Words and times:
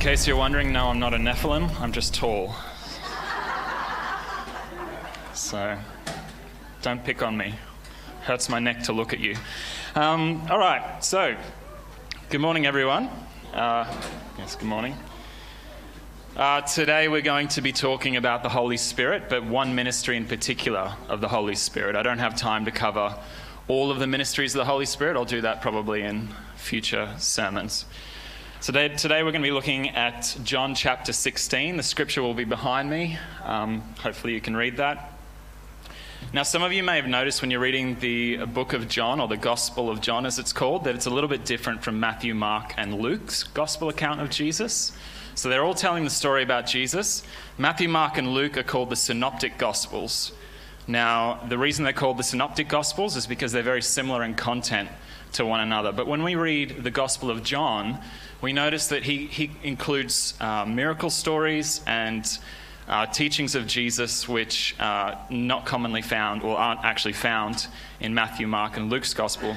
case 0.00 0.26
you're 0.26 0.34
wondering, 0.34 0.72
no, 0.72 0.86
I'm 0.86 0.98
not 0.98 1.12
a 1.12 1.18
Nephilim, 1.18 1.78
I'm 1.78 1.92
just 1.92 2.14
tall. 2.14 2.54
So 5.34 5.76
don't 6.80 7.04
pick 7.04 7.22
on 7.22 7.36
me. 7.36 7.54
Hurts 8.22 8.48
my 8.48 8.60
neck 8.60 8.82
to 8.84 8.94
look 8.94 9.12
at 9.12 9.20
you. 9.20 9.36
Um, 9.94 10.46
all 10.48 10.58
right, 10.58 11.04
so 11.04 11.36
good 12.30 12.40
morning, 12.40 12.64
everyone. 12.64 13.10
Uh, 13.52 13.94
yes, 14.38 14.56
good 14.56 14.68
morning. 14.68 14.96
Uh, 16.34 16.62
today 16.62 17.08
we're 17.08 17.20
going 17.20 17.48
to 17.48 17.60
be 17.60 17.70
talking 17.70 18.16
about 18.16 18.42
the 18.42 18.48
Holy 18.48 18.78
Spirit, 18.78 19.24
but 19.28 19.44
one 19.44 19.74
ministry 19.74 20.16
in 20.16 20.24
particular 20.24 20.94
of 21.10 21.20
the 21.20 21.28
Holy 21.28 21.54
Spirit. 21.54 21.94
I 21.94 22.02
don't 22.02 22.20
have 22.20 22.36
time 22.36 22.64
to 22.64 22.70
cover 22.70 23.14
all 23.68 23.90
of 23.90 23.98
the 23.98 24.06
ministries 24.06 24.54
of 24.54 24.60
the 24.60 24.64
Holy 24.64 24.86
Spirit. 24.86 25.18
I'll 25.18 25.26
do 25.26 25.42
that 25.42 25.60
probably 25.60 26.00
in 26.00 26.30
future 26.56 27.14
sermons. 27.18 27.84
Today, 28.62 28.88
today 28.88 29.22
we're 29.22 29.32
going 29.32 29.40
to 29.40 29.48
be 29.48 29.52
looking 29.52 29.88
at 29.88 30.36
John 30.44 30.74
chapter 30.74 31.14
16. 31.14 31.78
The 31.78 31.82
scripture 31.82 32.20
will 32.20 32.34
be 32.34 32.44
behind 32.44 32.90
me. 32.90 33.16
Um, 33.42 33.80
hopefully 33.98 34.34
you 34.34 34.42
can 34.42 34.54
read 34.54 34.76
that. 34.76 35.14
Now, 36.34 36.42
some 36.42 36.62
of 36.62 36.70
you 36.70 36.82
may 36.82 36.96
have 36.96 37.06
noticed 37.06 37.40
when 37.40 37.50
you're 37.50 37.58
reading 37.58 37.98
the 38.00 38.44
book 38.44 38.74
of 38.74 38.86
John, 38.86 39.18
or 39.18 39.28
the 39.28 39.38
Gospel 39.38 39.88
of 39.88 40.02
John 40.02 40.26
as 40.26 40.38
it's 40.38 40.52
called, 40.52 40.84
that 40.84 40.94
it's 40.94 41.06
a 41.06 41.10
little 41.10 41.30
bit 41.30 41.46
different 41.46 41.82
from 41.82 41.98
Matthew, 41.98 42.34
Mark, 42.34 42.74
and 42.76 43.00
Luke's 43.00 43.44
Gospel 43.44 43.88
account 43.88 44.20
of 44.20 44.28
Jesus. 44.28 44.92
So 45.34 45.48
they're 45.48 45.64
all 45.64 45.72
telling 45.72 46.04
the 46.04 46.10
story 46.10 46.42
about 46.42 46.66
Jesus. 46.66 47.22
Matthew, 47.56 47.88
Mark, 47.88 48.18
and 48.18 48.34
Luke 48.34 48.58
are 48.58 48.62
called 48.62 48.90
the 48.90 48.96
Synoptic 48.96 49.56
Gospels. 49.56 50.32
Now, 50.86 51.42
the 51.48 51.56
reason 51.56 51.84
they're 51.84 51.94
called 51.94 52.18
the 52.18 52.24
Synoptic 52.24 52.68
Gospels 52.68 53.16
is 53.16 53.26
because 53.26 53.52
they're 53.52 53.62
very 53.62 53.80
similar 53.80 54.22
in 54.22 54.34
content 54.34 54.90
to 55.32 55.46
one 55.46 55.60
another. 55.60 55.92
But 55.92 56.06
when 56.06 56.22
we 56.22 56.34
read 56.34 56.82
the 56.82 56.90
Gospel 56.90 57.30
of 57.30 57.42
John, 57.42 58.00
we 58.40 58.52
notice 58.52 58.88
that 58.88 59.04
he, 59.04 59.26
he 59.26 59.50
includes 59.62 60.34
uh, 60.40 60.64
miracle 60.64 61.10
stories 61.10 61.80
and 61.86 62.26
uh, 62.88 63.06
teachings 63.06 63.54
of 63.54 63.66
Jesus 63.66 64.28
which 64.28 64.74
are 64.80 65.18
not 65.30 65.64
commonly 65.66 66.02
found 66.02 66.42
or 66.42 66.56
aren't 66.56 66.84
actually 66.84 67.12
found 67.12 67.66
in 68.00 68.14
Matthew, 68.14 68.46
Mark, 68.46 68.76
and 68.76 68.90
Luke's 68.90 69.14
Gospel. 69.14 69.54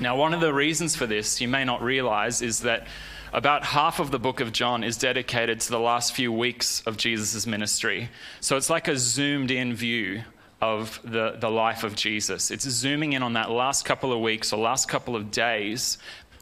Now, 0.00 0.16
one 0.16 0.32
of 0.32 0.40
the 0.40 0.54
reasons 0.54 0.94
for 0.94 1.06
this, 1.06 1.40
you 1.40 1.48
may 1.48 1.64
not 1.64 1.82
realize, 1.82 2.42
is 2.42 2.60
that 2.60 2.86
about 3.32 3.64
half 3.64 4.00
of 4.00 4.10
the 4.10 4.18
book 4.18 4.40
of 4.40 4.52
John 4.52 4.82
is 4.82 4.96
dedicated 4.96 5.60
to 5.60 5.70
the 5.70 5.80
last 5.80 6.14
few 6.14 6.32
weeks 6.32 6.82
of 6.86 6.96
Jesus' 6.96 7.46
ministry. 7.46 8.08
So 8.40 8.56
it's 8.56 8.70
like 8.70 8.88
a 8.88 8.96
zoomed 8.96 9.50
in 9.50 9.74
view 9.74 10.22
of 10.60 11.00
the, 11.04 11.36
the 11.38 11.50
life 11.50 11.84
of 11.84 11.94
Jesus. 11.94 12.50
It's 12.50 12.68
zooming 12.68 13.14
in 13.14 13.22
on 13.22 13.32
that 13.34 13.50
last 13.50 13.84
couple 13.84 14.12
of 14.12 14.20
weeks 14.20 14.52
or 14.52 14.58
last 14.58 14.88
couple 14.88 15.16
of 15.16 15.30
days 15.30 15.98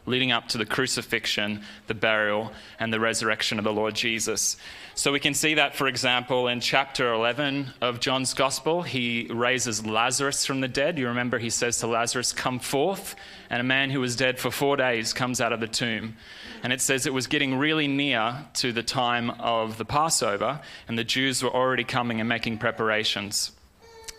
leading 0.09 0.31
up 0.31 0.47
to 0.49 0.57
the 0.57 0.65
crucifixion, 0.65 1.61
the 1.87 1.93
burial, 1.93 2.51
and 2.79 2.91
the 2.91 2.99
resurrection 2.99 3.59
of 3.59 3.63
the 3.63 3.71
Lord 3.71 3.93
Jesus. 3.93 4.57
So 4.95 5.11
we 5.11 5.19
can 5.19 5.33
see 5.33 5.53
that, 5.53 5.75
for 5.75 5.87
example, 5.87 6.47
in 6.47 6.59
chapter 6.59 7.13
11 7.13 7.73
of 7.79 7.99
John's 7.99 8.33
Gospel, 8.33 8.81
he 8.81 9.27
raises 9.29 9.85
Lazarus 9.85 10.45
from 10.45 10.61
the 10.61 10.67
dead. 10.67 10.97
You 10.97 11.07
remember 11.07 11.37
he 11.37 11.51
says 11.51 11.77
to 11.79 11.87
Lazarus, 11.87 12.33
Come 12.33 12.59
forth, 12.59 13.15
and 13.49 13.61
a 13.61 13.63
man 13.63 13.91
who 13.91 14.01
was 14.01 14.15
dead 14.15 14.39
for 14.39 14.51
four 14.51 14.75
days 14.77 15.13
comes 15.13 15.39
out 15.39 15.53
of 15.53 15.59
the 15.59 15.67
tomb. 15.67 16.15
And 16.63 16.73
it 16.73 16.81
says 16.81 17.05
it 17.05 17.13
was 17.13 17.27
getting 17.27 17.55
really 17.57 17.87
near 17.87 18.47
to 18.55 18.73
the 18.73 18.83
time 18.83 19.29
of 19.29 19.77
the 19.77 19.85
Passover, 19.85 20.59
and 20.87 20.97
the 20.97 21.03
Jews 21.03 21.43
were 21.43 21.53
already 21.53 21.83
coming 21.83 22.19
and 22.19 22.27
making 22.27 22.57
preparations. 22.57 23.51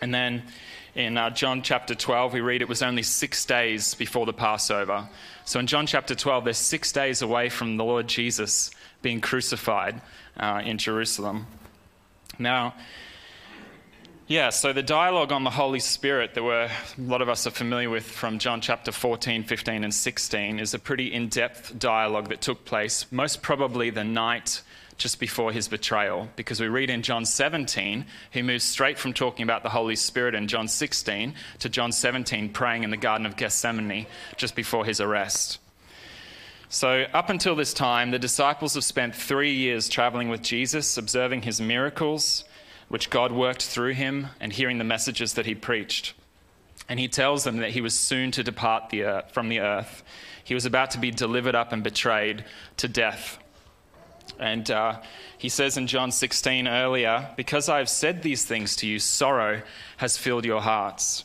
And 0.01 0.13
then 0.13 0.43
in 0.95 1.15
uh, 1.15 1.29
John 1.29 1.61
chapter 1.61 1.93
12, 1.93 2.33
we 2.33 2.41
read 2.41 2.63
it 2.63 2.67
was 2.67 2.81
only 2.81 3.03
six 3.03 3.45
days 3.45 3.93
before 3.93 4.25
the 4.25 4.33
Passover. 4.33 5.07
So 5.45 5.59
in 5.59 5.67
John 5.67 5.85
chapter 5.85 6.15
12, 6.15 6.43
they're 6.43 6.53
six 6.53 6.91
days 6.91 7.21
away 7.21 7.49
from 7.49 7.77
the 7.77 7.83
Lord 7.83 8.07
Jesus 8.07 8.71
being 9.03 9.21
crucified 9.21 10.01
uh, 10.37 10.63
in 10.65 10.79
Jerusalem. 10.79 11.45
Now, 12.39 12.73
yeah, 14.27 14.49
so 14.49 14.73
the 14.73 14.81
dialogue 14.81 15.31
on 15.31 15.43
the 15.43 15.49
Holy 15.51 15.79
Spirit 15.79 16.33
that 16.33 16.43
we're, 16.43 16.63
a 16.63 16.71
lot 16.97 17.21
of 17.21 17.29
us 17.29 17.45
are 17.45 17.51
familiar 17.51 17.89
with 17.89 18.05
from 18.05 18.39
John 18.39 18.59
chapter 18.59 18.91
14, 18.91 19.43
15, 19.43 19.83
and 19.83 19.93
16 19.93 20.59
is 20.59 20.73
a 20.73 20.79
pretty 20.79 21.13
in 21.13 21.27
depth 21.27 21.77
dialogue 21.77 22.29
that 22.29 22.41
took 22.41 22.65
place 22.65 23.05
most 23.11 23.41
probably 23.41 23.91
the 23.91 24.03
night 24.03 24.61
just 25.01 25.19
before 25.19 25.51
his 25.51 25.67
betrayal. 25.67 26.29
Because 26.35 26.61
we 26.61 26.67
read 26.67 26.89
in 26.89 27.01
John 27.01 27.25
17, 27.25 28.05
he 28.29 28.41
moves 28.41 28.63
straight 28.63 28.99
from 28.99 29.13
talking 29.13 29.43
about 29.43 29.63
the 29.63 29.69
Holy 29.69 29.95
Spirit 29.95 30.35
in 30.35 30.47
John 30.47 30.67
16 30.67 31.33
to 31.59 31.69
John 31.69 31.91
17 31.91 32.49
praying 32.49 32.83
in 32.83 32.91
the 32.91 32.97
Garden 32.97 33.25
of 33.25 33.35
Gethsemane 33.35 34.05
just 34.37 34.55
before 34.55 34.85
his 34.85 35.01
arrest. 35.01 35.57
So, 36.69 37.05
up 37.13 37.29
until 37.29 37.55
this 37.55 37.73
time, 37.73 38.11
the 38.11 38.19
disciples 38.19 38.75
have 38.75 38.85
spent 38.85 39.13
three 39.13 39.53
years 39.53 39.89
traveling 39.89 40.29
with 40.29 40.41
Jesus, 40.41 40.97
observing 40.97 41.41
his 41.41 41.59
miracles, 41.59 42.45
which 42.87 43.09
God 43.09 43.33
worked 43.33 43.63
through 43.63 43.93
him, 43.93 44.27
and 44.39 44.53
hearing 44.53 44.77
the 44.77 44.85
messages 44.85 45.33
that 45.33 45.45
he 45.45 45.53
preached. 45.53 46.13
And 46.87 46.97
he 46.97 47.09
tells 47.09 47.43
them 47.43 47.57
that 47.57 47.71
he 47.71 47.81
was 47.81 47.97
soon 47.97 48.31
to 48.31 48.43
depart 48.43 48.89
the 48.89 49.03
earth, 49.03 49.31
from 49.33 49.49
the 49.49 49.59
earth. 49.59 50.03
He 50.45 50.53
was 50.53 50.65
about 50.65 50.91
to 50.91 50.97
be 50.97 51.11
delivered 51.11 51.55
up 51.55 51.73
and 51.73 51.83
betrayed 51.83 52.45
to 52.77 52.87
death 52.87 53.37
and 54.39 54.69
uh, 54.71 55.01
he 55.37 55.49
says 55.49 55.77
in 55.77 55.87
John 55.87 56.11
16 56.11 56.67
earlier, 56.67 57.29
Because 57.35 57.69
I 57.69 57.77
have 57.77 57.89
said 57.89 58.21
these 58.21 58.45
things 58.45 58.75
to 58.77 58.87
you, 58.87 58.99
sorrow 58.99 59.61
has 59.97 60.17
filled 60.17 60.45
your 60.45 60.61
hearts. 60.61 61.23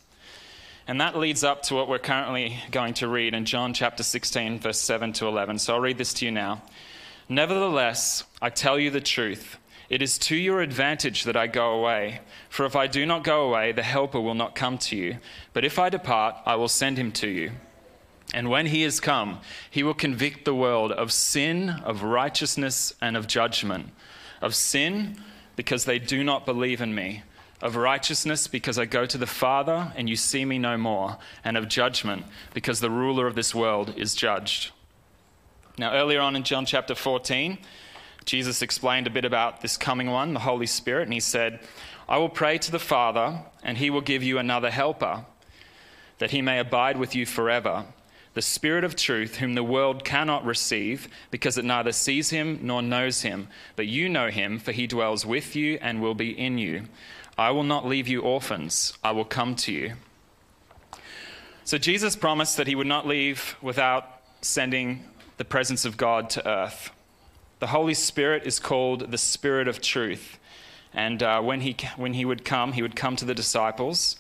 And 0.88 1.00
that 1.00 1.16
leads 1.16 1.42
up 1.42 1.62
to 1.64 1.74
what 1.74 1.88
we're 1.88 1.98
currently 1.98 2.58
going 2.70 2.94
to 2.94 3.08
read 3.08 3.34
in 3.34 3.44
John 3.44 3.74
chapter 3.74 4.02
16, 4.02 4.60
verse 4.60 4.78
7 4.78 5.12
to 5.14 5.26
11. 5.26 5.58
So 5.58 5.74
I'll 5.74 5.80
read 5.80 5.98
this 5.98 6.14
to 6.14 6.24
you 6.24 6.30
now. 6.30 6.62
Nevertheless, 7.28 8.24
I 8.40 8.50
tell 8.50 8.78
you 8.78 8.90
the 8.90 9.00
truth. 9.00 9.58
It 9.88 10.00
is 10.00 10.18
to 10.18 10.36
your 10.36 10.60
advantage 10.60 11.24
that 11.24 11.36
I 11.36 11.48
go 11.48 11.72
away. 11.72 12.20
For 12.48 12.66
if 12.66 12.76
I 12.76 12.86
do 12.86 13.04
not 13.04 13.24
go 13.24 13.48
away, 13.48 13.72
the 13.72 13.82
Helper 13.82 14.20
will 14.20 14.34
not 14.34 14.54
come 14.54 14.78
to 14.78 14.96
you. 14.96 15.18
But 15.52 15.64
if 15.64 15.78
I 15.78 15.88
depart, 15.88 16.36
I 16.46 16.54
will 16.54 16.68
send 16.68 16.98
him 16.98 17.12
to 17.12 17.28
you. 17.28 17.52
And 18.36 18.50
when 18.50 18.66
he 18.66 18.84
is 18.84 19.00
come, 19.00 19.41
he 19.70 19.82
will 19.82 19.94
convict 19.94 20.44
the 20.44 20.54
world 20.54 20.92
of 20.92 21.10
sin, 21.10 21.70
of 21.70 22.02
righteousness, 22.02 22.92
and 23.00 23.16
of 23.16 23.26
judgment. 23.26 23.88
Of 24.42 24.54
sin, 24.54 25.16
because 25.56 25.86
they 25.86 25.98
do 25.98 26.22
not 26.22 26.44
believe 26.44 26.82
in 26.82 26.94
me. 26.94 27.22
Of 27.62 27.76
righteousness, 27.76 28.47
because 28.47 28.78
I 28.78 28.84
go 28.84 29.06
to 29.06 29.16
the 29.16 29.26
Father 29.26 29.91
and 29.97 30.06
you 30.06 30.16
see 30.16 30.44
me 30.44 30.58
no 30.58 30.76
more. 30.76 31.16
And 31.44 31.56
of 31.56 31.66
judgment, 31.66 32.26
because 32.52 32.80
the 32.80 32.91
ruler 32.91 33.26
of 33.26 33.36
this 33.36 33.54
world 33.54 33.94
is 33.97 34.14
judged. 34.14 34.70
Now, 35.78 35.94
earlier 35.94 36.20
on 36.20 36.36
in 36.36 36.42
John 36.42 36.66
chapter 36.66 36.94
14, 36.94 37.56
Jesus 38.26 38.60
explained 38.60 39.06
a 39.06 39.10
bit 39.10 39.24
about 39.24 39.62
this 39.62 39.78
coming 39.78 40.10
one, 40.10 40.34
the 40.34 40.41
Holy 40.41 40.66
Spirit, 40.66 41.04
and 41.04 41.14
he 41.14 41.20
said, 41.20 41.60
I 42.06 42.18
will 42.18 42.28
pray 42.28 42.58
to 42.58 42.70
the 42.70 42.78
Father, 42.78 43.47
and 43.62 43.78
he 43.78 43.88
will 43.88 44.03
give 44.03 44.22
you 44.22 44.36
another 44.36 44.70
helper, 44.70 45.24
that 46.18 46.32
he 46.32 46.42
may 46.42 46.58
abide 46.58 46.98
with 46.98 47.14
you 47.14 47.24
forever 47.24 47.86
the 48.36 48.42
Spirit 48.42 48.84
of 48.84 48.94
truth, 48.94 49.36
whom 49.36 49.54
the 49.54 49.64
world 49.64 50.04
cannot 50.04 50.44
receive, 50.44 51.08
because 51.30 51.56
it 51.56 51.64
neither 51.64 51.91
sees 51.91 52.28
him 52.28 52.58
nor 52.60 52.82
knows 52.82 53.22
him. 53.22 53.48
But 53.76 53.86
you 53.86 54.10
know 54.10 54.28
him, 54.28 54.58
for 54.58 54.72
he 54.72 54.86
dwells 54.86 55.24
with 55.24 55.56
you 55.56 55.78
and 55.80 56.02
will 56.02 56.14
be 56.14 56.38
in 56.38 56.58
you. 56.58 56.82
I 57.38 57.50
will 57.50 57.62
not 57.62 57.86
leave 57.86 58.06
you 58.06 58.20
orphans, 58.20 58.92
I 59.02 59.12
will 59.12 59.24
come 59.24 59.54
to 59.56 59.72
you. 59.72 59.94
So 61.64 61.78
Jesus 61.78 62.14
promised 62.14 62.58
that 62.58 62.66
he 62.66 62.74
would 62.74 62.86
not 62.86 63.06
leave 63.06 63.56
without 63.62 64.20
sending 64.42 65.04
the 65.38 65.44
presence 65.47 65.86
of 65.86 65.97
God 65.97 66.28
to 66.28 66.47
earth. 66.47 66.91
The 67.60 67.68
Holy 67.68 67.94
Spirit 67.94 68.47
is 68.47 68.58
called 68.58 69.10
the 69.10 69.18
Spirit 69.18 69.66
of 69.66 69.80
truth. 69.80 70.38
And 70.92 71.22
uh, 71.22 71.41
when, 71.41 71.62
he, 71.62 71.74
when 71.97 72.12
he 72.12 72.26
would 72.26 72.44
come, 72.44 72.72
he 72.72 72.82
would 72.82 72.97
come 72.97 73.16
to 73.16 73.24
the 73.24 73.34
disciples 73.34 74.16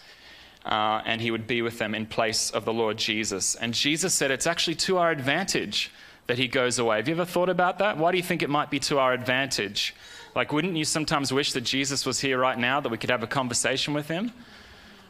uh, 0.66 1.00
and 1.06 1.20
he 1.20 1.30
would 1.30 1.46
be 1.46 1.62
with 1.62 1.78
them 1.78 1.94
in 1.94 2.06
place 2.06 2.50
of 2.50 2.64
the 2.64 2.72
Lord 2.72 2.96
Jesus. 2.96 3.54
And 3.54 3.72
Jesus 3.72 4.12
said 4.12 4.30
it's 4.30 4.48
actually 4.48 4.74
to 4.76 4.98
our 4.98 5.12
advantage 5.12 5.92
that 6.26 6.38
he 6.38 6.48
goes 6.48 6.80
away. 6.80 6.96
Have 6.96 7.06
you 7.06 7.14
ever 7.14 7.24
thought 7.24 7.48
about 7.48 7.78
that? 7.78 7.96
Why 7.96 8.10
do 8.10 8.16
you 8.16 8.22
think 8.22 8.42
it 8.42 8.50
might 8.50 8.68
be 8.68 8.80
to 8.80 8.98
our 8.98 9.12
advantage? 9.12 9.94
Like, 10.34 10.52
wouldn't 10.52 10.76
you 10.76 10.84
sometimes 10.84 11.32
wish 11.32 11.52
that 11.52 11.60
Jesus 11.60 12.04
was 12.04 12.20
here 12.20 12.36
right 12.38 12.58
now, 12.58 12.80
that 12.80 12.88
we 12.88 12.98
could 12.98 13.10
have 13.10 13.22
a 13.22 13.28
conversation 13.28 13.94
with 13.94 14.08
him? 14.08 14.32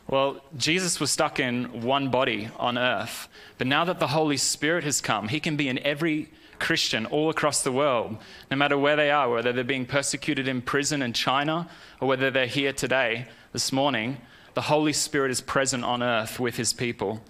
Well, 0.07 0.43
Jesus 0.59 1.01
was 1.01 1.11
stuck 1.11 1.41
in 1.41 1.83
one 1.83 2.11
body 2.11 2.51
on 2.59 2.77
earth. 2.77 3.27
But 3.57 3.67
now 3.67 3.85
that 3.87 3.99
the 3.99 4.09
Holy 4.09 4.37
Spirit 4.37 4.85
has 4.85 5.01
come, 5.01 5.29
he 5.29 5.41
can 5.41 5.57
be 5.57 5.69
in 5.69 5.79
every 5.79 6.31
Christian 6.59 7.07
all 7.07 7.31
across 7.31 7.63
the 7.63 7.73
world, 7.73 8.19
no 8.51 8.57
matter 8.59 8.79
where 8.79 8.95
they 8.95 9.11
are, 9.11 9.29
whether 9.31 9.53
they're 9.53 9.65
being 9.65 9.87
persecuted 9.87 10.47
in 10.47 10.61
prison 10.61 11.01
in 11.01 11.15
China 11.15 11.69
or 11.99 12.09
whether 12.09 12.31
they're 12.31 12.47
here 12.47 12.73
today, 12.73 13.27
this 13.53 13.73
morning 13.73 14.19
the 14.57 14.63
Holy 14.63 14.95
Spirit 14.95 15.31
is 15.31 15.43
present 15.43 15.85
on 15.85 16.03
earth 16.03 16.41
with 16.41 16.57
his 16.57 16.73
people. 16.73 17.21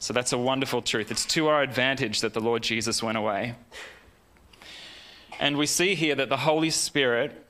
So 0.00 0.12
that's 0.12 0.34
a 0.34 0.38
wonderful 0.38 0.82
truth. 0.82 1.10
It's 1.10 1.24
to 1.28 1.48
our 1.48 1.62
advantage 1.62 2.20
that 2.20 2.34
the 2.34 2.40
Lord 2.40 2.62
Jesus 2.62 3.02
went 3.02 3.16
away. 3.16 3.54
And 5.40 5.56
we 5.56 5.64
see 5.64 5.94
here 5.94 6.14
that 6.14 6.28
the 6.28 6.36
Holy 6.36 6.68
Spirit 6.68 7.42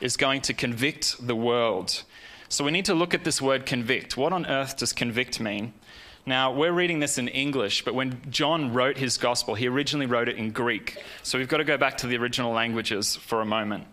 is 0.00 0.16
going 0.16 0.40
to 0.40 0.52
convict 0.52 1.24
the 1.24 1.36
world. 1.36 2.02
So 2.48 2.64
we 2.64 2.72
need 2.72 2.84
to 2.86 2.94
look 2.94 3.14
at 3.14 3.22
this 3.22 3.40
word 3.40 3.64
convict. 3.64 4.16
What 4.16 4.32
on 4.32 4.44
earth 4.46 4.78
does 4.78 4.92
convict 4.92 5.38
mean? 5.38 5.72
Now, 6.26 6.52
we're 6.52 6.72
reading 6.72 6.98
this 6.98 7.16
in 7.16 7.28
English, 7.28 7.84
but 7.84 7.94
when 7.94 8.20
John 8.28 8.74
wrote 8.74 8.98
his 8.98 9.18
gospel, 9.18 9.54
he 9.54 9.68
originally 9.68 10.06
wrote 10.06 10.28
it 10.28 10.36
in 10.36 10.50
Greek. 10.50 10.98
So 11.22 11.38
we've 11.38 11.46
got 11.46 11.58
to 11.58 11.64
go 11.64 11.78
back 11.78 11.96
to 11.98 12.08
the 12.08 12.16
original 12.16 12.52
languages 12.52 13.14
for 13.14 13.40
a 13.40 13.46
moment. 13.46 13.84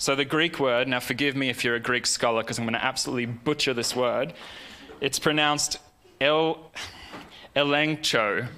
So 0.00 0.16
the 0.16 0.24
Greek 0.24 0.58
word, 0.58 0.88
now 0.88 0.98
forgive 0.98 1.36
me 1.36 1.50
if 1.50 1.62
you're 1.62 1.74
a 1.74 1.78
Greek 1.78 2.06
scholar 2.06 2.42
because 2.42 2.58
I'm 2.58 2.64
going 2.64 2.72
to 2.72 2.82
absolutely 2.82 3.26
butcher 3.26 3.74
this 3.74 3.94
word. 3.94 4.32
It's 5.02 5.18
pronounced 5.18 5.76
el, 6.22 6.72
elengcho. 7.54 8.48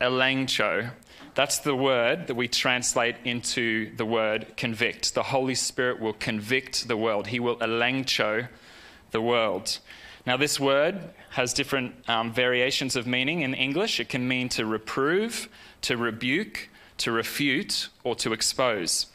Elengcho. 0.00 0.90
That's 1.34 1.58
the 1.58 1.76
word 1.76 2.28
that 2.28 2.34
we 2.34 2.48
translate 2.48 3.16
into 3.24 3.94
the 3.96 4.06
word 4.06 4.56
convict. 4.56 5.14
The 5.14 5.24
Holy 5.24 5.54
Spirit 5.54 6.00
will 6.00 6.14
convict 6.14 6.88
the 6.88 6.96
world. 6.96 7.26
He 7.26 7.40
will 7.40 7.58
elengcho 7.58 8.48
the 9.10 9.20
world. 9.20 9.78
Now, 10.24 10.38
this 10.38 10.58
word 10.58 10.98
has 11.28 11.52
different 11.52 12.08
um, 12.08 12.32
variations 12.32 12.96
of 12.96 13.06
meaning 13.06 13.42
in 13.42 13.52
English. 13.52 14.00
It 14.00 14.08
can 14.08 14.26
mean 14.26 14.48
to 14.48 14.64
reprove, 14.64 15.50
to 15.82 15.98
rebuke, 15.98 16.70
to 16.96 17.12
refute, 17.12 17.90
or 18.02 18.14
to 18.16 18.32
expose. 18.32 19.08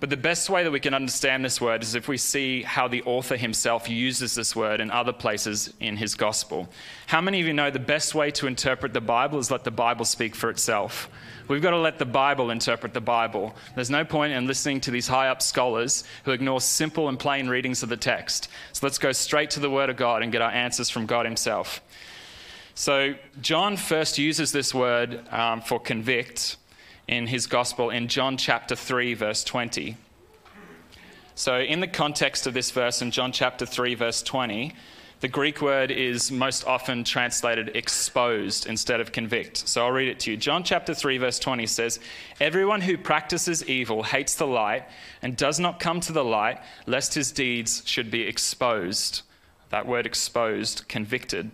But 0.00 0.08
the 0.08 0.16
best 0.16 0.48
way 0.48 0.64
that 0.64 0.70
we 0.70 0.80
can 0.80 0.94
understand 0.94 1.44
this 1.44 1.60
word 1.60 1.82
is 1.82 1.94
if 1.94 2.08
we 2.08 2.16
see 2.16 2.62
how 2.62 2.88
the 2.88 3.02
author 3.02 3.36
himself 3.36 3.86
uses 3.88 4.34
this 4.34 4.56
word 4.56 4.80
in 4.80 4.90
other 4.90 5.12
places 5.12 5.74
in 5.78 5.98
his 5.98 6.14
gospel. 6.14 6.70
How 7.06 7.20
many 7.20 7.38
of 7.38 7.46
you 7.46 7.52
know 7.52 7.70
the 7.70 7.78
best 7.78 8.14
way 8.14 8.30
to 8.32 8.46
interpret 8.46 8.94
the 8.94 9.02
Bible 9.02 9.38
is 9.38 9.50
let 9.50 9.64
the 9.64 9.70
Bible 9.70 10.06
speak 10.06 10.34
for 10.34 10.48
itself? 10.48 11.10
We've 11.48 11.60
got 11.60 11.72
to 11.72 11.78
let 11.78 11.98
the 11.98 12.06
Bible 12.06 12.50
interpret 12.50 12.94
the 12.94 13.02
Bible. 13.02 13.54
There's 13.74 13.90
no 13.90 14.04
point 14.04 14.32
in 14.32 14.46
listening 14.46 14.80
to 14.82 14.90
these 14.90 15.06
high 15.06 15.28
up 15.28 15.42
scholars 15.42 16.04
who 16.24 16.30
ignore 16.30 16.62
simple 16.62 17.10
and 17.10 17.18
plain 17.18 17.48
readings 17.48 17.82
of 17.82 17.90
the 17.90 17.96
text. 17.98 18.48
So 18.72 18.86
let's 18.86 18.98
go 18.98 19.12
straight 19.12 19.50
to 19.50 19.60
the 19.60 19.68
Word 19.68 19.90
of 19.90 19.96
God 19.96 20.22
and 20.22 20.32
get 20.32 20.40
our 20.40 20.50
answers 20.50 20.88
from 20.88 21.04
God 21.04 21.26
Himself. 21.26 21.82
So, 22.74 23.14
John 23.42 23.76
first 23.76 24.16
uses 24.16 24.52
this 24.52 24.72
word 24.72 25.28
um, 25.30 25.60
for 25.60 25.78
convict 25.78 26.56
in 27.10 27.26
his 27.26 27.48
gospel 27.48 27.90
in 27.90 28.06
John 28.06 28.36
chapter 28.36 28.76
3, 28.76 29.14
verse 29.14 29.42
20. 29.42 29.96
So, 31.34 31.58
in 31.58 31.80
the 31.80 31.88
context 31.88 32.46
of 32.46 32.54
this 32.54 32.70
verse 32.70 33.02
in 33.02 33.10
John 33.10 33.32
chapter 33.32 33.66
3, 33.66 33.96
verse 33.96 34.22
20, 34.22 34.72
the 35.18 35.26
Greek 35.26 35.60
word 35.60 35.90
is 35.90 36.30
most 36.30 36.64
often 36.66 37.02
translated 37.02 37.72
exposed 37.74 38.66
instead 38.66 39.00
of 39.00 39.10
convict. 39.10 39.68
So 39.68 39.84
I'll 39.84 39.92
read 39.92 40.08
it 40.08 40.20
to 40.20 40.30
you. 40.30 40.36
John 40.36 40.62
chapter 40.62 40.94
3, 40.94 41.18
verse 41.18 41.38
20 41.38 41.66
says, 41.66 41.98
Everyone 42.40 42.80
who 42.80 42.96
practices 42.96 43.66
evil 43.66 44.04
hates 44.04 44.36
the 44.36 44.46
light 44.46 44.84
and 45.20 45.36
does 45.36 45.60
not 45.60 45.80
come 45.80 46.00
to 46.00 46.12
the 46.12 46.24
light, 46.24 46.60
lest 46.86 47.14
his 47.14 47.32
deeds 47.32 47.82
should 47.84 48.10
be 48.10 48.22
exposed. 48.22 49.22
That 49.68 49.86
word 49.86 50.06
exposed, 50.06 50.88
convicted. 50.88 51.50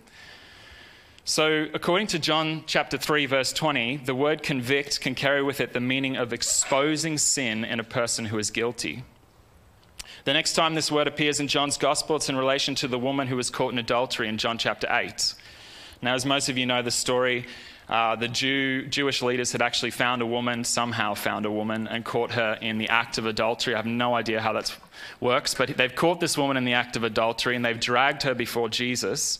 So, 1.29 1.67
according 1.73 2.07
to 2.07 2.19
John 2.19 2.63
chapter 2.67 2.97
3, 2.97 3.25
verse 3.25 3.51
20, 3.51 3.97
the 3.97 4.15
word 4.15 4.41
convict 4.41 5.01
can 5.01 5.13
carry 5.13 5.43
with 5.43 5.59
it 5.59 5.73
the 5.73 5.81
meaning 5.81 6.15
of 6.15 6.31
exposing 6.31 7.17
sin 7.17 7.65
in 7.65 7.81
a 7.81 7.83
person 7.83 8.23
who 8.23 8.39
is 8.39 8.49
guilty. 8.49 9.03
The 10.23 10.31
next 10.31 10.53
time 10.53 10.73
this 10.73 10.89
word 10.89 11.05
appears 11.05 11.41
in 11.41 11.49
John's 11.49 11.75
gospel, 11.75 12.15
it's 12.15 12.29
in 12.29 12.37
relation 12.37 12.75
to 12.75 12.87
the 12.87 12.97
woman 12.97 13.27
who 13.27 13.35
was 13.35 13.49
caught 13.49 13.73
in 13.73 13.77
adultery 13.77 14.29
in 14.29 14.37
John 14.37 14.57
chapter 14.57 14.87
8. 14.89 15.33
Now, 16.01 16.15
as 16.15 16.25
most 16.25 16.47
of 16.47 16.57
you 16.57 16.65
know 16.65 16.81
the 16.81 16.91
story, 16.91 17.45
uh, 17.89 18.15
the 18.15 18.29
Jew, 18.29 18.87
Jewish 18.87 19.21
leaders 19.21 19.51
had 19.51 19.61
actually 19.61 19.91
found 19.91 20.21
a 20.21 20.25
woman, 20.25 20.63
somehow 20.63 21.13
found 21.13 21.45
a 21.45 21.51
woman, 21.51 21.89
and 21.89 22.05
caught 22.05 22.31
her 22.31 22.57
in 22.61 22.77
the 22.77 22.87
act 22.87 23.17
of 23.17 23.25
adultery. 23.25 23.73
I 23.73 23.79
have 23.79 23.85
no 23.85 24.15
idea 24.15 24.39
how 24.39 24.53
that 24.53 24.73
works, 25.19 25.53
but 25.53 25.75
they've 25.75 25.93
caught 25.93 26.21
this 26.21 26.37
woman 26.37 26.55
in 26.55 26.63
the 26.63 26.73
act 26.73 26.95
of 26.95 27.03
adultery 27.03 27.57
and 27.57 27.65
they've 27.65 27.77
dragged 27.77 28.23
her 28.23 28.33
before 28.33 28.69
Jesus 28.69 29.39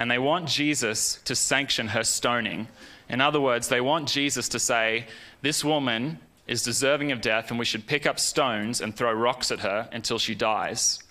and 0.00 0.10
they 0.10 0.18
want 0.18 0.48
Jesus 0.48 1.20
to 1.26 1.36
sanction 1.36 1.88
her 1.88 2.02
stoning. 2.02 2.68
In 3.10 3.20
other 3.20 3.38
words, 3.38 3.68
they 3.68 3.82
want 3.82 4.08
Jesus 4.08 4.48
to 4.48 4.58
say, 4.58 5.06
This 5.42 5.62
woman 5.62 6.18
is 6.46 6.62
deserving 6.62 7.12
of 7.12 7.20
death, 7.20 7.50
and 7.50 7.58
we 7.58 7.66
should 7.66 7.86
pick 7.86 8.06
up 8.06 8.18
stones 8.18 8.80
and 8.80 8.96
throw 8.96 9.12
rocks 9.12 9.52
at 9.52 9.60
her 9.60 9.90
until 9.92 10.18
she 10.18 10.34
dies. 10.34 11.02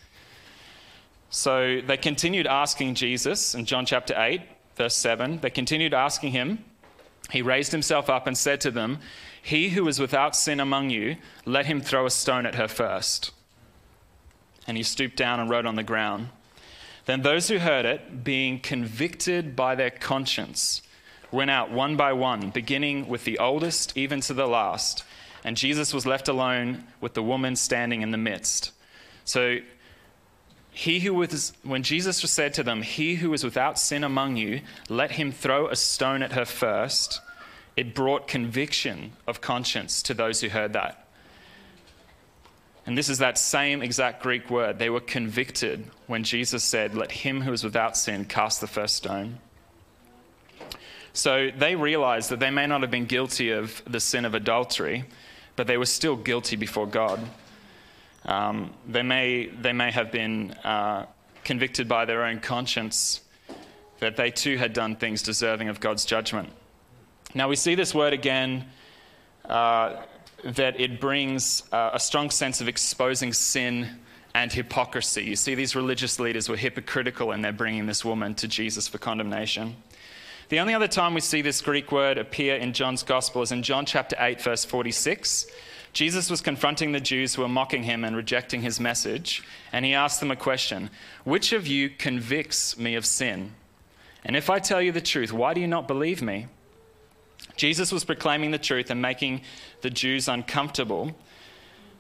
So 1.30 1.81
they 1.86 1.97
continued 1.97 2.47
asking 2.47 2.95
Jesus 2.95 3.53
in 3.53 3.65
John 3.65 3.86
chapter 3.86 4.15
8, 4.18 4.41
verse 4.75 4.95
7. 4.95 5.39
They 5.42 5.51
continued 5.51 5.94
asking 5.94 6.31
him. 6.31 6.65
He 7.30 7.44
raised 7.44 7.71
himself 7.71 8.09
up 8.09 8.25
and 8.25 8.35
said 8.35 8.59
to 8.62 8.71
them, 8.71 8.97
He 9.39 9.69
who 9.69 9.88
is 9.88 10.00
without 10.00 10.35
sin 10.35 10.59
among 10.59 10.89
you, 10.89 11.18
let 11.45 11.68
him 11.68 11.80
throw 11.80 12.07
a 12.07 12.09
stone 12.09 12.47
at 12.47 12.56
her 12.56 12.68
first. 12.68 13.30
And 14.65 14.77
he 14.77 14.83
stooped 14.83 15.15
down 15.15 15.39
and 15.39 15.47
wrote 15.47 15.68
on 15.68 15.75
the 15.75 15.83
ground. 15.83 16.30
Then 17.09 17.23
those 17.23 17.47
who 17.47 17.57
heard 17.57 17.85
it, 17.85 18.23
being 18.23 18.59
convicted 18.59 19.56
by 19.56 19.73
their 19.73 19.89
conscience, 19.89 20.83
went 21.31 21.50
out 21.50 21.71
one 21.71 21.95
by 21.95 22.13
one, 22.13 22.51
beginning 22.51 23.07
with 23.07 23.23
the 23.23 23.39
oldest 23.39 23.97
even 23.97 24.21
to 24.21 24.33
the 24.35 24.45
last. 24.45 25.03
And 25.44 25.57
Jesus 25.57 25.91
was 25.91 26.06
left 26.06 26.27
alone 26.27 26.83
with 27.01 27.15
the 27.15 27.23
woman 27.23 27.56
standing 27.56 28.03
in 28.03 28.11
the 28.11 28.19
midst. 28.19 28.73
So, 29.25 29.57
he 30.69 31.00
who 31.00 31.15
was, 31.15 31.53
when 31.63 31.81
Jesus 31.81 32.17
said 32.17 32.53
to 32.53 32.61
them, 32.61 32.83
He 32.83 33.15
who 33.15 33.33
is 33.33 33.44
without 33.44 33.79
sin 33.79 34.03
among 34.03 34.38
you, 34.38 34.61
let 34.88 35.13
him 35.13 35.31
throw 35.31 35.67
a 35.67 35.75
stone 35.75 36.21
at 36.21 36.33
her 36.33 36.45
first, 36.45 37.21
it 37.75 37.95
brought 37.95 38.27
conviction 38.27 39.13
of 39.25 39.41
conscience 39.41 40.03
to 40.03 40.13
those 40.13 40.41
who 40.41 40.50
heard 40.50 40.73
that. 40.73 40.99
And 42.89 42.97
this 42.97 43.07
is 43.07 43.19
that 43.19 43.38
same 43.38 43.83
exact 43.83 44.24
Greek 44.24 44.50
word. 44.50 44.80
They 44.80 44.89
were 44.89 45.00
convicted 45.00 45.86
when 46.07 46.24
Jesus 46.24 46.63
said, 46.63 46.95
Let 46.95 47.12
him 47.12 47.41
who 47.41 47.53
is 47.53 47.63
without 47.63 47.95
sin 47.95 48.25
cast 48.25 48.62
the 48.62 48.68
first 48.68 48.95
stone. 48.95 49.38
So 51.13 51.51
they 51.56 51.75
realized 51.75 52.31
that 52.31 52.39
they 52.39 52.50
may 52.50 52.65
not 52.65 52.81
have 52.81 52.89
been 52.89 53.06
guilty 53.06 53.51
of 53.51 53.83
the 53.86 54.00
sin 54.00 54.25
of 54.25 54.33
adultery, 54.33 55.03
but 55.56 55.68
they 55.68 55.77
were 55.77 55.86
still 55.86 56.15
guilty 56.15 56.56
before 56.56 56.88
God. 56.88 57.19
Um, 58.25 58.74
they, 58.88 59.03
may, 59.03 59.45
they 59.45 59.71
may 59.71 59.92
have 59.92 60.12
been 60.12 60.53
uh, 60.63 61.06
convicted 61.44 61.88
by 61.88 62.06
their 62.06 62.24
own 62.24 62.39
conscience 62.39 63.21
that 64.00 64.18
they 64.18 64.31
too 64.31 64.57
had 64.57 64.74
done 64.74 64.95
things 64.95 65.21
deserving 65.21 65.69
of 65.69 65.80
God's 65.80 66.06
judgment. 66.06 66.50
Now 67.35 67.50
we 67.50 67.56
see 67.56 67.75
this 67.75 67.94
word 67.94 68.13
again 68.13 68.65
uh, 69.45 69.97
that 70.44 70.80
it 70.80 71.00
brings 71.00 71.63
uh, 71.71 71.91
a 71.94 72.00
strong 72.00 72.30
sense 72.30 72.62
of 72.62 72.68
exposing 72.68 73.33
sin 73.33 74.00
and 74.33 74.51
hypocrisy. 74.51 75.24
You 75.24 75.36
see, 75.36 75.56
these 75.56 75.75
religious 75.75 76.19
leaders 76.19 76.50
were 76.50 76.56
hypocritical 76.56 77.31
in 77.31 77.41
their 77.41 77.51
bringing 77.51 77.86
this 77.86 78.06
woman 78.06 78.36
to 78.36 78.47
Jesus 78.47 78.88
for 78.88 78.97
condemnation. 78.97 79.75
The 80.50 80.59
only 80.59 80.74
other 80.74 80.88
time 80.88 81.13
we 81.13 81.21
see 81.21 81.41
this 81.41 81.62
Greek 81.62 81.91
word 81.91 82.18
appear 82.18 82.56
in 82.56 82.74
John's 82.74 83.03
gospel 83.03 83.41
is 83.41 83.51
in 83.51 83.63
John 83.63 83.86
chapter 83.86 84.15
8, 84.19 84.41
verse 84.41 84.65
46. 84.65 85.45
Jesus 85.94 86.30
was 86.30 86.42
confronting 86.42 86.92
the 86.92 86.99
Jews 86.99 87.35
who 87.35 87.42
were 87.42 87.49
mocking 87.49 87.83
him 87.83 88.04
and 88.04 88.16
rejecting 88.16 88.61
his 88.61 88.80
message, 88.80 89.44
and 89.71 89.85
he 89.85 89.94
asked 89.94 90.19
them 90.19 90.31
a 90.31 90.35
question 90.35 90.90
Which 91.23 91.52
of 91.52 91.68
you 91.68 91.90
convicts 91.90 92.78
me 92.78 92.95
of 92.95 93.06
sin? 93.06 93.54
And 94.23 94.35
if 94.35 94.49
I 94.49 94.59
tell 94.59 94.81
you 94.81 94.92
the 94.92 95.02
truth, 95.02 95.31
why 95.31 95.54
do 95.54 95.61
you 95.61 95.68
not 95.68 95.87
believe 95.87 96.21
me? 96.21 96.47
Jesus 97.59 97.92
was 97.92 98.06
proclaiming 98.06 98.51
the 98.51 98.57
truth 98.57 98.89
and 98.89 99.01
making 99.01 99.42
the 99.81 99.89
Jews 99.89 100.30
uncomfortable. 100.30 101.11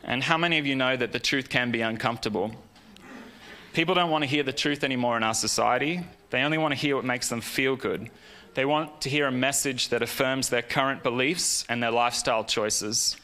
And 0.05 0.23
how 0.23 0.37
many 0.37 0.57
of 0.57 0.65
you 0.65 0.73
know 0.73 0.95
that 0.95 1.11
the 1.11 1.19
truth 1.19 1.49
can 1.49 1.69
be 1.69 1.81
uncomfortable? 1.81 2.55
People 3.73 3.93
don't 3.93 4.09
want 4.09 4.23
to 4.23 4.29
hear 4.29 4.41
the 4.41 4.53
truth 4.53 4.85
anymore 4.85 5.17
in 5.17 5.23
our 5.23 5.33
society. 5.33 5.99
They 6.29 6.43
only 6.43 6.57
want 6.57 6.73
to 6.73 6.79
hear 6.79 6.95
what 6.95 7.03
makes 7.03 7.27
them 7.27 7.41
feel 7.41 7.75
good. 7.75 8.09
They 8.53 8.63
want 8.63 9.01
to 9.01 9.09
hear 9.09 9.27
a 9.27 9.33
message 9.33 9.89
that 9.89 10.01
affirms 10.01 10.47
their 10.47 10.61
current 10.61 11.03
beliefs 11.03 11.65
and 11.67 11.83
their 11.83 11.91
lifestyle 11.91 12.45
choices. 12.45 13.17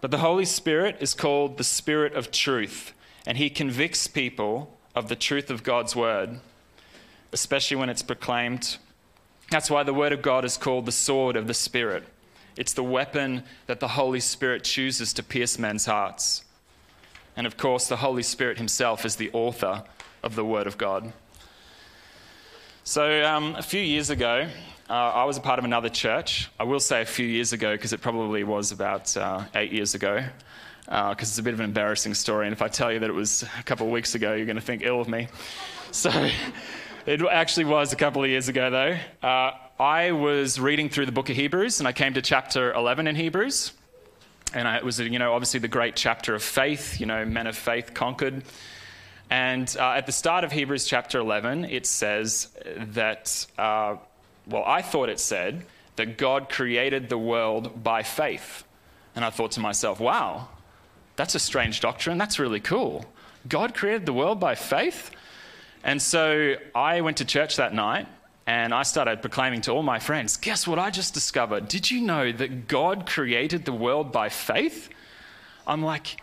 But 0.00 0.12
the 0.12 0.18
Holy 0.18 0.44
Spirit 0.44 0.98
is 1.00 1.14
called 1.14 1.58
the 1.58 1.64
Spirit 1.64 2.14
of 2.14 2.30
truth, 2.30 2.92
and 3.26 3.36
He 3.36 3.50
convicts 3.50 4.06
people 4.06 4.78
of 4.94 5.08
the 5.08 5.16
truth 5.16 5.50
of 5.50 5.64
God's 5.64 5.96
Word, 5.96 6.38
especially 7.32 7.76
when 7.76 7.90
it's 7.90 8.02
proclaimed 8.04 8.78
that's 9.50 9.70
why 9.70 9.82
the 9.82 9.94
Word 9.94 10.12
of 10.12 10.22
God 10.22 10.44
is 10.44 10.56
called 10.56 10.86
the 10.86 10.92
sword 10.92 11.36
of 11.36 11.46
the 11.46 11.54
Spirit. 11.54 12.04
It's 12.56 12.72
the 12.72 12.82
weapon 12.82 13.44
that 13.66 13.80
the 13.80 13.88
Holy 13.88 14.20
Spirit 14.20 14.64
chooses 14.64 15.12
to 15.14 15.22
pierce 15.22 15.58
men's 15.58 15.86
hearts. 15.86 16.44
And 17.36 17.46
of 17.46 17.56
course, 17.56 17.88
the 17.88 17.96
Holy 17.96 18.22
Spirit 18.22 18.58
Himself 18.58 19.06
is 19.06 19.16
the 19.16 19.30
author 19.32 19.84
of 20.22 20.34
the 20.34 20.44
Word 20.44 20.66
of 20.66 20.76
God. 20.76 21.12
So, 22.84 23.24
um, 23.24 23.54
a 23.54 23.62
few 23.62 23.80
years 23.80 24.10
ago, 24.10 24.48
uh, 24.90 24.92
I 24.92 25.24
was 25.24 25.36
a 25.36 25.40
part 25.40 25.58
of 25.58 25.64
another 25.64 25.88
church. 25.88 26.50
I 26.58 26.64
will 26.64 26.80
say 26.80 27.02
a 27.02 27.06
few 27.06 27.26
years 27.26 27.52
ago 27.52 27.74
because 27.74 27.92
it 27.92 28.00
probably 28.00 28.44
was 28.44 28.72
about 28.72 29.14
uh, 29.16 29.44
eight 29.54 29.70
years 29.70 29.94
ago, 29.94 30.24
because 30.86 31.10
uh, 31.10 31.14
it's 31.18 31.38
a 31.38 31.42
bit 31.42 31.54
of 31.54 31.60
an 31.60 31.66
embarrassing 31.66 32.14
story. 32.14 32.46
And 32.46 32.52
if 32.52 32.62
I 32.62 32.68
tell 32.68 32.90
you 32.90 32.98
that 32.98 33.10
it 33.10 33.14
was 33.14 33.44
a 33.58 33.62
couple 33.62 33.86
of 33.86 33.92
weeks 33.92 34.14
ago, 34.14 34.34
you're 34.34 34.46
going 34.46 34.56
to 34.56 34.62
think 34.62 34.82
ill 34.84 35.00
of 35.00 35.08
me. 35.08 35.28
So, 35.90 36.10
it 37.08 37.22
actually 37.22 37.64
was 37.64 37.94
a 37.94 37.96
couple 37.96 38.22
of 38.22 38.28
years 38.28 38.50
ago, 38.50 38.68
though. 38.68 39.26
Uh, 39.26 39.52
I 39.80 40.12
was 40.12 40.60
reading 40.60 40.90
through 40.90 41.06
the 41.06 41.12
book 41.12 41.30
of 41.30 41.36
Hebrews, 41.36 41.80
and 41.80 41.88
I 41.88 41.92
came 41.92 42.12
to 42.12 42.20
chapter 42.20 42.70
11 42.74 43.06
in 43.06 43.16
Hebrews. 43.16 43.72
And 44.52 44.68
I, 44.68 44.76
it 44.76 44.84
was, 44.84 45.00
you 45.00 45.18
know, 45.18 45.32
obviously 45.32 45.58
the 45.58 45.68
great 45.68 45.96
chapter 45.96 46.34
of 46.34 46.42
faith. 46.42 47.00
You 47.00 47.06
know, 47.06 47.24
men 47.24 47.46
of 47.46 47.56
faith 47.56 47.94
conquered. 47.94 48.42
And 49.30 49.74
uh, 49.80 49.92
at 49.92 50.04
the 50.04 50.12
start 50.12 50.44
of 50.44 50.52
Hebrews 50.52 50.86
chapter 50.86 51.18
11, 51.18 51.64
it 51.64 51.86
says 51.86 52.48
that, 52.76 53.46
uh, 53.56 53.96
well, 54.46 54.64
I 54.66 54.82
thought 54.82 55.08
it 55.08 55.18
said 55.18 55.64
that 55.96 56.18
God 56.18 56.50
created 56.50 57.08
the 57.08 57.18
world 57.18 57.82
by 57.82 58.02
faith. 58.02 58.64
And 59.16 59.24
I 59.24 59.30
thought 59.30 59.52
to 59.52 59.60
myself, 59.60 59.98
wow, 59.98 60.48
that's 61.16 61.34
a 61.34 61.40
strange 61.40 61.80
doctrine. 61.80 62.18
That's 62.18 62.38
really 62.38 62.60
cool. 62.60 63.06
God 63.48 63.74
created 63.74 64.04
the 64.04 64.12
world 64.12 64.38
by 64.38 64.54
faith? 64.54 65.10
And 65.84 66.00
so 66.00 66.56
I 66.74 67.00
went 67.00 67.18
to 67.18 67.24
church 67.24 67.56
that 67.56 67.74
night 67.74 68.06
and 68.46 68.72
I 68.72 68.82
started 68.82 69.20
proclaiming 69.20 69.60
to 69.62 69.72
all 69.72 69.82
my 69.82 69.98
friends, 69.98 70.36
guess 70.36 70.66
what 70.66 70.78
I 70.78 70.90
just 70.90 71.12
discovered? 71.12 71.68
Did 71.68 71.90
you 71.90 72.00
know 72.00 72.32
that 72.32 72.66
God 72.66 73.06
created 73.06 73.64
the 73.64 73.72
world 73.72 74.10
by 74.10 74.30
faith? 74.30 74.88
I'm 75.66 75.82
like, 75.82 76.20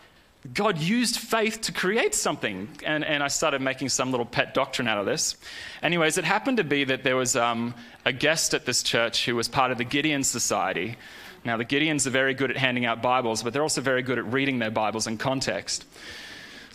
God 0.52 0.78
used 0.78 1.18
faith 1.18 1.60
to 1.62 1.72
create 1.72 2.14
something. 2.14 2.68
And, 2.84 3.04
and 3.04 3.22
I 3.22 3.28
started 3.28 3.60
making 3.60 3.88
some 3.90 4.10
little 4.10 4.26
pet 4.26 4.54
doctrine 4.54 4.88
out 4.88 4.98
of 4.98 5.06
this. 5.06 5.36
Anyways, 5.82 6.18
it 6.18 6.24
happened 6.24 6.56
to 6.56 6.64
be 6.64 6.84
that 6.84 7.04
there 7.04 7.16
was 7.16 7.36
um, 7.36 7.74
a 8.04 8.12
guest 8.12 8.54
at 8.54 8.66
this 8.66 8.82
church 8.82 9.24
who 9.24 9.36
was 9.36 9.48
part 9.48 9.70
of 9.70 9.78
the 9.78 9.84
Gideon 9.84 10.24
Society. 10.24 10.96
Now, 11.44 11.56
the 11.56 11.64
Gideons 11.64 12.06
are 12.06 12.10
very 12.10 12.34
good 12.34 12.50
at 12.50 12.56
handing 12.56 12.86
out 12.86 13.02
Bibles, 13.02 13.42
but 13.42 13.52
they're 13.52 13.62
also 13.62 13.80
very 13.80 14.02
good 14.02 14.18
at 14.18 14.32
reading 14.32 14.58
their 14.58 14.70
Bibles 14.70 15.06
in 15.06 15.16
context. 15.16 15.84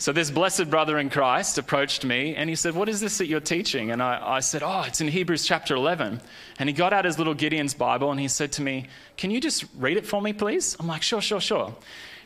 So, 0.02 0.10
this 0.10 0.32
blessed 0.32 0.68
brother 0.68 0.98
in 0.98 1.10
Christ 1.10 1.58
approached 1.58 2.04
me 2.04 2.34
and 2.34 2.50
he 2.50 2.56
said, 2.56 2.74
What 2.74 2.88
is 2.88 2.98
this 2.98 3.18
that 3.18 3.28
you're 3.28 3.38
teaching? 3.38 3.92
And 3.92 4.02
I, 4.02 4.20
I, 4.20 4.40
said, 4.40 4.64
Oh, 4.64 4.82
it's 4.82 5.00
in 5.00 5.06
Hebrews 5.06 5.46
chapter 5.46 5.76
11. 5.76 6.20
And 6.58 6.68
he 6.68 6.72
got 6.72 6.92
out 6.92 7.04
his 7.04 7.18
little 7.18 7.34
Gideon's 7.34 7.72
Bible 7.72 8.10
and 8.10 8.18
he 8.18 8.26
said 8.26 8.50
to 8.54 8.62
me, 8.62 8.88
Can 9.16 9.30
you 9.30 9.40
just 9.40 9.64
read 9.78 9.96
it 9.96 10.04
for 10.04 10.20
me, 10.20 10.32
please? 10.32 10.76
I'm 10.80 10.88
like, 10.88 11.02
Sure, 11.02 11.20
sure, 11.20 11.40
sure. 11.40 11.72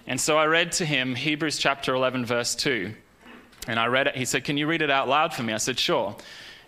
And 0.07 0.19
so 0.19 0.39
I 0.39 0.47
read 0.47 0.73
to 0.73 0.87
him 0.87 1.15
Hebrews 1.17 1.59
chapter 1.59 1.95
11, 1.95 2.25
verse 2.25 2.55
2. 2.55 2.95
And 3.69 3.79
I 3.79 3.89
read 3.89 4.07
it. 4.07 4.17
He 4.17 4.25
said, 4.25 4.45
Can 4.45 4.57
you 4.57 4.67
read 4.67 4.81
it 4.81 4.91
out 4.91 5.07
loud 5.07 5.35
for 5.35 5.43
me? 5.43 5.53
I 5.53 5.59
said, 5.59 5.79
Sure. 5.79 6.17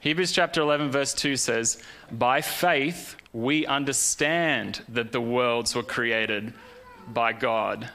Hebrews 0.00 0.33
chapter 0.33 0.61
11, 0.61 0.91
verse 0.91 1.15
2 1.15 1.37
says, 1.37 1.83
By 2.12 2.43
faith 2.43 3.17
we 3.33 3.65
understand 3.65 4.83
that 4.91 5.12
the 5.12 5.23
worlds 5.23 5.75
were 5.75 5.83
created 5.83 6.53
by 7.15 7.33
God 7.33 7.88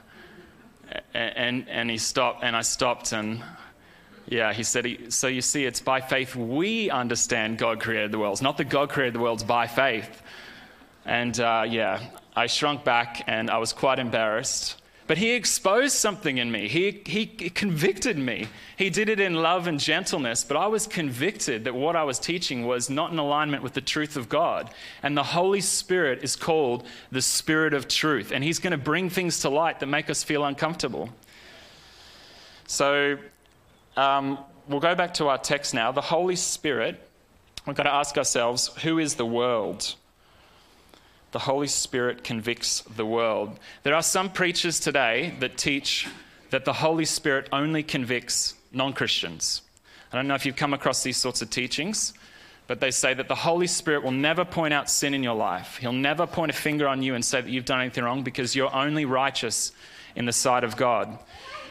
and, 1.14 1.68
and 1.70 1.90
he 1.90 1.98
stopped, 1.98 2.44
and 2.44 2.56
I 2.56 2.62
stopped, 2.62 3.12
and 3.12 3.44
yeah, 4.28 4.54
he 4.54 4.64
said, 4.64 4.86
he, 4.86 5.10
So 5.10 5.28
you 5.28 5.42
see, 5.42 5.66
it's 5.66 5.82
by 5.82 6.02
faith 6.02 6.36
we 6.36 6.90
understand 6.90 7.58
God 7.58 7.80
created 7.80 8.12
the 8.12 8.20
worlds, 8.20 8.42
not 8.42 8.58
that 8.58 8.70
God 8.70 8.90
created 8.90 9.16
the 9.16 9.20
worlds 9.20 9.44
by 9.44 9.68
faith. 9.68 10.22
And 11.06 11.38
uh, 11.40 11.66
yeah, 11.68 12.02
I 12.36 12.48
shrunk 12.48 12.84
back 12.84 13.24
and 13.28 13.50
I 13.50 13.58
was 13.58 13.74
quite 13.74 14.00
embarrassed. 14.00 14.78
But 15.14 15.20
he 15.20 15.34
exposed 15.34 15.94
something 15.94 16.40
in 16.40 16.52
me. 16.52 16.68
He, 16.68 17.04
he 17.06 17.28
convicted 17.28 18.18
me. 18.18 18.48
He 18.78 18.90
did 18.90 19.10
it 19.10 19.20
in 19.20 19.36
love 19.36 19.68
and 19.68 19.80
gentleness, 19.80 20.44
but 20.44 20.58
I 20.58 20.66
was 20.66 20.88
convicted 20.88 21.66
that 21.66 21.76
what 21.76 21.96
I 21.96 22.04
was 22.04 22.18
teaching 22.18 22.66
was 22.66 22.90
not 22.90 23.12
in 23.12 23.20
alignment 23.20 23.62
with 23.62 23.74
the 23.74 23.82
truth 23.82 24.18
of 24.18 24.28
God. 24.28 24.72
And 25.04 25.16
the 25.16 25.22
Holy 25.22 25.62
Spirit 25.62 26.24
is 26.24 26.36
called 26.36 26.88
the 27.12 27.22
Spirit 27.22 27.76
of 27.76 27.88
truth. 27.88 28.32
And 28.32 28.44
he's 28.44 28.58
going 28.58 28.72
to 28.72 28.78
bring 28.78 29.08
things 29.08 29.42
to 29.42 29.50
light 29.50 29.80
that 29.82 29.86
make 29.86 30.10
us 30.10 30.24
feel 30.24 30.46
uncomfortable. 30.46 31.10
So 32.66 33.20
um, 33.96 34.40
we'll 34.68 34.80
go 34.80 34.96
back 34.96 35.14
to 35.14 35.28
our 35.28 35.38
text 35.38 35.76
now. 35.76 35.92
The 35.92 36.02
Holy 36.02 36.36
Spirit, 36.36 37.08
we've 37.68 37.76
got 37.76 37.84
to 37.84 37.94
ask 37.94 38.18
ourselves 38.18 38.70
who 38.82 38.98
is 38.98 39.14
the 39.14 39.28
world? 39.28 39.94
The 41.34 41.40
Holy 41.40 41.68
Spirit 41.68 42.24
convicts 42.24 42.82
the 42.82 43.06
world. 43.06 43.60
There 43.82 43.96
are 43.96 44.04
some 44.04 44.30
preachers 44.30 44.80
today 44.80 45.34
that 45.40 45.58
teach 45.58 46.08
that 46.52 46.64
the 46.64 46.74
Holy 46.74 47.06
Spirit 47.06 47.50
only 47.52 47.82
convicts 47.82 48.54
non 48.72 48.94
Christians. 48.94 49.64
I 50.12 50.16
don't 50.16 50.28
know 50.28 50.36
if 50.36 50.46
you've 50.46 50.56
come 50.56 50.76
across 50.76 51.02
these 51.02 51.18
sorts 51.18 51.42
of 51.42 51.50
teachings, 51.50 52.14
but 52.68 52.80
they 52.80 52.92
say 52.92 53.16
that 53.16 53.28
the 53.28 53.36
Holy 53.36 53.66
Spirit 53.66 54.04
will 54.04 54.12
never 54.12 54.46
point 54.46 54.76
out 54.76 54.92
sin 54.92 55.16
in 55.16 55.24
your 55.24 55.34
life. 55.34 55.78
He'll 55.78 55.92
never 55.92 56.28
point 56.28 56.52
a 56.52 56.54
finger 56.54 56.88
on 56.88 57.02
you 57.02 57.16
and 57.16 57.26
say 57.26 57.42
that 57.42 57.50
you've 57.50 57.66
done 57.66 57.82
anything 57.82 58.04
wrong 58.04 58.22
because 58.22 58.56
you're 58.56 58.74
only 58.74 59.06
righteous 59.06 59.72
in 60.16 60.26
the 60.26 60.32
sight 60.32 60.64
of 60.64 60.78
God. 60.78 61.18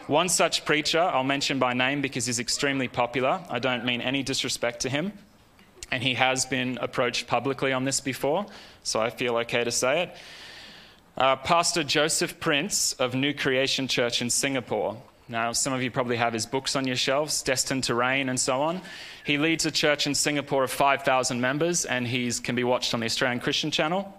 One 0.08 0.28
such 0.28 0.64
preacher, 0.64 1.00
I'll 1.00 1.22
mention 1.22 1.60
by 1.60 1.72
name 1.72 2.02
because 2.02 2.26
he's 2.26 2.40
extremely 2.40 2.88
popular. 2.88 3.40
I 3.48 3.60
don't 3.60 3.84
mean 3.84 4.00
any 4.00 4.24
disrespect 4.24 4.80
to 4.80 4.88
him 4.88 5.12
and 5.92 6.02
he 6.02 6.14
has 6.14 6.46
been 6.46 6.78
approached 6.80 7.26
publicly 7.26 7.72
on 7.72 7.84
this 7.84 8.00
before, 8.00 8.46
so 8.82 8.98
I 9.00 9.10
feel 9.10 9.36
okay 9.36 9.62
to 9.62 9.70
say 9.70 10.02
it. 10.02 10.16
Uh, 11.18 11.36
Pastor 11.36 11.84
Joseph 11.84 12.40
Prince 12.40 12.94
of 12.94 13.14
New 13.14 13.34
Creation 13.34 13.86
Church 13.86 14.22
in 14.22 14.30
Singapore. 14.30 14.96
Now, 15.28 15.52
some 15.52 15.74
of 15.74 15.82
you 15.82 15.90
probably 15.90 16.16
have 16.16 16.32
his 16.32 16.46
books 16.46 16.74
on 16.74 16.86
your 16.86 16.96
shelves, 16.96 17.42
Destined 17.42 17.84
to 17.84 17.94
Reign 17.94 18.30
and 18.30 18.40
so 18.40 18.62
on. 18.62 18.80
He 19.24 19.36
leads 19.36 19.66
a 19.66 19.70
church 19.70 20.06
in 20.06 20.14
Singapore 20.14 20.64
of 20.64 20.70
5,000 20.70 21.40
members, 21.40 21.84
and 21.84 22.06
he 22.06 22.32
can 22.32 22.54
be 22.54 22.64
watched 22.64 22.94
on 22.94 23.00
the 23.00 23.06
Australian 23.06 23.40
Christian 23.40 23.70
Channel. 23.70 24.12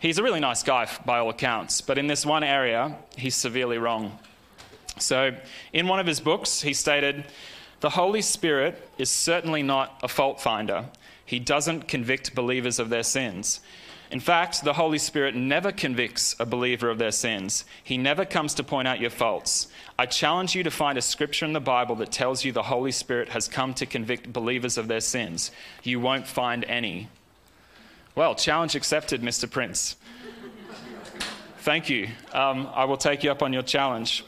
He's 0.00 0.18
a 0.18 0.22
really 0.22 0.40
nice 0.40 0.62
guy 0.62 0.88
by 1.04 1.18
all 1.18 1.28
accounts, 1.28 1.82
but 1.82 1.98
in 1.98 2.06
this 2.06 2.24
one 2.24 2.42
area, 2.42 2.96
he's 3.16 3.34
severely 3.34 3.76
wrong. 3.76 4.18
So, 4.98 5.36
in 5.74 5.86
one 5.86 6.00
of 6.00 6.06
his 6.06 6.20
books, 6.20 6.62
he 6.62 6.72
stated, 6.72 7.24
The 7.80 7.90
Holy 7.90 8.22
Spirit 8.22 8.88
is 8.96 9.10
certainly 9.10 9.62
not 9.62 10.00
a 10.02 10.08
fault 10.08 10.40
finder. 10.40 10.86
He 11.24 11.38
doesn't 11.38 11.88
convict 11.88 12.34
believers 12.34 12.78
of 12.78 12.88
their 12.88 13.02
sins. 13.02 13.60
In 14.12 14.20
fact, 14.20 14.62
the 14.62 14.74
Holy 14.74 14.98
Spirit 14.98 15.34
never 15.34 15.72
convicts 15.72 16.36
a 16.38 16.44
believer 16.44 16.90
of 16.90 16.98
their 16.98 17.10
sins. 17.10 17.64
He 17.82 17.96
never 17.96 18.26
comes 18.26 18.52
to 18.54 18.62
point 18.62 18.86
out 18.86 19.00
your 19.00 19.08
faults. 19.08 19.68
I 19.98 20.04
challenge 20.04 20.54
you 20.54 20.62
to 20.64 20.70
find 20.70 20.98
a 20.98 21.02
scripture 21.02 21.46
in 21.46 21.54
the 21.54 21.60
Bible 21.60 21.94
that 21.96 22.12
tells 22.12 22.44
you 22.44 22.52
the 22.52 22.64
Holy 22.64 22.92
Spirit 22.92 23.30
has 23.30 23.48
come 23.48 23.72
to 23.74 23.86
convict 23.86 24.30
believers 24.30 24.76
of 24.76 24.86
their 24.86 25.00
sins. 25.00 25.50
You 25.82 25.98
won't 25.98 26.26
find 26.26 26.62
any. 26.66 27.08
Well, 28.14 28.34
challenge 28.34 28.76
accepted, 28.76 29.22
Mr. 29.22 29.50
Prince. 29.50 29.96
Thank 31.60 31.88
you. 31.88 32.08
Um, 32.34 32.68
I 32.74 32.84
will 32.84 32.98
take 32.98 33.24
you 33.24 33.30
up 33.30 33.42
on 33.42 33.54
your 33.54 33.62
challenge. 33.62 34.24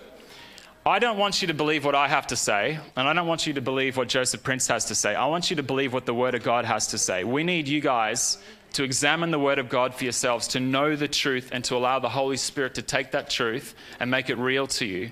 I 0.87 0.99
don't 0.99 1.17
want 1.17 1.41
you 1.41 1.49
to 1.49 1.55
believe 1.55 1.83
what 1.87 1.95
I 1.95 2.09
have 2.09 2.27
to 2.27 2.37
say, 2.37 2.79
and 2.95 3.09
I 3.09 3.15
don't 3.15 3.27
want 3.27 3.47
you 3.47 3.55
to 3.55 3.63
believe 3.63 3.97
what 3.97 4.07
Joseph 4.07 4.43
Prince 4.43 4.67
has 4.69 4.85
to 4.87 4.95
say. 4.95 5.15
I 5.15 5.25
want 5.25 5.49
you 5.49 5.57
to 5.57 5.63
believe 5.63 5.95
what 5.95 6.05
the 6.05 6.13
Word 6.13 6.35
of 6.35 6.43
God 6.43 6.67
has 6.67 6.89
to 6.89 6.99
say. 6.99 7.25
We 7.25 7.43
need 7.43 7.67
you 7.69 7.81
guys 7.81 8.37
to 8.75 8.83
examine 8.85 9.31
the 9.31 9.39
Word 9.39 9.59
of 9.59 9.71
God 9.71 9.95
for 9.95 10.05
yourselves, 10.05 10.47
to 10.49 10.61
know 10.61 10.95
the 10.95 11.09
truth, 11.09 11.49
and 11.53 11.65
to 11.65 11.77
allow 11.77 12.01
the 12.01 12.11
Holy 12.11 12.37
Spirit 12.37 12.75
to 12.75 12.83
take 12.83 13.13
that 13.13 13.31
truth 13.31 13.75
and 13.99 14.11
make 14.11 14.29
it 14.29 14.37
real 14.37 14.67
to 14.67 14.85
you. 14.85 15.11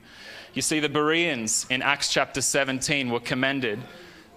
You 0.52 0.60
see, 0.60 0.78
the 0.78 0.90
Bereans 0.90 1.64
in 1.70 1.80
Acts 1.80 2.12
chapter 2.12 2.42
17 2.42 3.08
were 3.08 3.20
commended 3.20 3.80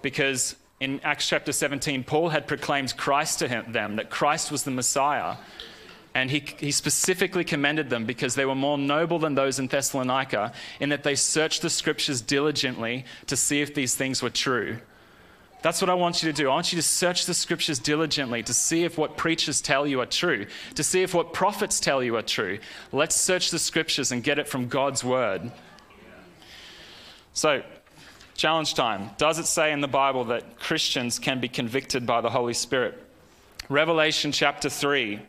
because 0.00 0.56
in 0.80 1.00
Acts 1.04 1.28
chapter 1.28 1.52
17, 1.52 2.04
Paul 2.04 2.30
had 2.30 2.46
proclaimed 2.46 2.96
Christ 2.96 3.40
to 3.40 3.48
them, 3.68 3.96
that 3.96 4.08
Christ 4.08 4.50
was 4.50 4.62
the 4.62 4.70
Messiah. 4.70 5.36
And 6.16 6.30
he, 6.30 6.42
he 6.56 6.70
specifically 6.70 7.44
commended 7.44 7.90
them 7.90 8.06
because 8.06 8.34
they 8.34 8.46
were 8.46 8.54
more 8.54 8.78
noble 8.78 9.18
than 9.18 9.34
those 9.34 9.58
in 9.58 9.66
Thessalonica 9.66 10.54
in 10.80 10.88
that 10.88 11.02
they 11.02 11.14
searched 11.14 11.60
the 11.60 11.68
scriptures 11.68 12.22
diligently 12.22 13.04
to 13.26 13.36
see 13.36 13.60
if 13.60 13.74
these 13.74 13.94
things 13.94 14.22
were 14.22 14.30
true. 14.30 14.78
That's 15.60 15.82
what 15.82 15.90
I 15.90 15.94
want 15.94 16.22
you 16.22 16.32
to 16.32 16.34
do. 16.34 16.48
I 16.48 16.54
want 16.54 16.72
you 16.72 16.76
to 16.76 16.82
search 16.82 17.26
the 17.26 17.34
scriptures 17.34 17.78
diligently 17.78 18.42
to 18.44 18.54
see 18.54 18.84
if 18.84 18.96
what 18.96 19.18
preachers 19.18 19.60
tell 19.60 19.86
you 19.86 20.00
are 20.00 20.06
true, 20.06 20.46
to 20.76 20.82
see 20.82 21.02
if 21.02 21.12
what 21.12 21.34
prophets 21.34 21.80
tell 21.80 22.02
you 22.02 22.16
are 22.16 22.22
true. 22.22 22.60
Let's 22.92 23.14
search 23.14 23.50
the 23.50 23.58
scriptures 23.58 24.10
and 24.10 24.24
get 24.24 24.38
it 24.38 24.48
from 24.48 24.68
God's 24.68 25.04
word. 25.04 25.52
So, 27.34 27.62
challenge 28.38 28.72
time. 28.72 29.10
Does 29.18 29.38
it 29.38 29.44
say 29.44 29.70
in 29.70 29.82
the 29.82 29.86
Bible 29.86 30.24
that 30.24 30.58
Christians 30.58 31.18
can 31.18 31.40
be 31.40 31.48
convicted 31.48 32.06
by 32.06 32.22
the 32.22 32.30
Holy 32.30 32.54
Spirit? 32.54 33.02
Revelation 33.68 34.32
chapter 34.32 34.70
3 34.70 35.20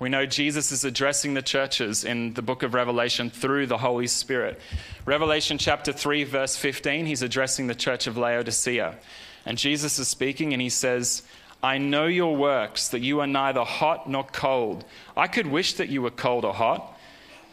we 0.00 0.08
know 0.08 0.26
Jesus 0.26 0.72
is 0.72 0.84
addressing 0.84 1.34
the 1.34 1.42
churches 1.42 2.04
in 2.04 2.34
the 2.34 2.42
book 2.42 2.64
of 2.64 2.74
Revelation 2.74 3.30
through 3.30 3.66
the 3.66 3.78
Holy 3.78 4.08
Spirit. 4.08 4.60
Revelation 5.06 5.56
chapter 5.56 5.92
3, 5.92 6.24
verse 6.24 6.56
15, 6.56 7.06
he's 7.06 7.22
addressing 7.22 7.68
the 7.68 7.76
church 7.76 8.08
of 8.08 8.16
Laodicea. 8.16 8.96
And 9.46 9.56
Jesus 9.56 9.98
is 10.00 10.08
speaking 10.08 10.52
and 10.52 10.60
he 10.60 10.68
says, 10.68 11.22
I 11.62 11.78
know 11.78 12.06
your 12.06 12.36
works, 12.36 12.88
that 12.88 13.00
you 13.00 13.20
are 13.20 13.26
neither 13.26 13.62
hot 13.62 14.08
nor 14.08 14.24
cold. 14.24 14.84
I 15.16 15.28
could 15.28 15.46
wish 15.46 15.74
that 15.74 15.88
you 15.88 16.02
were 16.02 16.10
cold 16.10 16.44
or 16.44 16.52
hot. 16.52 16.98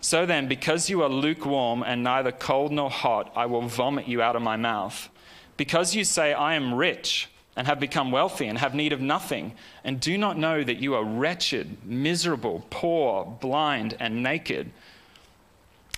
So 0.02 0.26
then, 0.26 0.48
because 0.48 0.90
you 0.90 1.04
are 1.04 1.10
lukewarm 1.10 1.84
and 1.84 2.04
neither 2.04 2.32
cold 2.32 2.72
nor 2.72 2.90
hot, 2.90 3.32
I 3.36 3.46
will 3.46 3.62
vomit 3.62 4.08
you 4.08 4.22
out 4.22 4.36
of 4.36 4.42
my 4.42 4.58
mouth. 4.58 5.10
Because 5.58 5.96
you 5.96 6.04
say, 6.04 6.34
I 6.34 6.56
am 6.56 6.74
rich 6.74 7.30
and 7.56 7.68
have 7.68 7.80
become 7.80 8.12
wealthy 8.12 8.48
and 8.48 8.58
have 8.58 8.74
need 8.74 8.94
of 8.94 9.02
nothing, 9.02 9.54
and 9.84 10.00
do 10.00 10.18
not 10.18 10.38
know 10.38 10.64
that 10.64 10.78
you 10.78 10.96
are 10.96 11.04
wretched, 11.04 11.86
miserable, 11.86 12.66
poor, 12.70 13.26
blind, 13.26 13.96
and 14.00 14.24
naked. 14.24 14.72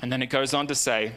And 0.01 0.11
then 0.11 0.21
it 0.21 0.27
goes 0.27 0.53
on 0.53 0.67
to 0.67 0.75
say, 0.75 1.13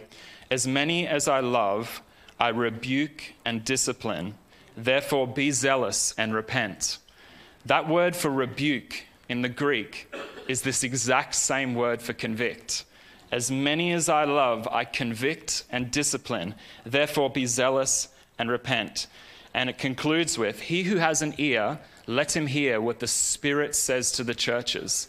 As 0.51 0.67
many 0.67 1.07
as 1.07 1.27
I 1.27 1.41
love, 1.41 2.03
I 2.39 2.49
rebuke 2.49 3.33
and 3.45 3.65
discipline. 3.65 4.35
Therefore, 4.77 5.27
be 5.27 5.51
zealous 5.51 6.15
and 6.19 6.35
repent. 6.35 6.99
That 7.65 7.89
word 7.89 8.15
for 8.15 8.31
rebuke 8.31 9.07
in 9.29 9.43
the 9.43 9.49
Greek 9.49 10.13
is 10.47 10.63
this 10.63 10.85
exact 10.85 11.35
same 11.35 11.75
word 11.75 12.03
for 12.03 12.13
convict. 12.13 12.85
As 13.33 13.51
many 13.51 13.93
as 13.93 14.09
I 14.09 14.25
love, 14.25 14.69
I 14.69 14.85
convict 14.85 15.65
and 15.71 15.91
discipline. 15.91 16.55
Therefore, 16.85 17.31
be 17.31 17.47
zealous 17.47 18.09
and 18.39 18.51
repent. 18.51 19.09
And 19.57 19.71
it 19.71 19.79
concludes 19.79 20.37
with 20.37 20.61
He 20.61 20.83
who 20.83 20.97
has 20.97 21.23
an 21.23 21.35
ear, 21.39 21.79
let 22.07 22.37
him 22.37 22.47
hear 22.47 22.79
what 22.79 23.01
the 23.01 23.07
Spirit 23.07 23.75
says 23.75 24.13
to 24.13 24.23
the 24.23 24.35
churches. 24.35 25.09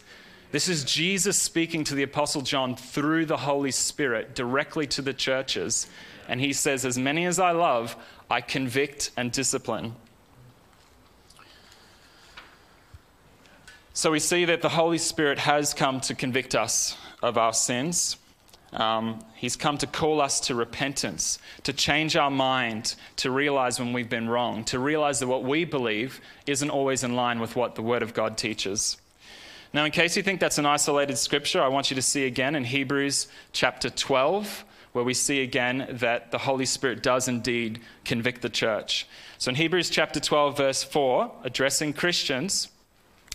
This 0.52 0.70
is 0.70 0.84
Jesus 0.84 1.36
speaking 1.36 1.84
to 1.84 1.94
the 1.94 2.02
Apostle 2.02 2.40
John 2.40 2.74
through 2.74 3.26
the 3.26 3.36
Holy 3.36 3.70
Spirit 3.70 4.34
directly 4.34 4.86
to 4.86 5.02
the 5.02 5.12
churches. 5.12 5.86
And 6.28 6.40
he 6.40 6.54
says, 6.54 6.86
As 6.86 6.98
many 6.98 7.26
as 7.26 7.38
I 7.38 7.50
love, 7.50 7.94
I 8.30 8.40
convict 8.40 9.10
and 9.18 9.30
discipline. 9.30 9.94
So 13.92 14.10
we 14.12 14.18
see 14.18 14.46
that 14.46 14.62
the 14.62 14.70
Holy 14.70 14.96
Spirit 14.96 15.40
has 15.40 15.74
come 15.74 16.00
to 16.00 16.14
convict 16.14 16.54
us 16.54 16.96
of 17.22 17.36
our 17.36 17.52
sins. 17.52 18.16
Um, 18.72 19.20
he's 19.34 19.56
come 19.56 19.78
to 19.78 19.86
call 19.86 20.20
us 20.20 20.40
to 20.40 20.54
repentance, 20.54 21.38
to 21.62 21.72
change 21.72 22.16
our 22.16 22.30
mind, 22.30 22.94
to 23.16 23.30
realize 23.30 23.78
when 23.78 23.92
we've 23.92 24.10
been 24.10 24.28
wrong, 24.28 24.64
to 24.64 24.78
realize 24.78 25.20
that 25.20 25.26
what 25.26 25.42
we 25.42 25.64
believe 25.64 26.20
isn't 26.46 26.70
always 26.70 27.02
in 27.02 27.16
line 27.16 27.40
with 27.40 27.56
what 27.56 27.74
the 27.74 27.82
Word 27.82 28.02
of 28.02 28.12
God 28.12 28.36
teaches. 28.36 28.98
Now, 29.72 29.84
in 29.84 29.90
case 29.90 30.16
you 30.16 30.22
think 30.22 30.40
that's 30.40 30.58
an 30.58 30.66
isolated 30.66 31.16
scripture, 31.16 31.62
I 31.62 31.68
want 31.68 31.90
you 31.90 31.94
to 31.94 32.02
see 32.02 32.26
again 32.26 32.54
in 32.54 32.64
Hebrews 32.64 33.28
chapter 33.52 33.90
12, 33.90 34.64
where 34.92 35.04
we 35.04 35.14
see 35.14 35.42
again 35.42 35.86
that 35.90 36.30
the 36.30 36.38
Holy 36.38 36.64
Spirit 36.64 37.02
does 37.02 37.28
indeed 37.28 37.80
convict 38.04 38.42
the 38.42 38.48
church. 38.48 39.06
So 39.36 39.50
in 39.50 39.54
Hebrews 39.54 39.90
chapter 39.90 40.20
12, 40.20 40.56
verse 40.56 40.82
4, 40.82 41.30
addressing 41.44 41.92
Christians, 41.92 42.68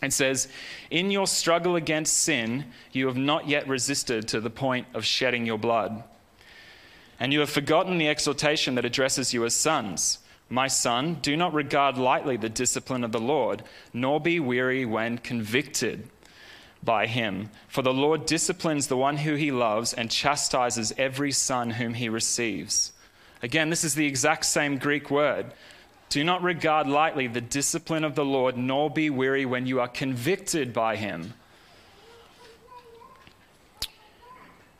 it 0.06 0.14
says, 0.14 0.48
In 0.90 1.12
your 1.12 1.28
struggle 1.28 1.76
against 1.76 2.18
sin, 2.18 2.66
you 2.92 3.08
have 3.08 3.18
not 3.18 3.48
yet 3.48 3.68
resisted 3.68 4.28
to 4.30 4.42
the 4.42 4.50
point 4.50 4.88
of 4.94 5.06
shedding 5.06 5.46
your 5.46 5.58
blood. 5.58 6.04
And 7.20 7.32
you 7.32 7.40
have 7.40 7.50
forgotten 7.50 7.98
the 7.98 8.10
exhortation 8.10 8.76
that 8.76 8.86
addresses 8.86 9.34
you 9.34 9.46
as 9.46 9.56
sons. 9.56 10.20
My 10.50 10.68
son, 10.68 11.20
do 11.22 11.38
not 11.38 11.54
regard 11.54 11.98
lightly 11.98 12.38
the 12.38 12.50
discipline 12.50 13.04
of 13.04 13.12
the 13.12 13.20
Lord, 13.20 13.64
nor 13.94 14.20
be 14.20 14.40
weary 14.40 14.86
when 14.86 15.18
convicted 15.18 16.10
by 16.84 17.08
him. 17.08 17.50
For 17.68 17.82
the 17.82 17.94
Lord 17.94 18.26
disciplines 18.26 18.88
the 18.88 18.98
one 18.98 19.18
who 19.18 19.36
he 19.36 19.52
loves 19.52 19.94
and 19.94 20.12
chastises 20.12 20.94
every 20.98 21.32
son 21.32 21.72
whom 21.72 21.94
he 21.94 22.10
receives. 22.10 22.92
Again, 23.42 23.70
this 23.70 23.84
is 23.84 23.96
the 23.96 24.06
exact 24.06 24.46
same 24.46 24.78
Greek 24.78 25.10
word. 25.10 25.54
Do 26.13 26.24
not 26.24 26.43
regard 26.43 26.86
lightly 26.86 27.25
the 27.25 27.41
discipline 27.41 28.03
of 28.03 28.13
the 28.13 28.24
Lord, 28.24 28.55
nor 28.55 28.88
be 28.88 29.10
weary 29.10 29.48
when 29.48 29.65
you 29.65 29.79
are 29.79 29.88
convicted 29.88 30.72
by 30.72 30.96
him. 30.96 31.34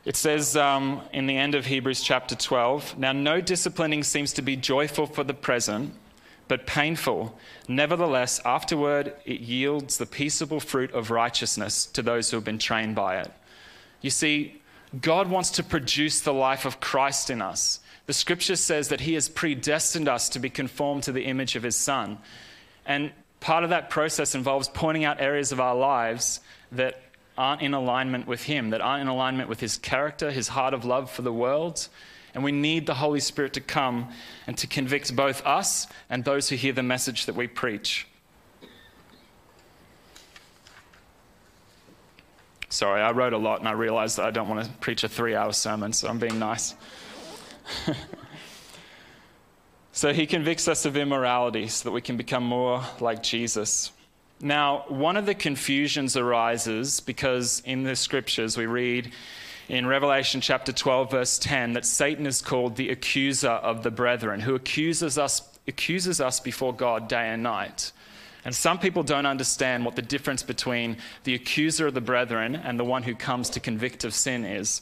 It 0.06 0.16
says 0.16 0.56
um, 0.56 1.02
in 1.12 1.26
the 1.26 1.36
end 1.36 1.56
of 1.56 1.66
Hebrews 1.66 2.04
chapter 2.04 2.36
12 2.36 3.00
Now, 3.00 3.14
no 3.14 3.42
disciplining 3.42 4.04
seems 4.04 4.32
to 4.34 4.44
be 4.44 4.56
joyful 4.56 5.08
for 5.08 5.24
the 5.24 5.34
present, 5.34 5.96
but 6.48 6.68
painful. 6.68 7.36
Nevertheless, 7.68 8.40
afterward, 8.46 9.16
it 9.26 9.40
yields 9.40 9.98
the 9.98 10.06
peaceable 10.06 10.60
fruit 10.60 10.92
of 10.92 11.10
righteousness 11.10 11.88
to 11.88 12.04
those 12.04 12.30
who 12.30 12.38
have 12.38 12.44
been 12.44 12.60
trained 12.60 12.94
by 12.94 13.18
it. 13.18 13.32
You 14.02 14.12
see, 14.12 14.62
God 15.02 15.32
wants 15.32 15.50
to 15.50 15.64
produce 15.64 16.22
the 16.22 16.32
life 16.32 16.66
of 16.66 16.80
Christ 16.80 17.32
in 17.32 17.42
us. 17.42 17.80
The 18.06 18.14
scripture 18.14 18.56
says 18.56 18.90
that 18.90 19.02
He 19.02 19.14
has 19.14 19.30
predestined 19.30 20.10
us 20.10 20.30
to 20.30 20.40
be 20.40 20.50
conformed 20.50 21.04
to 21.04 21.12
the 21.12 21.24
image 21.24 21.56
of 21.56 21.64
His 21.64 21.76
Son. 21.76 22.18
And 22.86 23.12
part 23.40 23.64
of 23.64 23.70
that 23.70 23.90
process 23.90 24.36
involves 24.36 24.68
pointing 24.68 25.06
out 25.06 25.22
areas 25.22 25.52
of 25.52 25.60
our 25.60 25.76
lives 25.76 26.42
that 26.72 27.02
aren't 27.38 27.62
in 27.62 27.74
alignment 27.74 28.28
with 28.28 28.44
Him, 28.44 28.72
that 28.72 28.82
aren't 28.82 29.02
in 29.02 29.08
alignment 29.08 29.50
with 29.50 29.60
His 29.60 29.78
character, 29.78 30.32
His 30.32 30.50
heart 30.50 30.74
of 30.74 30.84
love 30.84 31.10
for 31.10 31.22
the 31.22 31.34
world. 31.34 31.88
And 32.36 32.44
we 32.44 32.52
need 32.52 32.88
the 32.88 32.96
Holy 32.96 33.20
Spirit 33.20 33.54
to 33.54 33.62
come 33.62 34.10
and 34.48 34.58
to 34.58 34.68
convict 34.68 35.16
both 35.16 35.46
us 35.46 35.88
and 36.10 36.26
those 36.26 36.50
who 36.50 36.56
hear 36.56 36.74
the 36.74 36.84
message 36.84 37.28
that 37.28 37.36
we 37.36 37.48
preach. 37.48 38.08
Sorry, 42.70 43.02
I 43.02 43.12
wrote 43.12 43.34
a 43.34 43.38
lot 43.38 43.60
and 43.60 43.68
I 43.68 43.74
realized 43.74 44.18
that 44.18 44.26
I 44.26 44.32
don't 44.32 44.50
want 44.50 44.66
to 44.66 44.72
preach 44.78 45.04
a 45.04 45.08
three 45.08 45.36
hour 45.36 45.54
sermon, 45.54 45.94
so 45.94 46.08
I'm 46.08 46.18
being 46.18 46.40
nice. 46.40 46.74
so 49.92 50.14
he 50.14 50.26
convicts 50.26 50.68
us 50.68 50.86
of 50.86 50.98
immorality 50.98 51.68
so 51.68 51.90
that 51.90 51.94
we 51.94 52.02
can 52.02 52.18
become 52.18 52.44
more 52.44 52.84
like 53.00 53.24
Jesus. 53.24 53.92
Now, 54.42 54.84
one 54.90 55.16
of 55.16 55.26
the 55.26 55.36
confusions 55.36 56.18
arises 56.18 57.00
because 57.00 57.62
in 57.66 57.84
the 57.84 57.96
scriptures 57.96 58.58
we 58.58 58.66
read 58.66 59.14
in 59.70 59.88
Revelation 59.88 60.42
chapter 60.42 60.74
12, 60.74 61.12
verse 61.12 61.40
10, 61.40 61.74
that 61.74 61.86
Satan 61.86 62.26
is 62.26 62.42
called 62.42 62.76
the 62.76 62.90
accuser 62.90 63.50
of 63.50 63.84
the 63.84 63.92
brethren, 63.92 64.42
who 64.42 64.56
accuses 64.56 65.18
us, 65.18 65.42
accuses 65.68 66.20
us 66.20 66.42
before 66.42 66.74
God 66.74 67.08
day 67.08 67.30
and 67.30 67.42
night. 67.42 67.94
And 68.46 68.54
some 68.54 68.78
people 68.78 69.04
don't 69.04 69.26
understand 69.26 69.86
what 69.86 69.96
the 69.96 70.02
difference 70.02 70.44
between 70.44 70.98
the 71.24 71.34
accuser 71.34 71.88
of 71.88 71.94
the 71.94 72.02
brethren 72.02 72.56
and 72.56 72.78
the 72.78 72.84
one 72.84 73.04
who 73.04 73.16
comes 73.16 73.50
to 73.52 73.62
convict 73.62 74.04
of 74.04 74.14
sin 74.14 74.44
is. 74.44 74.82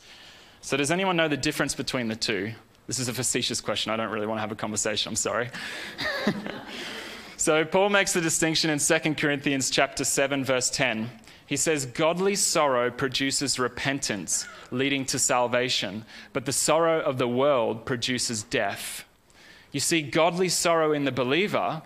So, 0.61 0.77
does 0.77 0.91
anyone 0.91 1.15
know 1.15 1.27
the 1.27 1.37
difference 1.37 1.75
between 1.75 2.07
the 2.07 2.15
two? 2.15 2.53
This 2.91 2.99
is 2.99 3.07
a 3.07 3.13
facetious 3.13 3.61
question. 3.61 3.93
I 3.93 3.95
don't 3.95 4.11
really 4.11 4.27
want 4.27 4.39
to 4.39 4.41
have 4.41 4.51
a 4.51 4.55
conversation. 4.55 5.11
I'm 5.11 5.15
sorry. 5.15 5.49
so 7.37 7.63
Paul 7.63 7.87
makes 7.87 8.11
the 8.11 8.19
distinction 8.19 8.69
in 8.69 8.79
2 8.79 9.15
Corinthians 9.15 9.69
chapter 9.69 10.03
7 10.03 10.43
verse 10.43 10.69
10. 10.69 11.09
He 11.45 11.55
says 11.55 11.85
godly 11.85 12.35
sorrow 12.35 12.91
produces 12.91 13.57
repentance 13.57 14.45
leading 14.71 15.05
to 15.05 15.19
salvation, 15.19 16.03
but 16.33 16.43
the 16.43 16.51
sorrow 16.51 16.99
of 16.99 17.17
the 17.17 17.29
world 17.29 17.85
produces 17.85 18.43
death. 18.43 19.05
You 19.71 19.79
see 19.79 20.01
godly 20.01 20.49
sorrow 20.49 20.91
in 20.91 21.05
the 21.05 21.13
believer 21.13 21.83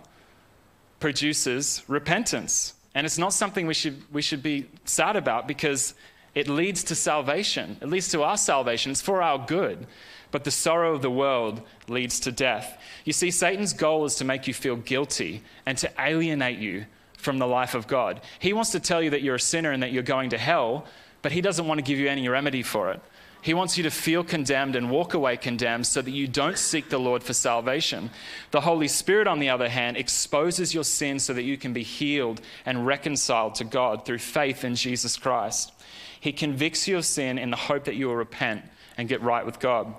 produces 0.98 1.84
repentance. 1.86 2.74
And 2.96 3.06
it's 3.06 3.16
not 3.16 3.32
something 3.32 3.68
we 3.68 3.74
should, 3.74 4.02
we 4.12 4.22
should 4.22 4.42
be 4.42 4.68
sad 4.86 5.14
about 5.14 5.46
because 5.46 5.94
it 6.34 6.48
leads 6.48 6.82
to 6.82 6.96
salvation. 6.96 7.76
It 7.80 7.90
leads 7.90 8.08
to 8.08 8.24
our 8.24 8.36
salvation. 8.36 8.90
It's 8.90 9.00
for 9.00 9.22
our 9.22 9.38
good 9.46 9.86
but 10.30 10.44
the 10.44 10.50
sorrow 10.50 10.94
of 10.94 11.02
the 11.02 11.10
world 11.10 11.62
leads 11.88 12.20
to 12.20 12.32
death. 12.32 12.80
You 13.04 13.12
see, 13.12 13.30
Satan's 13.30 13.72
goal 13.72 14.04
is 14.04 14.16
to 14.16 14.24
make 14.24 14.46
you 14.46 14.54
feel 14.54 14.76
guilty 14.76 15.42
and 15.64 15.76
to 15.78 15.90
alienate 15.98 16.58
you 16.58 16.86
from 17.16 17.38
the 17.38 17.46
life 17.46 17.74
of 17.74 17.86
God. 17.86 18.20
He 18.38 18.52
wants 18.52 18.70
to 18.72 18.80
tell 18.80 19.02
you 19.02 19.10
that 19.10 19.22
you're 19.22 19.36
a 19.36 19.40
sinner 19.40 19.72
and 19.72 19.82
that 19.82 19.92
you're 19.92 20.02
going 20.02 20.30
to 20.30 20.38
hell, 20.38 20.86
but 21.22 21.32
he 21.32 21.40
doesn't 21.40 21.66
want 21.66 21.78
to 21.78 21.84
give 21.84 21.98
you 21.98 22.08
any 22.08 22.28
remedy 22.28 22.62
for 22.62 22.90
it. 22.92 23.00
He 23.42 23.54
wants 23.54 23.76
you 23.76 23.84
to 23.84 23.90
feel 23.90 24.24
condemned 24.24 24.74
and 24.74 24.90
walk 24.90 25.14
away 25.14 25.36
condemned 25.36 25.86
so 25.86 26.02
that 26.02 26.10
you 26.10 26.26
don't 26.26 26.58
seek 26.58 26.88
the 26.88 26.98
Lord 26.98 27.22
for 27.22 27.32
salvation. 27.32 28.10
The 28.50 28.62
Holy 28.62 28.88
Spirit, 28.88 29.28
on 29.28 29.38
the 29.38 29.50
other 29.50 29.68
hand, 29.68 29.96
exposes 29.96 30.74
your 30.74 30.82
sin 30.82 31.20
so 31.20 31.32
that 31.32 31.44
you 31.44 31.56
can 31.56 31.72
be 31.72 31.84
healed 31.84 32.40
and 32.64 32.86
reconciled 32.86 33.54
to 33.56 33.64
God 33.64 34.04
through 34.04 34.18
faith 34.18 34.64
in 34.64 34.74
Jesus 34.74 35.16
Christ. 35.16 35.72
He 36.18 36.32
convicts 36.32 36.88
you 36.88 36.96
of 36.96 37.04
sin 37.04 37.38
in 37.38 37.50
the 37.50 37.56
hope 37.56 37.84
that 37.84 37.94
you 37.94 38.08
will 38.08 38.16
repent 38.16 38.64
and 38.98 39.08
get 39.08 39.22
right 39.22 39.46
with 39.46 39.60
God. 39.60 39.94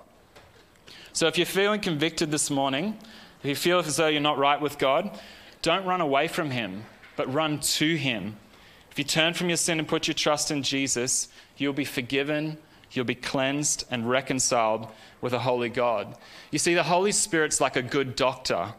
So 1.18 1.26
if 1.26 1.36
you're 1.40 1.48
feeling 1.48 1.80
convicted 1.80 2.30
this 2.30 2.52
morning, 2.52 2.96
if 3.42 3.50
you 3.50 3.56
feel 3.56 3.80
as 3.80 3.98
though 3.98 4.06
you're 4.06 4.22
not 4.22 4.38
right 4.38 4.62
with 4.62 4.78
God, 4.78 5.20
don't 5.64 5.84
run 5.84 6.00
away 6.00 6.28
from 6.28 6.52
Him, 6.52 6.84
but 7.16 7.34
run 7.34 7.60
to 7.60 7.96
Him. 7.96 8.36
If 8.92 9.00
you 9.00 9.04
turn 9.04 9.34
from 9.34 9.50
your 9.50 9.58
sin 9.58 9.80
and 9.80 9.88
put 9.88 10.08
your 10.08 10.14
trust 10.14 10.52
in 10.52 10.62
Jesus, 10.62 11.30
you'll 11.58 11.74
be 11.74 11.86
forgiven, 11.86 12.60
you'll 12.92 13.04
be 13.04 13.16
cleansed 13.16 13.86
and 13.90 14.08
reconciled 14.08 14.90
with 15.20 15.34
a 15.34 15.40
holy 15.40 15.70
God. 15.70 16.16
You 16.52 16.60
see, 16.60 16.76
the 16.76 16.84
Holy 16.84 17.12
Spirit's 17.12 17.60
like 17.60 17.78
a 17.78 17.82
good 17.82 18.16
doctor. 18.16 18.76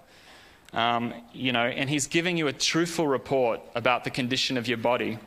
Um, 0.73 1.15
you 1.33 1.51
know, 1.51 1.65
and 1.65 1.91
he's 1.91 2.07
giving 2.07 2.37
you 2.37 2.47
a 2.47 2.53
truthful 2.53 3.09
report 3.09 3.63
about 3.75 4.05
the 4.05 4.11
condition 4.11 4.57
of 4.57 4.69
your 4.69 4.79
body. 4.79 5.19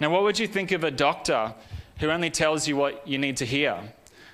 Now, 0.00 0.10
what 0.10 0.24
would 0.24 0.40
you 0.40 0.48
think 0.48 0.72
of 0.72 0.82
a 0.82 0.90
doctor 0.90 1.54
who 2.00 2.10
only 2.10 2.30
tells 2.30 2.66
you 2.66 2.74
what 2.74 3.06
you 3.06 3.18
need 3.18 3.36
to 3.36 3.44
hear? 3.44 3.92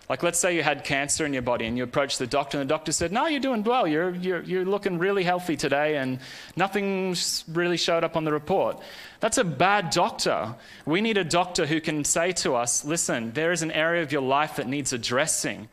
Like, 0.09 0.23
let's 0.23 0.39
say 0.39 0.55
you 0.55 0.63
had 0.63 0.85
cancer 0.85 1.27
in 1.27 1.33
your 1.33 1.43
body 1.43 1.67
and 1.67 1.77
you 1.77 1.83
approached 1.83 2.21
the 2.21 2.29
doctor, 2.29 2.61
and 2.61 2.69
the 2.69 2.73
doctor 2.73 2.93
said, 2.93 3.11
No, 3.11 3.27
you're 3.27 3.41
doing 3.41 3.65
well. 3.65 3.89
You're, 3.89 4.15
you're, 4.15 4.43
you're 4.43 4.65
looking 4.65 4.99
really 4.99 5.25
healthy 5.25 5.57
today, 5.57 5.97
and 5.97 6.21
nothing 6.55 7.17
really 7.53 7.77
showed 7.77 8.05
up 8.05 8.17
on 8.17 8.25
the 8.25 8.33
report. 8.33 8.81
That's 9.19 9.39
a 9.39 9.45
bad 9.45 9.91
doctor. 9.91 10.55
We 10.85 11.01
need 11.01 11.19
a 11.19 11.25
doctor 11.25 11.67
who 11.67 11.81
can 11.81 12.05
say 12.05 12.31
to 12.33 12.55
us, 12.55 12.85
Listen, 12.85 13.33
there 13.33 13.51
is 13.51 13.63
an 13.63 13.73
area 13.73 14.03
of 14.03 14.13
your 14.13 14.23
life 14.23 14.57
that 14.57 14.69
needs 14.69 14.93
addressing. 14.93 15.69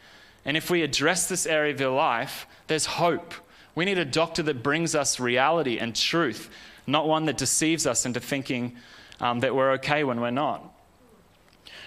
And 0.45 0.57
if 0.57 0.69
we 0.71 0.81
address 0.81 1.27
this 1.27 1.45
area 1.45 1.71
of 1.71 1.79
your 1.79 1.95
life, 1.95 2.47
there's 2.67 2.85
hope. 2.85 3.35
We 3.75 3.85
need 3.85 3.99
a 3.99 4.05
doctor 4.05 4.41
that 4.43 4.63
brings 4.63 4.95
us 4.95 5.19
reality 5.19 5.77
and 5.77 5.95
truth, 5.95 6.49
not 6.87 7.07
one 7.07 7.25
that 7.25 7.37
deceives 7.37 7.85
us 7.85 8.05
into 8.05 8.19
thinking 8.19 8.75
um, 9.19 9.41
that 9.41 9.55
we're 9.55 9.73
okay 9.73 10.03
when 10.03 10.19
we're 10.19 10.31
not. 10.31 10.72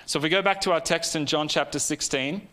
So 0.07 0.19
if 0.19 0.23
we 0.23 0.29
go 0.29 0.41
back 0.41 0.61
to 0.63 0.73
our 0.73 0.81
text 0.81 1.17
in 1.17 1.27
John 1.27 1.49
chapter 1.49 1.81
16, 1.81 2.47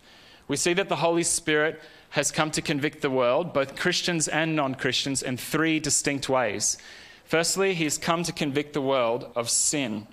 we 0.48 0.58
see 0.58 0.74
that 0.74 0.90
the 0.90 0.96
Holy 0.96 1.22
Spirit 1.22 1.80
has 2.10 2.32
come 2.32 2.50
to 2.50 2.62
convict 2.62 3.02
the 3.02 3.12
world, 3.12 3.54
both 3.54 3.76
Christians 3.76 4.28
and 4.28 4.56
non 4.56 4.74
Christians, 4.74 5.22
in 5.22 5.38
three 5.38 5.80
distinct 5.80 6.28
ways. 6.28 6.78
Firstly, 7.26 7.76
he's 7.76 8.00
come 8.00 8.24
to 8.24 8.32
convict 8.32 8.74
the 8.74 8.82
world 8.82 9.32
of 9.36 9.52
sin. 9.52 10.08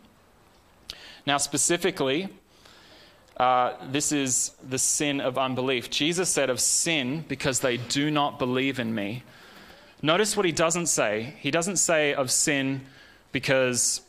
Now, 1.26 1.38
specifically, 1.38 2.28
uh, 3.38 3.72
this 3.90 4.12
is 4.12 4.52
the 4.68 4.78
sin 4.78 5.20
of 5.20 5.38
unbelief. 5.38 5.88
Jesus 5.88 6.28
said 6.28 6.50
of 6.50 6.60
sin 6.60 7.24
because 7.26 7.60
they 7.60 7.78
do 7.78 8.10
not 8.10 8.38
believe 8.38 8.78
in 8.78 8.94
me. 8.94 9.22
Notice 10.02 10.36
what 10.36 10.44
he 10.44 10.52
doesn't 10.52 10.86
say. 10.86 11.36
He 11.40 11.50
doesn't 11.50 11.76
say 11.76 12.12
of 12.12 12.30
sin 12.30 12.82
because, 13.32 14.02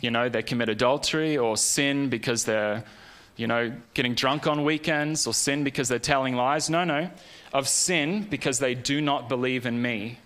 you 0.00 0.10
know, 0.10 0.28
they 0.28 0.42
commit 0.42 0.68
adultery 0.68 1.36
or 1.36 1.56
sin 1.56 2.08
because 2.08 2.44
they're, 2.44 2.84
you 3.36 3.46
know, 3.46 3.72
getting 3.94 4.14
drunk 4.14 4.46
on 4.46 4.64
weekends 4.64 5.26
or 5.26 5.34
sin 5.34 5.64
because 5.64 5.88
they're 5.88 5.98
telling 5.98 6.36
lies. 6.36 6.68
No, 6.70 6.84
no. 6.84 7.10
Of 7.52 7.68
sin 7.68 8.26
because 8.28 8.58
they 8.58 8.74
do 8.74 9.00
not 9.00 9.28
believe 9.28 9.66
in 9.66 9.80
me. 9.80 10.18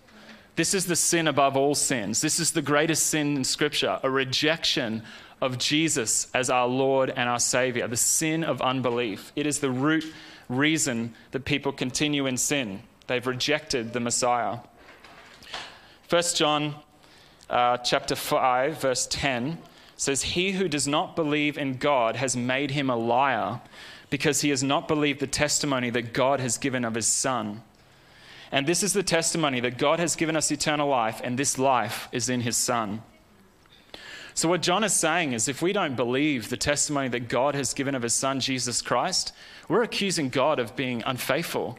This 0.57 0.75
is 0.75 0.87
the 0.87 0.97
sin 0.97 1.29
above 1.29 1.57
all 1.57 1.75
sins. 1.75 2.21
This 2.21 2.41
is 2.41 2.53
the 2.53 2.63
greatest 2.63 3.07
sin 3.07 3.37
in 3.37 3.45
Scripture 3.45 3.99
a 4.03 4.11
rejection 4.11 5.03
of 5.41 5.57
Jesus 5.57 6.29
as 6.35 6.51
our 6.51 6.67
Lord 6.69 7.11
and 7.11 7.29
our 7.29 7.39
Savior, 7.39 7.89
the 7.89 7.97
sin 7.97 8.45
of 8.45 8.61
unbelief. 8.61 9.33
It 9.37 9.47
is 9.47 9.61
the 9.61 9.71
root 9.71 10.05
reason 10.49 11.15
that 11.31 11.45
people 11.45 11.73
continue 11.73 12.27
in 12.27 12.37
sin. 12.37 12.83
They've 13.07 13.27
rejected 13.27 13.93
the 13.93 14.01
Messiah. 14.01 14.59
1 16.11 16.23
John 16.35 16.75
uh, 17.51 17.77
chapter 17.79 18.15
5, 18.15 18.81
verse 18.81 19.07
10 19.11 19.59
says, 19.97 20.23
He 20.23 20.53
who 20.53 20.69
does 20.69 20.89
not 20.89 21.17
believe 21.17 21.59
in 21.59 21.77
God 21.77 22.17
has 22.17 22.37
made 22.37 22.71
him 22.71 22.89
a 22.89 22.97
liar 22.97 23.61
because 24.09 24.41
he 24.41 24.51
has 24.51 24.63
not 24.63 24.89
believed 24.89 25.21
the 25.21 25.27
testimony 25.27 25.91
that 25.91 26.13
God 26.13 26.41
has 26.41 26.59
given 26.59 26.85
of 26.85 26.95
his 26.95 27.07
Son. 27.07 27.63
And 28.53 28.67
this 28.67 28.83
is 28.83 28.93
the 28.93 29.03
testimony 29.03 29.61
that 29.61 29.79
God 29.79 30.01
has 30.01 30.17
given 30.17 30.37
us 30.37 30.51
eternal 30.51 30.89
life, 30.89 31.21
and 31.23 31.39
this 31.39 31.59
life 31.59 32.09
is 32.11 32.29
in 32.29 32.41
his 32.41 32.57
Son. 32.57 33.03
So, 34.35 34.49
what 34.49 34.63
John 34.63 34.85
is 34.85 34.95
saying 34.95 35.33
is 35.33 35.49
if 35.49 35.63
we 35.63 35.73
don't 35.73 35.97
believe 35.97 36.49
the 36.49 36.57
testimony 36.57 37.09
that 37.09 37.29
God 37.29 37.55
has 37.55 37.75
given 37.75 37.95
of 37.95 38.03
his 38.03 38.15
Son, 38.15 38.41
Jesus 38.41 38.81
Christ, 38.83 39.33
we're 39.69 39.83
accusing 39.83 40.31
God 40.31 40.59
of 40.59 40.75
being 40.75 41.03
unfaithful. 41.05 41.79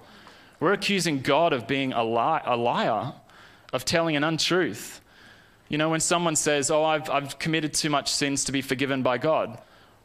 We're 0.59 0.73
accusing 0.73 1.21
God 1.21 1.53
of 1.53 1.67
being 1.67 1.91
a, 1.91 2.03
li- 2.03 2.41
a 2.45 2.55
liar, 2.55 3.13
of 3.73 3.83
telling 3.83 4.15
an 4.15 4.23
untruth. 4.23 5.00
You 5.71 5.77
know, 5.77 5.89
when 5.89 6.01
someone 6.01 6.35
says, 6.35 6.69
Oh, 6.69 6.83
I've, 6.83 7.09
I've 7.09 7.39
committed 7.39 7.73
too 7.73 7.89
much 7.89 8.11
sins 8.11 8.43
to 8.43 8.51
be 8.51 8.61
forgiven 8.61 9.03
by 9.03 9.17
God, 9.17 9.57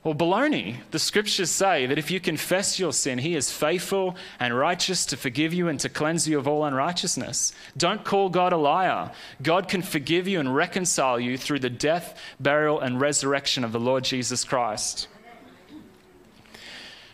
well, 0.04 0.14
baloney. 0.14 0.76
The 0.92 1.00
scriptures 1.00 1.50
say 1.50 1.86
that 1.86 1.98
if 1.98 2.12
you 2.12 2.20
confess 2.20 2.78
your 2.78 2.92
sin, 2.92 3.18
he 3.18 3.34
is 3.34 3.50
faithful 3.50 4.14
and 4.38 4.56
righteous 4.56 5.04
to 5.06 5.16
forgive 5.16 5.52
you 5.52 5.66
and 5.66 5.80
to 5.80 5.88
cleanse 5.88 6.28
you 6.28 6.38
of 6.38 6.46
all 6.46 6.64
unrighteousness. 6.64 7.52
Don't 7.76 8.04
call 8.04 8.28
God 8.28 8.52
a 8.52 8.56
liar. 8.56 9.10
God 9.42 9.66
can 9.66 9.82
forgive 9.82 10.28
you 10.28 10.38
and 10.38 10.54
reconcile 10.54 11.18
you 11.18 11.36
through 11.36 11.58
the 11.58 11.70
death, 11.70 12.16
burial, 12.38 12.78
and 12.78 13.00
resurrection 13.00 13.64
of 13.64 13.72
the 13.72 13.80
Lord 13.80 14.04
Jesus 14.04 14.44
Christ. 14.44 15.08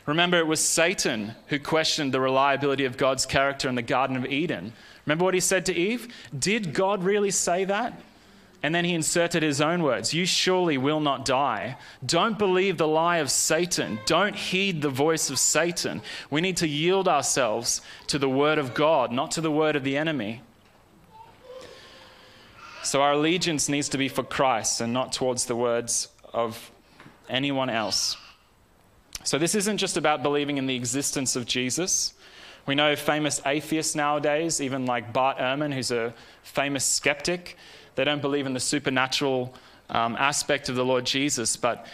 Remember, 0.05 0.37
it 0.37 0.47
was 0.47 0.61
Satan 0.61 1.35
who 1.47 1.59
questioned 1.59 2.13
the 2.13 2.21
reliability 2.21 2.85
of 2.85 2.99
God's 2.99 3.25
character 3.25 3.71
in 3.71 3.77
the 3.77 3.81
Garden 3.81 4.19
of 4.19 4.27
Eden. 4.27 4.75
Remember 5.07 5.25
what 5.25 5.33
he 5.33 5.41
said 5.41 5.65
to 5.65 5.75
Eve? 5.75 6.15
Did 6.39 6.75
God 6.75 7.03
really 7.03 7.31
say 7.31 7.65
that? 7.65 7.99
And 8.63 8.73
then 8.73 8.85
he 8.85 8.95
inserted 8.95 9.43
his 9.43 9.61
own 9.61 9.83
words 9.83 10.15
You 10.15 10.25
surely 10.25 10.79
will 10.79 11.01
not 11.01 11.25
die. 11.25 11.77
Don't 12.05 12.39
believe 12.39 12.79
the 12.79 12.87
lie 12.87 13.19
of 13.19 13.31
Satan. 13.31 13.99
Don't 14.07 14.37
heed 14.37 14.83
the 14.83 14.89
voice 14.89 15.31
of 15.31 15.39
Satan. 15.39 16.01
We 16.31 16.41
need 16.41 16.57
to 16.59 16.69
yield 16.69 17.09
ourselves 17.09 17.81
to 18.07 18.19
the 18.19 18.29
word 18.29 18.59
of 18.59 18.75
God, 18.75 19.11
not 19.11 19.33
to 19.33 19.41
the 19.41 19.51
word 19.51 19.75
of 19.75 19.85
the 19.85 19.97
enemy. 19.97 20.43
So 22.85 23.03
our 23.03 23.13
allegiance 23.13 23.69
needs 23.69 23.89
to 23.91 23.99
be 23.99 24.09
for 24.09 24.23
Christ 24.23 24.81
and 24.81 24.93
not 24.93 25.13
towards 25.13 25.47
the 25.47 25.57
words 25.57 26.09
of 26.33 26.71
anyone 27.29 27.71
else. 27.71 28.17
So 29.25 29.39
this 29.39 29.55
isn't 29.55 29.79
just 29.79 29.97
about 29.97 30.23
believing 30.23 30.59
in 30.59 30.67
the 30.67 30.75
existence 30.75 31.37
of 31.37 31.47
Jesus. 31.47 32.15
We 32.67 32.75
know 32.75 32.95
famous 32.97 33.41
atheists 33.47 33.95
nowadays, 33.95 34.61
even 34.61 34.87
like 34.87 35.13
Bart 35.13 35.39
Ehrman, 35.39 35.73
who's 35.73 35.91
a 35.91 36.15
famous 36.43 36.85
skeptic. 36.85 37.57
They 37.95 38.05
don't 38.05 38.23
believe 38.23 38.47
in 38.47 38.55
the 38.55 38.61
supernatural 38.61 39.55
um, 39.91 40.17
aspect 40.17 40.69
of 40.69 40.77
the 40.77 40.85
Lord 40.85 41.05
Jesus. 41.05 41.57
But 41.57 41.87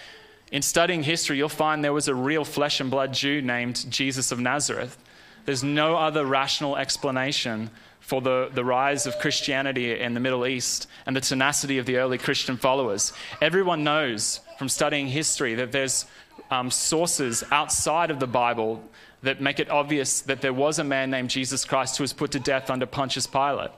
in 0.53 0.63
studying 0.63 1.03
history, 1.03 1.37
you'll 1.37 1.49
find 1.49 1.85
there 1.85 1.93
was 1.93 2.09
a 2.09 2.15
real 2.15 2.45
flesh 2.45 2.81
and 2.81 2.91
blood 2.91 3.13
Jew 3.13 3.43
named 3.43 3.87
Jesus 3.91 4.33
of 4.33 4.41
Nazareth. 4.41 4.97
There's 5.45 5.65
no 5.65 5.97
other 5.97 6.25
rational 6.25 6.77
explanation 6.77 7.71
for 8.01 8.23
the, 8.23 8.51
the 8.55 8.65
rise 8.65 9.07
of 9.07 9.19
Christianity 9.19 9.99
in 9.99 10.15
the 10.15 10.21
Middle 10.21 10.47
East 10.47 10.89
and 11.05 11.15
the 11.15 11.21
tenacity 11.21 11.79
of 11.79 11.87
the 11.87 11.97
early 11.97 12.17
Christian 12.17 12.57
followers. 12.57 13.13
Everyone 13.43 13.85
knows 13.85 14.41
from 14.59 14.69
studying 14.69 15.09
history 15.09 15.55
that 15.57 15.73
there's 15.73 16.07
um, 16.51 16.71
sources 16.71 17.45
outside 17.51 18.11
of 18.11 18.21
the 18.21 18.27
Bible 18.27 18.83
that 19.23 19.41
make 19.41 19.61
it 19.61 19.69
obvious 19.71 20.23
that 20.23 20.41
there 20.41 20.53
was 20.53 20.79
a 20.79 20.85
man 20.85 21.11
named 21.11 21.29
Jesus 21.29 21.65
Christ 21.65 21.99
who 21.99 22.03
was 22.03 22.13
put 22.13 22.31
to 22.31 22.41
death 22.41 22.71
under 22.71 22.87
Pontius 22.87 23.27
Pilate. 23.27 23.71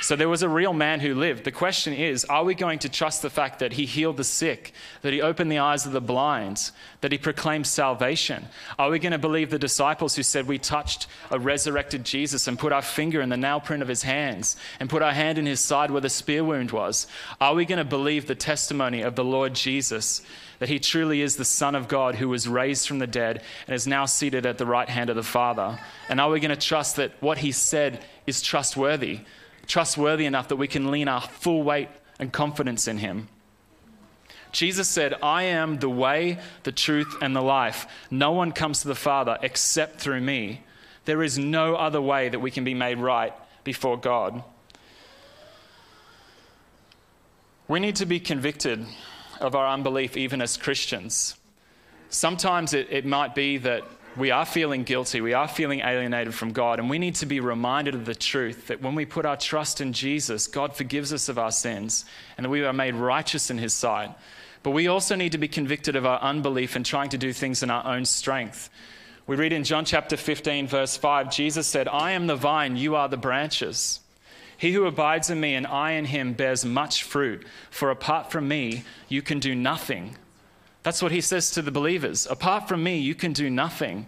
So 0.00 0.16
there 0.16 0.28
was 0.28 0.42
a 0.42 0.48
real 0.48 0.72
man 0.72 1.00
who 1.00 1.14
lived. 1.14 1.44
The 1.44 1.52
question 1.52 1.92
is 1.92 2.24
are 2.26 2.44
we 2.44 2.54
going 2.54 2.78
to 2.80 2.88
trust 2.88 3.22
the 3.22 3.30
fact 3.30 3.58
that 3.60 3.72
he 3.72 3.86
healed 3.86 4.16
the 4.16 4.24
sick, 4.24 4.72
that 5.02 5.12
he 5.12 5.22
opened 5.22 5.50
the 5.50 5.58
eyes 5.58 5.86
of 5.86 5.92
the 5.92 6.00
blind, 6.00 6.70
that 7.00 7.12
he 7.12 7.18
proclaimed 7.18 7.66
salvation? 7.66 8.46
Are 8.78 8.90
we 8.90 8.98
going 8.98 9.12
to 9.12 9.18
believe 9.18 9.50
the 9.50 9.58
disciples 9.58 10.16
who 10.16 10.22
said 10.22 10.46
we 10.46 10.58
touched 10.58 11.06
a 11.30 11.38
resurrected 11.38 12.04
Jesus 12.04 12.46
and 12.46 12.58
put 12.58 12.72
our 12.72 12.82
finger 12.82 13.20
in 13.20 13.28
the 13.28 13.36
nail 13.36 13.60
print 13.60 13.82
of 13.82 13.88
his 13.88 14.02
hands 14.02 14.56
and 14.80 14.90
put 14.90 15.02
our 15.02 15.12
hand 15.12 15.38
in 15.38 15.46
his 15.46 15.60
side 15.60 15.90
where 15.90 16.00
the 16.00 16.10
spear 16.10 16.44
wound 16.44 16.70
was? 16.70 17.06
Are 17.40 17.54
we 17.54 17.64
going 17.64 17.78
to 17.78 17.84
believe 17.84 18.26
the 18.26 18.34
testimony 18.34 19.02
of 19.02 19.16
the 19.16 19.24
Lord 19.24 19.54
Jesus? 19.54 20.22
That 20.58 20.68
he 20.68 20.78
truly 20.78 21.20
is 21.20 21.36
the 21.36 21.44
Son 21.44 21.74
of 21.74 21.88
God 21.88 22.14
who 22.14 22.28
was 22.28 22.48
raised 22.48 22.86
from 22.86 22.98
the 22.98 23.06
dead 23.06 23.42
and 23.66 23.74
is 23.74 23.86
now 23.86 24.06
seated 24.06 24.46
at 24.46 24.58
the 24.58 24.66
right 24.66 24.88
hand 24.88 25.10
of 25.10 25.16
the 25.16 25.22
Father? 25.22 25.78
And 26.08 26.20
are 26.20 26.30
we 26.30 26.40
going 26.40 26.50
to 26.50 26.56
trust 26.56 26.96
that 26.96 27.12
what 27.20 27.38
he 27.38 27.52
said 27.52 28.04
is 28.26 28.40
trustworthy? 28.40 29.20
Trustworthy 29.66 30.26
enough 30.26 30.48
that 30.48 30.56
we 30.56 30.68
can 30.68 30.90
lean 30.90 31.08
our 31.08 31.20
full 31.20 31.62
weight 31.62 31.88
and 32.18 32.32
confidence 32.32 32.88
in 32.88 32.98
him. 32.98 33.28
Jesus 34.52 34.88
said, 34.88 35.14
I 35.22 35.44
am 35.44 35.78
the 35.80 35.88
way, 35.88 36.38
the 36.62 36.72
truth, 36.72 37.16
and 37.20 37.34
the 37.34 37.42
life. 37.42 37.86
No 38.10 38.30
one 38.30 38.52
comes 38.52 38.82
to 38.82 38.88
the 38.88 38.94
Father 38.94 39.36
except 39.42 40.00
through 40.00 40.20
me. 40.20 40.62
There 41.06 41.22
is 41.22 41.38
no 41.38 41.74
other 41.74 42.00
way 42.00 42.28
that 42.28 42.38
we 42.38 42.50
can 42.50 42.64
be 42.64 42.74
made 42.74 42.98
right 42.98 43.32
before 43.64 43.98
God. 43.98 44.44
We 47.66 47.80
need 47.80 47.96
to 47.96 48.06
be 48.06 48.20
convicted 48.20 48.86
of 49.40 49.54
our 49.54 49.66
unbelief 49.66 50.16
even 50.16 50.40
as 50.40 50.56
Christians. 50.56 51.36
Sometimes 52.08 52.74
it, 52.74 52.88
it 52.90 53.04
might 53.04 53.34
be 53.34 53.58
that 53.58 53.82
we 54.16 54.30
are 54.30 54.46
feeling 54.46 54.84
guilty, 54.84 55.20
we 55.20 55.32
are 55.32 55.48
feeling 55.48 55.80
alienated 55.80 56.34
from 56.34 56.52
God, 56.52 56.78
and 56.78 56.88
we 56.88 56.98
need 56.98 57.16
to 57.16 57.26
be 57.26 57.40
reminded 57.40 57.94
of 57.94 58.04
the 58.04 58.14
truth 58.14 58.68
that 58.68 58.80
when 58.80 58.94
we 58.94 59.04
put 59.04 59.26
our 59.26 59.36
trust 59.36 59.80
in 59.80 59.92
Jesus, 59.92 60.46
God 60.46 60.76
forgives 60.76 61.12
us 61.12 61.28
of 61.28 61.38
our 61.38 61.50
sins 61.50 62.04
and 62.36 62.44
that 62.44 62.50
we 62.50 62.64
are 62.64 62.72
made 62.72 62.94
righteous 62.94 63.50
in 63.50 63.58
His 63.58 63.74
sight. 63.74 64.10
But 64.62 64.70
we 64.70 64.86
also 64.86 65.16
need 65.16 65.32
to 65.32 65.38
be 65.38 65.48
convicted 65.48 65.96
of 65.96 66.06
our 66.06 66.20
unbelief 66.20 66.76
and 66.76 66.86
trying 66.86 67.10
to 67.10 67.18
do 67.18 67.32
things 67.32 67.62
in 67.62 67.70
our 67.70 67.84
own 67.86 68.04
strength. 68.04 68.70
We 69.26 69.36
read 69.36 69.52
in 69.52 69.64
John 69.64 69.84
chapter 69.84 70.16
15, 70.16 70.68
verse 70.68 70.96
5, 70.96 71.30
Jesus 71.30 71.66
said, 71.66 71.88
I 71.88 72.12
am 72.12 72.26
the 72.26 72.36
vine, 72.36 72.76
you 72.76 72.94
are 72.94 73.08
the 73.08 73.16
branches. 73.16 74.00
He 74.56 74.72
who 74.72 74.86
abides 74.86 75.28
in 75.30 75.40
me 75.40 75.54
and 75.54 75.66
I 75.66 75.92
in 75.92 76.04
him 76.04 76.34
bears 76.34 76.64
much 76.64 77.02
fruit, 77.02 77.44
for 77.70 77.90
apart 77.90 78.30
from 78.30 78.46
me, 78.46 78.84
you 79.08 79.22
can 79.22 79.40
do 79.40 79.54
nothing. 79.54 80.16
That's 80.84 81.02
what 81.02 81.12
he 81.12 81.20
says 81.20 81.50
to 81.52 81.62
the 81.62 81.70
believers. 81.70 82.26
Apart 82.30 82.68
from 82.68 82.82
me, 82.82 82.98
you 82.98 83.14
can 83.14 83.32
do 83.32 83.50
nothing. 83.50 84.06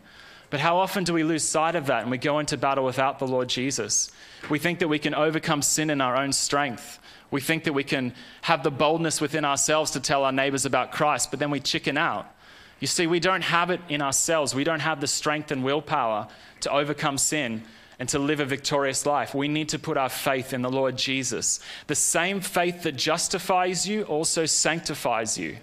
But 0.50 0.60
how 0.60 0.76
often 0.76 1.04
do 1.04 1.12
we 1.12 1.24
lose 1.24 1.42
sight 1.42 1.74
of 1.74 1.86
that 1.86 2.02
and 2.02 2.10
we 2.10 2.18
go 2.18 2.38
into 2.38 2.56
battle 2.56 2.84
without 2.84 3.18
the 3.18 3.26
Lord 3.26 3.48
Jesus? 3.48 4.12
We 4.48 4.58
think 4.58 4.78
that 4.78 4.88
we 4.88 4.98
can 4.98 5.14
overcome 5.14 5.62
sin 5.62 5.90
in 5.90 6.00
our 6.00 6.16
own 6.16 6.32
strength. 6.32 7.00
We 7.30 7.40
think 7.40 7.64
that 7.64 7.72
we 7.72 7.82
can 7.82 8.14
have 8.42 8.62
the 8.62 8.70
boldness 8.70 9.20
within 9.20 9.44
ourselves 9.44 9.90
to 9.92 10.00
tell 10.00 10.22
our 10.22 10.30
neighbors 10.30 10.64
about 10.64 10.92
Christ, 10.92 11.30
but 11.30 11.40
then 11.40 11.50
we 11.50 11.58
chicken 11.58 11.98
out. 11.98 12.30
You 12.78 12.86
see, 12.86 13.06
we 13.06 13.20
don't 13.20 13.42
have 13.42 13.70
it 13.70 13.80
in 13.88 14.02
ourselves. 14.02 14.54
We 14.54 14.62
don't 14.62 14.80
have 14.80 15.00
the 15.00 15.06
strength 15.06 15.50
and 15.50 15.64
willpower 15.64 16.28
to 16.60 16.70
overcome 16.70 17.18
sin 17.18 17.62
and 17.98 18.08
to 18.10 18.18
live 18.18 18.40
a 18.40 18.44
victorious 18.44 19.06
life. 19.06 19.34
We 19.34 19.48
need 19.48 19.70
to 19.70 19.78
put 19.78 19.96
our 19.96 20.10
faith 20.10 20.52
in 20.52 20.60
the 20.60 20.70
Lord 20.70 20.98
Jesus. 20.98 21.58
The 21.86 21.94
same 21.94 22.40
faith 22.40 22.82
that 22.82 22.92
justifies 22.92 23.88
you 23.88 24.02
also 24.02 24.44
sanctifies 24.44 25.38
you. 25.38 25.56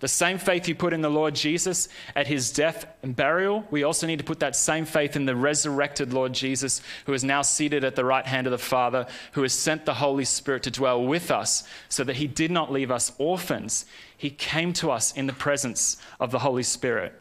The 0.00 0.08
same 0.08 0.38
faith 0.38 0.68
you 0.68 0.74
put 0.74 0.92
in 0.92 1.00
the 1.00 1.08
Lord 1.08 1.34
Jesus 1.34 1.88
at 2.14 2.26
his 2.26 2.50
death 2.50 2.86
and 3.02 3.16
burial, 3.16 3.66
we 3.70 3.82
also 3.82 4.06
need 4.06 4.18
to 4.18 4.24
put 4.24 4.40
that 4.40 4.54
same 4.54 4.84
faith 4.84 5.16
in 5.16 5.24
the 5.24 5.34
resurrected 5.34 6.12
Lord 6.12 6.32
Jesus, 6.32 6.82
who 7.06 7.14
is 7.14 7.24
now 7.24 7.42
seated 7.42 7.82
at 7.82 7.96
the 7.96 8.04
right 8.04 8.26
hand 8.26 8.46
of 8.46 8.50
the 8.50 8.58
Father, 8.58 9.06
who 9.32 9.42
has 9.42 9.54
sent 9.54 9.86
the 9.86 9.94
Holy 9.94 10.24
Spirit 10.24 10.62
to 10.64 10.70
dwell 10.70 11.02
with 11.02 11.30
us, 11.30 11.64
so 11.88 12.04
that 12.04 12.16
he 12.16 12.26
did 12.26 12.50
not 12.50 12.70
leave 12.70 12.90
us 12.90 13.12
orphans. 13.18 13.86
He 14.16 14.30
came 14.30 14.72
to 14.74 14.90
us 14.90 15.12
in 15.16 15.26
the 15.26 15.32
presence 15.32 15.96
of 16.20 16.30
the 16.30 16.40
Holy 16.40 16.62
Spirit. 16.62 17.20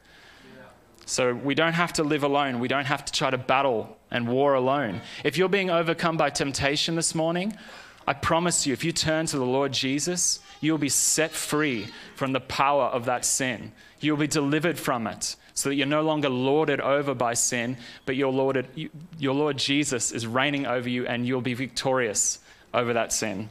So 1.06 1.34
we 1.36 1.54
don't 1.54 1.74
have 1.74 1.94
to 1.94 2.04
live 2.04 2.24
alone. 2.24 2.60
We 2.60 2.68
don't 2.68 2.86
have 2.86 3.06
to 3.06 3.14
try 3.14 3.30
to 3.30 3.38
battle 3.38 3.98
and 4.10 4.28
war 4.28 4.56
alone. 4.56 5.02
If 5.24 5.38
you're 5.38 5.50
being 5.50 5.70
overcome 5.70 6.18
by 6.18 6.32
temptation 6.32 6.96
this 6.96 7.14
morning, 7.14 7.56
I 8.08 8.14
promise 8.14 8.68
you, 8.68 8.74
if 8.74 8.84
you 8.84 8.92
turn 8.92 9.26
to 9.28 9.38
the 9.38 9.46
Lord 9.46 9.72
Jesus, 9.72 10.40
you'll 10.62 10.78
be 10.78 10.90
set 10.90 11.32
free 11.32 11.88
from 12.16 12.34
the 12.34 12.40
power 12.40 12.86
of 12.86 13.06
that 13.06 13.26
sin. 13.26 13.72
You'll 14.00 14.18
be 14.18 14.28
delivered 14.28 14.78
from 14.78 15.08
it 15.08 15.36
so 15.56 15.70
that 15.70 15.76
you're 15.76 15.88
no 15.88 16.02
longer 16.02 16.30
lorded 16.30 16.82
over 16.82 17.16
by 17.16 17.34
sin, 17.34 17.78
but 18.06 18.16
your, 18.16 18.32
lorded, 18.32 18.68
your 19.18 19.34
Lord 19.34 19.58
Jesus 19.58 20.12
is 20.12 20.28
reigning 20.28 20.66
over 20.66 20.88
you 20.88 21.08
and 21.08 21.26
you'll 21.26 21.42
be 21.42 21.54
victorious 21.54 22.40
over 22.74 22.94
that 22.94 23.14
sin. 23.14 23.50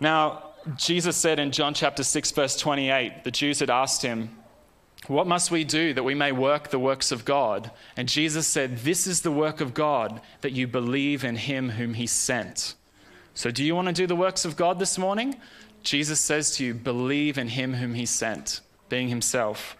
Now, 0.00 0.44
Jesus 0.76 1.16
said 1.16 1.38
in 1.38 1.52
John 1.52 1.74
chapter 1.74 2.02
6, 2.02 2.32
verse 2.32 2.56
28, 2.56 3.24
the 3.24 3.30
Jews 3.30 3.60
had 3.60 3.70
asked 3.70 4.02
him, 4.02 4.36
What 5.06 5.26
must 5.26 5.50
we 5.50 5.64
do 5.64 5.94
that 5.94 6.02
we 6.02 6.14
may 6.14 6.32
work 6.32 6.68
the 6.68 6.78
works 6.78 7.12
of 7.12 7.24
God? 7.24 7.70
And 7.96 8.08
Jesus 8.08 8.46
said, 8.46 8.78
This 8.78 9.06
is 9.06 9.22
the 9.22 9.30
work 9.30 9.60
of 9.60 9.72
God, 9.72 10.20
that 10.40 10.52
you 10.52 10.66
believe 10.66 11.24
in 11.24 11.36
him 11.36 11.70
whom 11.70 11.94
he 11.94 12.06
sent. 12.06 12.74
So, 13.32 13.50
do 13.50 13.64
you 13.64 13.74
want 13.74 13.86
to 13.86 13.94
do 13.94 14.06
the 14.06 14.16
works 14.16 14.44
of 14.44 14.56
God 14.56 14.78
this 14.78 14.98
morning? 14.98 15.36
Jesus 15.82 16.20
says 16.20 16.56
to 16.56 16.64
you, 16.64 16.74
Believe 16.74 17.38
in 17.38 17.48
him 17.48 17.74
whom 17.74 17.94
he 17.94 18.04
sent, 18.04 18.60
being 18.88 19.08
himself. 19.08 19.76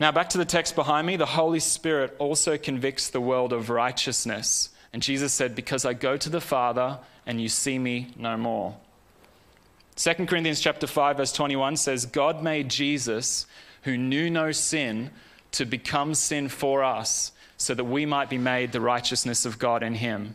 Now, 0.00 0.10
back 0.10 0.30
to 0.30 0.38
the 0.38 0.44
text 0.44 0.74
behind 0.74 1.06
me. 1.06 1.16
The 1.16 1.26
Holy 1.26 1.60
Spirit 1.60 2.16
also 2.18 2.58
convicts 2.58 3.10
the 3.10 3.20
world 3.20 3.52
of 3.52 3.70
righteousness. 3.70 4.70
And 4.92 5.02
Jesus 5.02 5.32
said, 5.32 5.54
Because 5.54 5.84
I 5.84 5.92
go 5.92 6.16
to 6.16 6.30
the 6.30 6.40
Father 6.40 6.98
and 7.26 7.40
you 7.40 7.48
see 7.48 7.78
me 7.78 8.12
no 8.16 8.36
more. 8.36 8.76
2 9.96 10.26
Corinthians 10.26 10.60
chapter 10.60 10.86
5 10.86 11.18
verse 11.18 11.32
21 11.32 11.76
says 11.76 12.06
God 12.06 12.42
made 12.42 12.68
Jesus 12.68 13.46
who 13.82 13.96
knew 13.96 14.28
no 14.28 14.50
sin 14.50 15.10
to 15.52 15.64
become 15.64 16.14
sin 16.14 16.48
for 16.48 16.82
us 16.82 17.30
so 17.56 17.74
that 17.74 17.84
we 17.84 18.04
might 18.04 18.28
be 18.28 18.38
made 18.38 18.72
the 18.72 18.80
righteousness 18.80 19.46
of 19.46 19.58
God 19.58 19.82
in 19.82 19.94
him. 19.94 20.34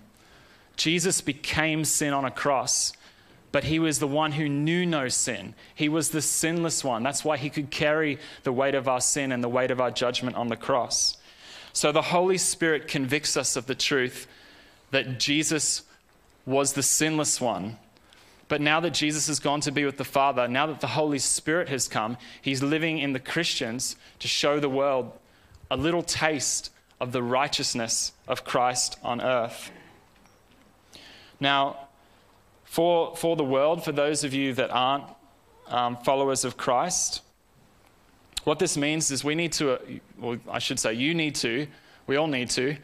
Jesus 0.78 1.20
became 1.20 1.84
sin 1.84 2.14
on 2.14 2.24
a 2.24 2.32
cross, 2.32 2.94
but 3.52 3.66
he 3.66 3.80
was 3.80 4.00
the 4.00 4.08
one 4.08 4.32
who 4.32 4.48
knew 4.48 4.86
no 4.86 5.10
sin. 5.10 5.54
He 5.76 5.90
was 5.90 6.10
the 6.10 6.22
sinless 6.22 6.84
one. 6.84 7.04
That's 7.04 7.26
why 7.26 7.36
he 7.36 7.50
could 7.50 7.70
carry 7.70 8.18
the 8.44 8.54
weight 8.54 8.76
of 8.76 8.88
our 8.88 9.02
sin 9.02 9.34
and 9.34 9.44
the 9.44 9.50
weight 9.50 9.72
of 9.72 9.82
our 9.82 9.92
judgment 9.92 10.38
on 10.38 10.48
the 10.48 10.56
cross. 10.56 11.18
So 11.74 11.92
the 11.92 12.02
Holy 12.02 12.38
Spirit 12.38 12.88
convicts 12.88 13.36
us 13.36 13.58
of 13.58 13.66
the 13.66 13.76
truth 13.76 14.26
that 14.92 15.20
Jesus 15.20 15.84
was 16.46 16.74
the 16.74 16.84
sinless 16.84 17.42
one. 17.42 17.78
But 18.50 18.62
now 18.62 18.80
that 18.80 18.96
Jesus 18.96 19.28
has 19.28 19.40
gone 19.40 19.62
to 19.62 19.72
be 19.72 19.86
with 19.86 19.98
the 19.98 20.04
Father, 20.04 20.48
now 20.48 20.66
that 20.66 20.82
the 20.82 20.88
Holy 20.88 21.20
Spirit 21.20 21.70
has 21.70 21.88
come, 21.88 22.18
he's 22.42 22.62
living 22.62 22.98
in 22.98 23.14
the 23.14 23.20
Christians 23.20 23.96
to 24.18 24.28
show 24.28 24.60
the 24.60 24.68
world 24.68 25.14
a 25.72 25.78
little 25.78 26.02
taste 26.02 26.72
of 27.00 27.12
the 27.12 27.24
righteousness 27.24 28.12
of 28.28 28.44
Christ 28.44 28.98
on 29.04 29.22
earth. 29.22 29.72
Now, 31.40 31.88
for, 32.66 33.16
for 33.16 33.36
the 33.36 33.44
world, 33.44 33.86
for 33.86 33.92
those 33.92 34.24
of 34.24 34.34
you 34.34 34.54
that 34.56 34.72
aren't 34.72 35.06
um, 35.68 35.98
followers 35.98 36.44
of 36.44 36.58
Christ, 36.58 37.22
what 38.44 38.58
this 38.58 38.76
means 38.76 39.12
is 39.12 39.24
we 39.24 39.36
need 39.36 39.54
to, 39.54 39.74
uh, 39.74 39.78
well, 40.18 40.38
I 40.50 40.58
should 40.60 40.80
say, 40.80 40.94
you 40.94 41.14
need 41.14 41.36
to, 41.36 41.68
we 42.08 42.16
all 42.16 42.28
need 42.28 42.50
to, 42.52 42.78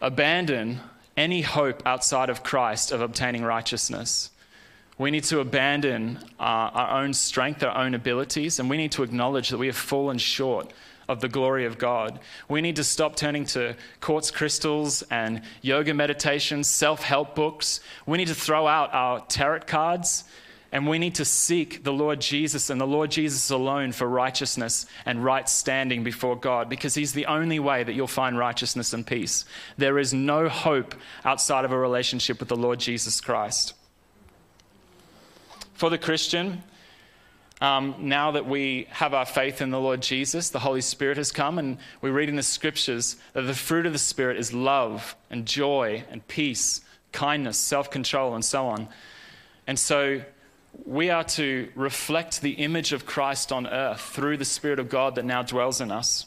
abandon 0.00 0.80
any 1.16 1.42
hope 1.42 1.82
outside 1.84 2.30
of 2.30 2.42
Christ 2.42 2.90
of 2.90 3.02
obtaining 3.02 3.44
righteousness. 3.44 4.30
We 5.00 5.10
need 5.10 5.24
to 5.24 5.40
abandon 5.40 6.18
uh, 6.38 6.42
our 6.42 7.02
own 7.02 7.14
strength, 7.14 7.62
our 7.62 7.74
own 7.74 7.94
abilities, 7.94 8.60
and 8.60 8.68
we 8.68 8.76
need 8.76 8.92
to 8.92 9.02
acknowledge 9.02 9.48
that 9.48 9.56
we 9.56 9.66
have 9.68 9.76
fallen 9.76 10.18
short 10.18 10.74
of 11.08 11.22
the 11.22 11.28
glory 11.28 11.64
of 11.64 11.78
God. 11.78 12.20
We 12.50 12.60
need 12.60 12.76
to 12.76 12.84
stop 12.84 13.16
turning 13.16 13.46
to 13.46 13.76
quartz 14.02 14.30
crystals 14.30 15.00
and 15.10 15.40
yoga 15.62 15.94
meditations, 15.94 16.68
self 16.68 17.02
help 17.02 17.34
books. 17.34 17.80
We 18.04 18.18
need 18.18 18.28
to 18.28 18.34
throw 18.34 18.66
out 18.66 18.92
our 18.92 19.24
tarot 19.24 19.60
cards 19.60 20.24
and 20.70 20.86
we 20.86 20.98
need 20.98 21.14
to 21.14 21.24
seek 21.24 21.82
the 21.82 21.94
Lord 21.94 22.20
Jesus 22.20 22.68
and 22.68 22.78
the 22.78 22.86
Lord 22.86 23.10
Jesus 23.10 23.48
alone 23.48 23.92
for 23.92 24.06
righteousness 24.06 24.84
and 25.06 25.24
right 25.24 25.48
standing 25.48 26.04
before 26.04 26.36
God 26.36 26.68
because 26.68 26.94
He's 26.94 27.14
the 27.14 27.24
only 27.24 27.58
way 27.58 27.84
that 27.84 27.94
you'll 27.94 28.06
find 28.06 28.36
righteousness 28.36 28.92
and 28.92 29.06
peace. 29.06 29.46
There 29.78 29.98
is 29.98 30.12
no 30.12 30.50
hope 30.50 30.94
outside 31.24 31.64
of 31.64 31.72
a 31.72 31.78
relationship 31.78 32.38
with 32.38 32.50
the 32.50 32.56
Lord 32.56 32.80
Jesus 32.80 33.18
Christ. 33.22 33.72
For 35.80 35.88
the 35.88 35.96
Christian, 35.96 36.62
um, 37.62 37.94
now 38.00 38.32
that 38.32 38.44
we 38.44 38.86
have 38.90 39.14
our 39.14 39.24
faith 39.24 39.62
in 39.62 39.70
the 39.70 39.80
Lord 39.80 40.02
Jesus, 40.02 40.50
the 40.50 40.58
Holy 40.58 40.82
Spirit 40.82 41.16
has 41.16 41.32
come, 41.32 41.58
and 41.58 41.78
we 42.02 42.10
read 42.10 42.28
in 42.28 42.36
the 42.36 42.42
scriptures 42.42 43.16
that 43.32 43.46
the 43.46 43.54
fruit 43.54 43.86
of 43.86 43.94
the 43.94 43.98
Spirit 43.98 44.36
is 44.36 44.52
love 44.52 45.16
and 45.30 45.46
joy 45.46 46.04
and 46.10 46.28
peace, 46.28 46.82
kindness, 47.12 47.56
self 47.56 47.90
control, 47.90 48.34
and 48.34 48.44
so 48.44 48.66
on. 48.66 48.88
And 49.66 49.78
so, 49.78 50.20
we 50.84 51.08
are 51.08 51.24
to 51.24 51.70
reflect 51.74 52.42
the 52.42 52.50
image 52.50 52.92
of 52.92 53.06
Christ 53.06 53.50
on 53.50 53.66
earth 53.66 54.02
through 54.02 54.36
the 54.36 54.44
Spirit 54.44 54.80
of 54.80 54.90
God 54.90 55.14
that 55.14 55.24
now 55.24 55.42
dwells 55.42 55.80
in 55.80 55.90
us. 55.90 56.26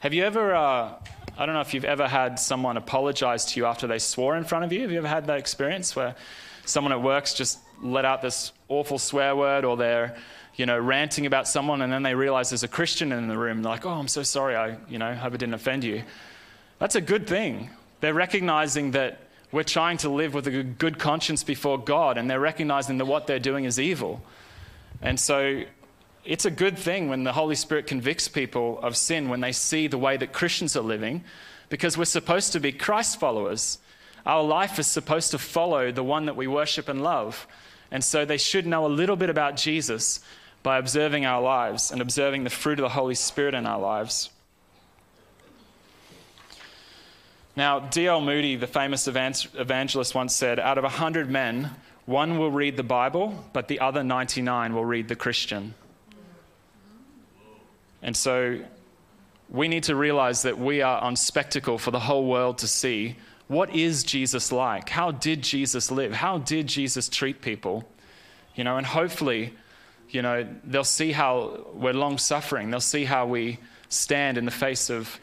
Have 0.00 0.14
you 0.14 0.24
ever, 0.24 0.54
uh, 0.54 0.94
I 1.36 1.44
don't 1.44 1.54
know 1.54 1.60
if 1.60 1.74
you've 1.74 1.84
ever 1.84 2.08
had 2.08 2.38
someone 2.38 2.78
apologize 2.78 3.44
to 3.44 3.60
you 3.60 3.66
after 3.66 3.86
they 3.86 3.98
swore 3.98 4.38
in 4.38 4.44
front 4.44 4.64
of 4.64 4.72
you? 4.72 4.80
Have 4.80 4.92
you 4.92 4.96
ever 4.96 5.08
had 5.08 5.26
that 5.26 5.38
experience 5.38 5.94
where 5.94 6.16
someone 6.64 6.92
at 6.92 7.02
work's 7.02 7.34
just 7.34 7.58
let 7.82 8.04
out 8.04 8.22
this 8.22 8.52
awful 8.68 8.98
swear 8.98 9.34
word 9.36 9.64
or 9.64 9.76
they're, 9.76 10.16
you 10.56 10.66
know, 10.66 10.78
ranting 10.78 11.26
about 11.26 11.48
someone 11.48 11.82
and 11.82 11.92
then 11.92 12.02
they 12.02 12.14
realize 12.14 12.50
there's 12.50 12.62
a 12.62 12.68
Christian 12.68 13.12
in 13.12 13.28
the 13.28 13.36
room. 13.36 13.62
They're 13.62 13.72
like, 13.72 13.84
oh, 13.86 13.90
I'm 13.90 14.08
so 14.08 14.22
sorry. 14.22 14.56
I, 14.56 14.76
you 14.88 14.98
know, 14.98 15.14
hope 15.14 15.34
it 15.34 15.38
didn't 15.38 15.54
offend 15.54 15.84
you. 15.84 16.02
That's 16.78 16.94
a 16.94 17.00
good 17.00 17.26
thing. 17.26 17.70
They're 18.00 18.14
recognizing 18.14 18.92
that 18.92 19.20
we're 19.52 19.62
trying 19.62 19.98
to 19.98 20.08
live 20.08 20.32
with 20.34 20.46
a 20.46 20.62
good 20.62 20.98
conscience 20.98 21.44
before 21.44 21.78
God, 21.78 22.16
and 22.16 22.28
they're 22.28 22.40
recognizing 22.40 22.96
that 22.98 23.04
what 23.04 23.26
they're 23.26 23.38
doing 23.38 23.66
is 23.66 23.78
evil. 23.78 24.22
And 25.02 25.20
so 25.20 25.64
it's 26.24 26.46
a 26.46 26.50
good 26.50 26.78
thing 26.78 27.08
when 27.08 27.24
the 27.24 27.32
Holy 27.32 27.54
Spirit 27.54 27.86
convicts 27.86 28.28
people 28.28 28.78
of 28.80 28.96
sin 28.96 29.28
when 29.28 29.40
they 29.40 29.52
see 29.52 29.88
the 29.88 29.98
way 29.98 30.16
that 30.16 30.32
Christians 30.32 30.74
are 30.74 30.82
living, 30.82 31.22
because 31.68 31.98
we're 31.98 32.06
supposed 32.06 32.52
to 32.52 32.60
be 32.60 32.72
Christ 32.72 33.20
followers. 33.20 33.78
Our 34.24 34.42
life 34.42 34.78
is 34.78 34.86
supposed 34.86 35.32
to 35.32 35.38
follow 35.38 35.92
the 35.92 36.04
one 36.04 36.26
that 36.26 36.36
we 36.36 36.46
worship 36.46 36.88
and 36.88 37.02
love. 37.02 37.46
And 37.92 38.02
so 38.02 38.24
they 38.24 38.38
should 38.38 38.66
know 38.66 38.86
a 38.86 38.88
little 38.88 39.16
bit 39.16 39.30
about 39.30 39.56
Jesus 39.56 40.18
by 40.62 40.78
observing 40.78 41.26
our 41.26 41.42
lives 41.42 41.92
and 41.92 42.00
observing 42.00 42.42
the 42.42 42.50
fruit 42.50 42.78
of 42.78 42.84
the 42.84 42.88
Holy 42.88 43.14
Spirit 43.14 43.54
in 43.54 43.66
our 43.66 43.78
lives. 43.78 44.30
Now, 47.54 47.80
D.L. 47.80 48.22
Moody, 48.22 48.56
the 48.56 48.66
famous 48.66 49.06
evangelist, 49.06 50.14
once 50.14 50.34
said 50.34 50.58
out 50.58 50.78
of 50.78 50.84
100 50.84 51.28
men, 51.28 51.70
one 52.06 52.38
will 52.38 52.50
read 52.50 52.78
the 52.78 52.82
Bible, 52.82 53.44
but 53.52 53.68
the 53.68 53.80
other 53.80 54.02
99 54.02 54.74
will 54.74 54.86
read 54.86 55.08
the 55.08 55.14
Christian. 55.14 55.74
And 58.00 58.16
so 58.16 58.58
we 59.50 59.68
need 59.68 59.82
to 59.84 59.94
realize 59.94 60.42
that 60.42 60.58
we 60.58 60.80
are 60.80 60.98
on 61.02 61.14
spectacle 61.14 61.76
for 61.76 61.90
the 61.90 62.00
whole 62.00 62.26
world 62.26 62.58
to 62.58 62.66
see 62.66 63.16
what 63.48 63.74
is 63.74 64.04
Jesus 64.04 64.52
like? 64.52 64.88
How 64.88 65.10
did 65.10 65.42
Jesus 65.42 65.90
live? 65.90 66.12
How 66.12 66.38
did 66.38 66.66
Jesus 66.66 67.08
treat 67.08 67.42
people? 67.42 67.88
You 68.54 68.64
know, 68.64 68.76
and 68.76 68.86
hopefully, 68.86 69.54
you 70.10 70.22
know, 70.22 70.46
they'll 70.64 70.84
see 70.84 71.12
how 71.12 71.66
we're 71.74 71.92
long 71.92 72.18
suffering. 72.18 72.70
They'll 72.70 72.80
see 72.80 73.04
how 73.04 73.26
we 73.26 73.58
stand 73.88 74.38
in 74.38 74.44
the 74.44 74.50
face 74.50 74.90
of 74.90 75.20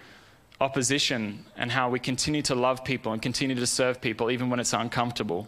opposition 0.62 1.46
and 1.56 1.72
how 1.72 1.90
we 1.90 2.00
continue 2.00 2.42
to 2.44 2.56
love 2.56 2.84
people 2.84 3.14
and 3.14 3.22
continue 3.22 3.56
to 3.56 3.68
serve 3.68 4.02
people 4.02 4.30
even 4.30 4.50
when 4.50 4.60
it's 4.60 4.74
uncomfortable. 4.74 5.48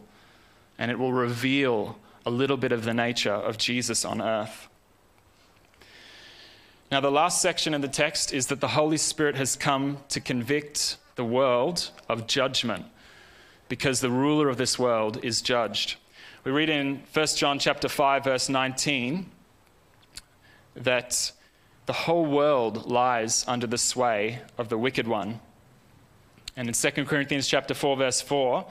And 0.78 0.90
it 0.90 0.98
will 0.98 1.14
reveal 1.14 1.98
a 2.26 2.32
little 2.32 2.58
bit 2.58 2.72
of 2.72 2.84
the 2.84 2.94
nature 2.94 3.34
of 3.34 3.58
Jesus 3.58 4.06
on 4.06 4.22
earth. 4.22 4.68
Now, 6.92 7.00
the 7.00 7.12
last 7.12 7.42
section 7.42 7.74
of 7.74 7.82
the 7.82 7.88
text 7.88 8.34
is 8.34 8.48
that 8.48 8.60
the 8.60 8.70
Holy 8.70 8.98
Spirit 8.98 9.36
has 9.36 9.56
come 9.56 10.00
to 10.10 10.20
convict 10.20 10.98
the 11.22 11.26
world 11.26 11.92
of 12.10 12.26
judgment 12.26 12.84
because 13.70 14.02
the 14.02 14.10
ruler 14.10 14.50
of 14.50 14.58
this 14.58 14.80
world 14.80 15.24
is 15.24 15.40
judged. 15.40 15.98
We 16.44 16.52
read 16.52 16.68
in 16.68 17.04
1 17.14 17.28
John 17.36 17.60
chapter 17.60 17.88
5 17.88 18.24
verse 18.24 18.50
19 18.50 19.30
that 20.74 21.32
the 21.86 21.94
whole 21.94 22.26
world 22.26 22.88
lies 22.90 23.46
under 23.48 23.68
the 23.68 23.78
sway 23.78 24.40
of 24.58 24.70
the 24.70 24.80
wicked 24.80 25.08
one. 25.08 25.42
And 26.58 26.68
in 26.68 26.74
2 26.74 27.06
Corinthians 27.06 27.48
chapter 27.48 27.76
4 27.76 27.98
verse 27.98 28.20
4, 28.20 28.66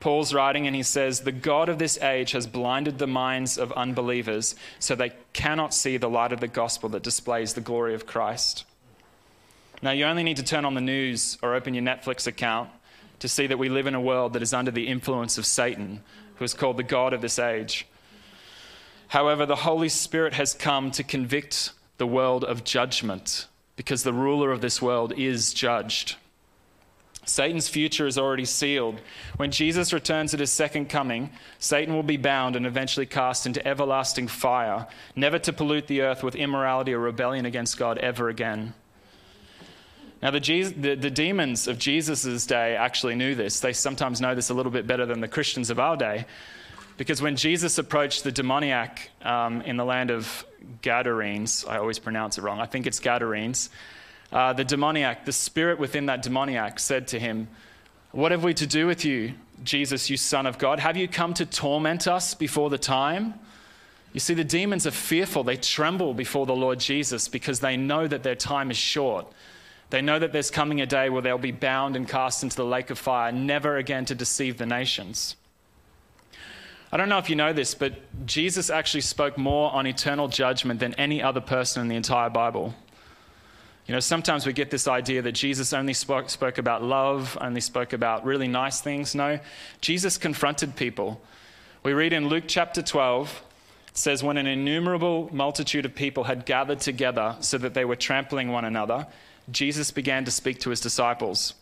Paul's 0.00 0.34
writing 0.34 0.66
and 0.66 0.74
he 0.74 0.82
says, 0.82 1.20
"The 1.20 1.30
god 1.30 1.68
of 1.68 1.78
this 1.78 1.96
age 1.98 2.32
has 2.32 2.48
blinded 2.48 2.98
the 2.98 3.06
minds 3.06 3.56
of 3.56 3.70
unbelievers 3.74 4.56
so 4.80 4.96
they 4.96 5.12
cannot 5.32 5.72
see 5.72 5.96
the 5.96 6.10
light 6.10 6.32
of 6.32 6.40
the 6.40 6.48
gospel 6.48 6.88
that 6.88 7.04
displays 7.04 7.54
the 7.54 7.60
glory 7.60 7.94
of 7.94 8.04
Christ." 8.04 8.64
Now 9.84 9.90
you 9.90 10.06
only 10.06 10.22
need 10.22 10.38
to 10.38 10.42
turn 10.42 10.64
on 10.64 10.72
the 10.72 10.80
news 10.80 11.36
or 11.42 11.54
open 11.54 11.74
your 11.74 11.84
Netflix 11.84 12.26
account 12.26 12.70
to 13.18 13.28
see 13.28 13.46
that 13.46 13.58
we 13.58 13.68
live 13.68 13.86
in 13.86 13.94
a 13.94 14.00
world 14.00 14.32
that 14.32 14.40
is 14.40 14.54
under 14.54 14.70
the 14.70 14.88
influence 14.88 15.36
of 15.36 15.44
Satan, 15.44 16.00
who 16.36 16.44
is 16.46 16.54
called 16.54 16.78
the 16.78 16.82
god 16.82 17.12
of 17.12 17.20
this 17.20 17.38
age. 17.38 17.86
However, 19.08 19.44
the 19.44 19.56
Holy 19.56 19.90
Spirit 19.90 20.32
has 20.32 20.54
come 20.54 20.90
to 20.92 21.02
convict 21.02 21.72
the 21.98 22.06
world 22.06 22.44
of 22.44 22.64
judgment 22.64 23.46
because 23.76 24.04
the 24.04 24.12
ruler 24.14 24.52
of 24.52 24.62
this 24.62 24.80
world 24.80 25.12
is 25.18 25.52
judged. 25.52 26.16
Satan's 27.26 27.68
future 27.68 28.06
is 28.06 28.16
already 28.16 28.46
sealed. 28.46 29.02
When 29.36 29.50
Jesus 29.50 29.92
returns 29.92 30.32
at 30.32 30.40
his 30.40 30.50
second 30.50 30.88
coming, 30.88 31.28
Satan 31.58 31.94
will 31.94 32.02
be 32.02 32.16
bound 32.16 32.56
and 32.56 32.66
eventually 32.66 33.04
cast 33.04 33.44
into 33.44 33.66
everlasting 33.68 34.28
fire, 34.28 34.86
never 35.14 35.38
to 35.40 35.52
pollute 35.52 35.88
the 35.88 36.00
earth 36.00 36.22
with 36.22 36.36
immorality 36.36 36.94
or 36.94 37.00
rebellion 37.00 37.44
against 37.44 37.76
God 37.76 37.98
ever 37.98 38.30
again. 38.30 38.72
Now, 40.24 40.30
the, 40.30 40.40
the, 40.40 40.94
the 40.94 41.10
demons 41.10 41.68
of 41.68 41.78
Jesus' 41.78 42.46
day 42.46 42.76
actually 42.76 43.14
knew 43.14 43.34
this. 43.34 43.60
They 43.60 43.74
sometimes 43.74 44.22
know 44.22 44.34
this 44.34 44.48
a 44.48 44.54
little 44.54 44.72
bit 44.72 44.86
better 44.86 45.04
than 45.04 45.20
the 45.20 45.28
Christians 45.28 45.68
of 45.68 45.78
our 45.78 45.98
day. 45.98 46.24
Because 46.96 47.20
when 47.20 47.36
Jesus 47.36 47.76
approached 47.76 48.24
the 48.24 48.32
demoniac 48.32 49.10
um, 49.20 49.60
in 49.60 49.76
the 49.76 49.84
land 49.84 50.10
of 50.10 50.46
Gadarenes, 50.80 51.66
I 51.68 51.76
always 51.76 51.98
pronounce 51.98 52.38
it 52.38 52.42
wrong, 52.42 52.58
I 52.58 52.64
think 52.64 52.86
it's 52.86 53.00
Gadarenes, 53.00 53.68
uh, 54.32 54.54
the 54.54 54.64
demoniac, 54.64 55.26
the 55.26 55.32
spirit 55.32 55.78
within 55.78 56.06
that 56.06 56.22
demoniac 56.22 56.78
said 56.78 57.06
to 57.08 57.20
him, 57.20 57.46
What 58.12 58.32
have 58.32 58.44
we 58.44 58.54
to 58.54 58.66
do 58.66 58.86
with 58.86 59.04
you, 59.04 59.34
Jesus, 59.62 60.08
you 60.08 60.16
Son 60.16 60.46
of 60.46 60.56
God? 60.56 60.78
Have 60.78 60.96
you 60.96 61.06
come 61.06 61.34
to 61.34 61.44
torment 61.44 62.08
us 62.08 62.32
before 62.32 62.70
the 62.70 62.78
time? 62.78 63.34
You 64.14 64.20
see, 64.20 64.32
the 64.32 64.42
demons 64.42 64.86
are 64.86 64.90
fearful. 64.90 65.44
They 65.44 65.58
tremble 65.58 66.14
before 66.14 66.46
the 66.46 66.56
Lord 66.56 66.80
Jesus 66.80 67.28
because 67.28 67.60
they 67.60 67.76
know 67.76 68.06
that 68.06 68.22
their 68.22 68.36
time 68.36 68.70
is 68.70 68.78
short. 68.78 69.26
They 69.94 70.02
know 70.02 70.18
that 70.18 70.32
there's 70.32 70.50
coming 70.50 70.80
a 70.80 70.86
day 70.86 71.08
where 71.08 71.22
they'll 71.22 71.38
be 71.38 71.52
bound 71.52 71.94
and 71.94 72.08
cast 72.08 72.42
into 72.42 72.56
the 72.56 72.64
lake 72.64 72.90
of 72.90 72.98
fire, 72.98 73.30
never 73.30 73.76
again 73.76 74.04
to 74.06 74.14
deceive 74.16 74.58
the 74.58 74.66
nations. 74.66 75.36
I 76.90 76.96
don't 76.96 77.08
know 77.08 77.18
if 77.18 77.30
you 77.30 77.36
know 77.36 77.52
this, 77.52 77.76
but 77.76 77.92
Jesus 78.26 78.70
actually 78.70 79.02
spoke 79.02 79.38
more 79.38 79.72
on 79.72 79.86
eternal 79.86 80.26
judgment 80.26 80.80
than 80.80 80.94
any 80.94 81.22
other 81.22 81.40
person 81.40 81.80
in 81.80 81.86
the 81.86 81.94
entire 81.94 82.28
Bible. 82.28 82.74
You 83.86 83.94
know, 83.94 84.00
sometimes 84.00 84.46
we 84.46 84.52
get 84.52 84.68
this 84.68 84.88
idea 84.88 85.22
that 85.22 85.30
Jesus 85.30 85.72
only 85.72 85.92
spoke, 85.94 86.28
spoke 86.28 86.58
about 86.58 86.82
love, 86.82 87.38
only 87.40 87.60
spoke 87.60 87.92
about 87.92 88.24
really 88.24 88.48
nice 88.48 88.80
things. 88.80 89.14
No, 89.14 89.38
Jesus 89.80 90.18
confronted 90.18 90.74
people. 90.74 91.20
We 91.84 91.92
read 91.92 92.12
in 92.12 92.26
Luke 92.26 92.44
chapter 92.48 92.82
12, 92.82 93.42
it 93.90 93.96
says, 93.96 94.24
When 94.24 94.38
an 94.38 94.48
innumerable 94.48 95.30
multitude 95.32 95.84
of 95.84 95.94
people 95.94 96.24
had 96.24 96.46
gathered 96.46 96.80
together 96.80 97.36
so 97.38 97.58
that 97.58 97.74
they 97.74 97.84
were 97.84 97.94
trampling 97.94 98.50
one 98.50 98.64
another, 98.64 99.06
Jesus 99.50 99.90
began 99.90 100.24
to 100.24 100.30
speak 100.30 100.60
to 100.60 100.70
his 100.70 100.80
disciples. 100.80 101.54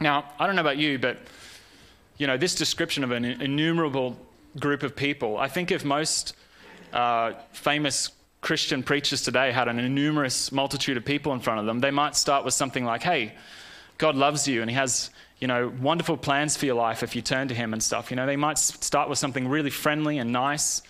Now, 0.00 0.24
I 0.38 0.46
don't 0.46 0.56
know 0.56 0.62
about 0.62 0.78
you, 0.78 0.98
but, 0.98 1.18
you 2.16 2.26
know, 2.26 2.36
this 2.36 2.54
description 2.54 3.04
of 3.04 3.10
an 3.10 3.24
innumerable 3.24 4.16
group 4.58 4.82
of 4.82 4.96
people, 4.96 5.36
I 5.36 5.48
think 5.48 5.70
if 5.70 5.84
most 5.84 6.34
uh, 6.92 7.32
famous 7.52 8.10
Christian 8.40 8.82
preachers 8.82 9.22
today 9.22 9.52
had 9.52 9.68
an 9.68 9.78
enormous 9.78 10.50
multitude 10.50 10.96
of 10.96 11.04
people 11.04 11.32
in 11.32 11.40
front 11.40 11.60
of 11.60 11.66
them, 11.66 11.80
they 11.80 11.90
might 11.90 12.16
start 12.16 12.44
with 12.44 12.54
something 12.54 12.84
like, 12.84 13.02
hey, 13.02 13.34
God 13.98 14.16
loves 14.16 14.48
you 14.48 14.62
and 14.62 14.70
he 14.70 14.74
has, 14.74 15.10
you 15.38 15.46
know, 15.46 15.72
wonderful 15.80 16.16
plans 16.16 16.56
for 16.56 16.66
your 16.66 16.74
life 16.74 17.02
if 17.02 17.14
you 17.14 17.22
turn 17.22 17.48
to 17.48 17.54
him 17.54 17.72
and 17.72 17.82
stuff. 17.82 18.10
You 18.10 18.16
know, 18.16 18.26
they 18.26 18.36
might 18.36 18.58
start 18.58 19.08
with 19.08 19.18
something 19.18 19.46
really 19.46 19.70
friendly 19.70 20.18
and 20.18 20.32
nice, 20.32 20.82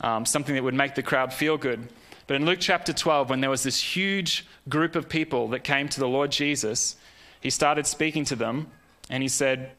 um, 0.00 0.24
something 0.24 0.54
that 0.54 0.62
would 0.62 0.74
make 0.74 0.94
the 0.94 1.02
crowd 1.02 1.32
feel 1.32 1.56
good. 1.56 1.88
But 2.32 2.40
in 2.40 2.46
Luke 2.46 2.60
chapter 2.60 2.94
12, 2.94 3.28
when 3.28 3.42
there 3.42 3.50
was 3.50 3.62
this 3.62 3.78
huge 3.78 4.46
group 4.66 4.96
of 4.96 5.10
people 5.10 5.48
that 5.48 5.64
came 5.64 5.86
to 5.90 6.00
the 6.00 6.08
Lord 6.08 6.32
Jesus, 6.32 6.96
he 7.42 7.50
started 7.50 7.86
speaking 7.86 8.24
to 8.24 8.34
them 8.34 8.68
and 9.10 9.22
he 9.22 9.28
said, 9.28 9.72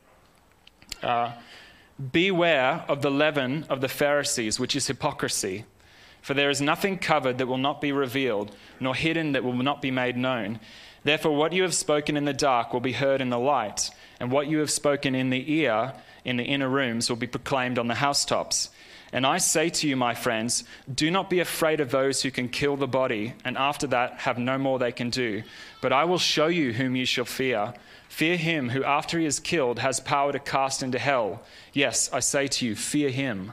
uh, 1.01 1.31
Beware 2.11 2.85
of 2.87 3.01
the 3.01 3.09
leaven 3.09 3.65
of 3.69 3.81
the 3.81 3.89
Pharisees, 3.89 4.59
which 4.59 4.75
is 4.75 4.85
hypocrisy. 4.85 5.65
For 6.21 6.35
there 6.35 6.51
is 6.51 6.61
nothing 6.61 6.99
covered 6.99 7.39
that 7.39 7.47
will 7.47 7.57
not 7.57 7.81
be 7.81 7.91
revealed, 7.91 8.55
nor 8.79 8.93
hidden 8.93 9.31
that 9.31 9.43
will 9.43 9.53
not 9.53 9.81
be 9.81 9.89
made 9.89 10.15
known. 10.15 10.59
Therefore, 11.03 11.35
what 11.35 11.53
you 11.53 11.63
have 11.63 11.73
spoken 11.73 12.15
in 12.15 12.25
the 12.25 12.33
dark 12.33 12.71
will 12.71 12.81
be 12.81 12.91
heard 12.91 13.19
in 13.19 13.31
the 13.31 13.39
light, 13.39 13.89
and 14.19 14.31
what 14.31 14.45
you 14.45 14.59
have 14.59 14.69
spoken 14.69 15.15
in 15.15 15.31
the 15.31 15.51
ear 15.53 15.93
in 16.23 16.37
the 16.37 16.43
inner 16.43 16.69
rooms 16.69 17.09
will 17.09 17.17
be 17.17 17.25
proclaimed 17.25 17.79
on 17.79 17.87
the 17.87 17.95
housetops. 17.95 18.69
And 19.13 19.27
I 19.27 19.37
say 19.37 19.69
to 19.69 19.87
you, 19.87 19.95
my 19.95 20.15
friends, 20.15 20.63
do 20.93 21.11
not 21.11 21.29
be 21.29 21.39
afraid 21.39 21.79
of 21.79 21.91
those 21.91 22.23
who 22.23 22.31
can 22.31 22.49
kill 22.49 22.75
the 22.75 22.87
body, 22.87 23.35
and 23.45 23.55
after 23.59 23.85
that 23.87 24.21
have 24.21 24.39
no 24.39 24.57
more 24.57 24.79
they 24.79 24.91
can 24.91 25.11
do. 25.11 25.43
But 25.81 25.93
I 25.93 26.03
will 26.05 26.17
show 26.17 26.47
you 26.47 26.73
whom 26.73 26.95
you 26.95 27.05
shall 27.05 27.23
fear. 27.23 27.75
Fear 28.09 28.37
him 28.37 28.69
who, 28.69 28.83
after 28.83 29.19
he 29.19 29.27
is 29.27 29.39
killed, 29.39 29.77
has 29.79 29.99
power 29.99 30.31
to 30.31 30.39
cast 30.39 30.81
into 30.81 30.97
hell. 30.97 31.43
Yes, 31.73 32.11
I 32.11 32.21
say 32.21 32.47
to 32.47 32.65
you, 32.65 32.75
fear 32.75 33.09
him. 33.09 33.51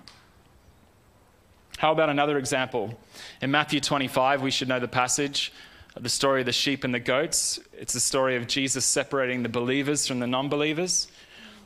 How 1.77 1.92
about 1.92 2.09
another 2.09 2.38
example? 2.38 2.99
In 3.42 3.51
Matthew 3.51 3.81
25, 3.81 4.40
we 4.40 4.51
should 4.51 4.68
know 4.68 4.81
the 4.81 4.88
passage, 4.88 5.53
uh, 5.94 6.01
the 6.01 6.09
story 6.09 6.40
of 6.40 6.46
the 6.46 6.53
sheep 6.53 6.85
and 6.85 6.94
the 6.94 7.01
goats. 7.01 7.61
It's 7.73 7.92
the 7.92 8.01
story 8.01 8.37
of 8.37 8.46
Jesus 8.46 8.87
separating 8.87 9.42
the 9.42 9.49
believers 9.51 10.07
from 10.07 10.20
the 10.20 10.27
non 10.27 10.49
believers, 10.49 11.09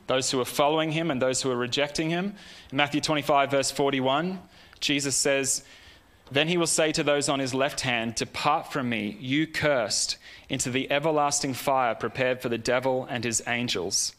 those 0.06 0.30
who 0.30 0.40
are 0.40 0.44
following 0.44 0.92
him 0.92 1.10
and 1.10 1.20
those 1.20 1.42
who 1.42 1.50
are 1.50 1.56
rejecting 1.56 2.10
him. 2.10 2.34
In 2.70 2.76
Matthew 2.76 3.00
25, 3.00 3.50
verse 3.50 3.70
41, 3.70 4.40
Jesus 4.80 5.16
says, 5.16 5.64
Then 6.30 6.48
he 6.48 6.56
will 6.56 6.66
say 6.66 6.92
to 6.92 7.02
those 7.02 7.28
on 7.28 7.38
his 7.38 7.54
left 7.54 7.80
hand, 7.80 8.14
Depart 8.14 8.72
from 8.72 8.88
me, 8.88 9.16
you 9.20 9.46
cursed, 9.46 10.18
into 10.48 10.70
the 10.70 10.90
everlasting 10.90 11.54
fire 11.54 11.94
prepared 11.94 12.42
for 12.42 12.48
the 12.48 12.58
devil 12.58 13.06
and 13.08 13.24
his 13.24 13.42
angels. 13.46 14.14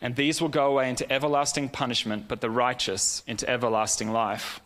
And 0.00 0.16
these 0.16 0.40
will 0.40 0.48
go 0.48 0.66
away 0.66 0.88
into 0.88 1.10
everlasting 1.12 1.70
punishment, 1.70 2.28
but 2.28 2.40
the 2.40 2.50
righteous 2.50 3.22
into 3.26 3.48
everlasting 3.48 4.12
life. 4.12 4.60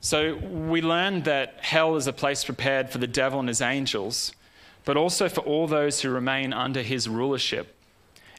So 0.00 0.34
we 0.34 0.82
learn 0.82 1.22
that 1.22 1.58
hell 1.60 1.94
is 1.94 2.08
a 2.08 2.12
place 2.12 2.44
prepared 2.44 2.90
for 2.90 2.98
the 2.98 3.06
devil 3.06 3.38
and 3.38 3.48
his 3.48 3.60
angels, 3.60 4.32
but 4.84 4.96
also 4.96 5.28
for 5.28 5.42
all 5.42 5.68
those 5.68 6.00
who 6.00 6.10
remain 6.10 6.52
under 6.52 6.82
his 6.82 7.08
rulership. 7.08 7.76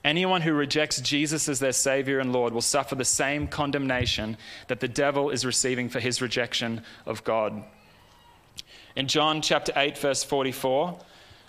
Anyone 0.03 0.41
who 0.41 0.53
rejects 0.53 0.99
Jesus 0.99 1.47
as 1.47 1.59
their 1.59 1.71
Savior 1.71 2.19
and 2.19 2.33
Lord 2.33 2.53
will 2.53 2.61
suffer 2.61 2.95
the 2.95 3.05
same 3.05 3.47
condemnation 3.47 4.37
that 4.67 4.81
the 4.81 4.87
devil 4.87 5.29
is 5.29 5.45
receiving 5.45 5.87
for 5.87 6.01
his 6.01 6.21
rejection 6.21 6.81
of 7.05 7.23
God. 7.23 7.63
In 8.95 9.07
John 9.07 9.41
chapter 9.41 9.71
8, 9.75 9.97
verse 9.97 10.23
44, 10.23 10.99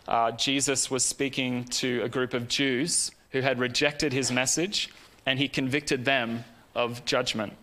uh, 0.06 0.30
Jesus 0.32 0.90
was 0.90 1.04
speaking 1.04 1.64
to 1.64 2.02
a 2.02 2.08
group 2.08 2.32
of 2.32 2.48
Jews 2.48 3.10
who 3.30 3.40
had 3.40 3.58
rejected 3.58 4.12
his 4.12 4.30
message, 4.30 4.88
and 5.26 5.38
he 5.38 5.48
convicted 5.48 6.04
them 6.04 6.44
of 6.74 7.04
judgment. 7.04 7.54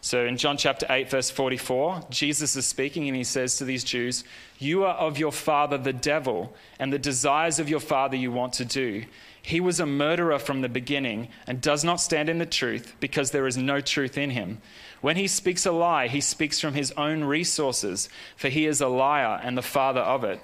So 0.00 0.24
in 0.24 0.36
John 0.36 0.56
chapter 0.56 0.86
8, 0.90 1.10
verse 1.10 1.30
44, 1.30 2.06
Jesus 2.10 2.56
is 2.56 2.66
speaking 2.66 3.06
and 3.06 3.16
he 3.16 3.22
says 3.22 3.58
to 3.58 3.64
these 3.64 3.84
Jews, 3.84 4.24
You 4.58 4.84
are 4.84 4.94
of 4.94 5.18
your 5.18 5.30
father 5.30 5.78
the 5.78 5.92
devil, 5.92 6.56
and 6.80 6.92
the 6.92 6.98
desires 6.98 7.60
of 7.60 7.68
your 7.68 7.78
father 7.78 8.16
you 8.16 8.32
want 8.32 8.54
to 8.54 8.64
do. 8.64 9.04
He 9.42 9.60
was 9.60 9.80
a 9.80 9.86
murderer 9.86 10.38
from 10.38 10.60
the 10.60 10.68
beginning 10.68 11.28
and 11.48 11.60
does 11.60 11.82
not 11.82 12.00
stand 12.00 12.28
in 12.28 12.38
the 12.38 12.46
truth 12.46 12.94
because 13.00 13.32
there 13.32 13.48
is 13.48 13.56
no 13.56 13.80
truth 13.80 14.16
in 14.16 14.30
him. 14.30 14.62
When 15.00 15.16
he 15.16 15.26
speaks 15.26 15.66
a 15.66 15.72
lie, 15.72 16.06
he 16.06 16.20
speaks 16.20 16.60
from 16.60 16.74
his 16.74 16.92
own 16.92 17.24
resources, 17.24 18.08
for 18.36 18.48
he 18.48 18.66
is 18.66 18.80
a 18.80 18.86
liar 18.86 19.40
and 19.42 19.58
the 19.58 19.62
father 19.62 20.00
of 20.00 20.22
it. 20.22 20.40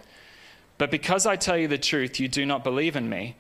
But 0.78 0.90
because 0.90 1.26
I 1.26 1.36
tell 1.36 1.56
you 1.56 1.68
the 1.68 1.78
truth, 1.78 2.18
you 2.18 2.26
do 2.26 2.44
not 2.44 2.64
believe 2.64 2.96
in 2.96 3.08
me. 3.08 3.36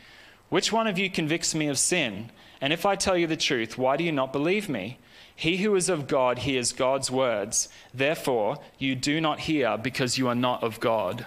Which 0.48 0.72
one 0.72 0.86
of 0.86 0.98
you 0.98 1.10
convicts 1.10 1.54
me 1.54 1.66
of 1.66 1.78
sin? 1.78 2.30
And 2.60 2.72
if 2.72 2.86
I 2.86 2.94
tell 2.94 3.16
you 3.16 3.26
the 3.26 3.36
truth, 3.36 3.76
why 3.76 3.96
do 3.96 4.04
you 4.04 4.12
not 4.12 4.32
believe 4.32 4.68
me? 4.68 4.98
He 5.34 5.58
who 5.58 5.74
is 5.76 5.88
of 5.88 6.08
God 6.08 6.40
hears 6.40 6.72
God's 6.72 7.10
words. 7.10 7.68
Therefore, 7.92 8.58
you 8.78 8.94
do 8.94 9.20
not 9.20 9.40
hear 9.40 9.76
because 9.76 10.18
you 10.18 10.28
are 10.28 10.34
not 10.34 10.62
of 10.62 10.80
God. 10.80 11.26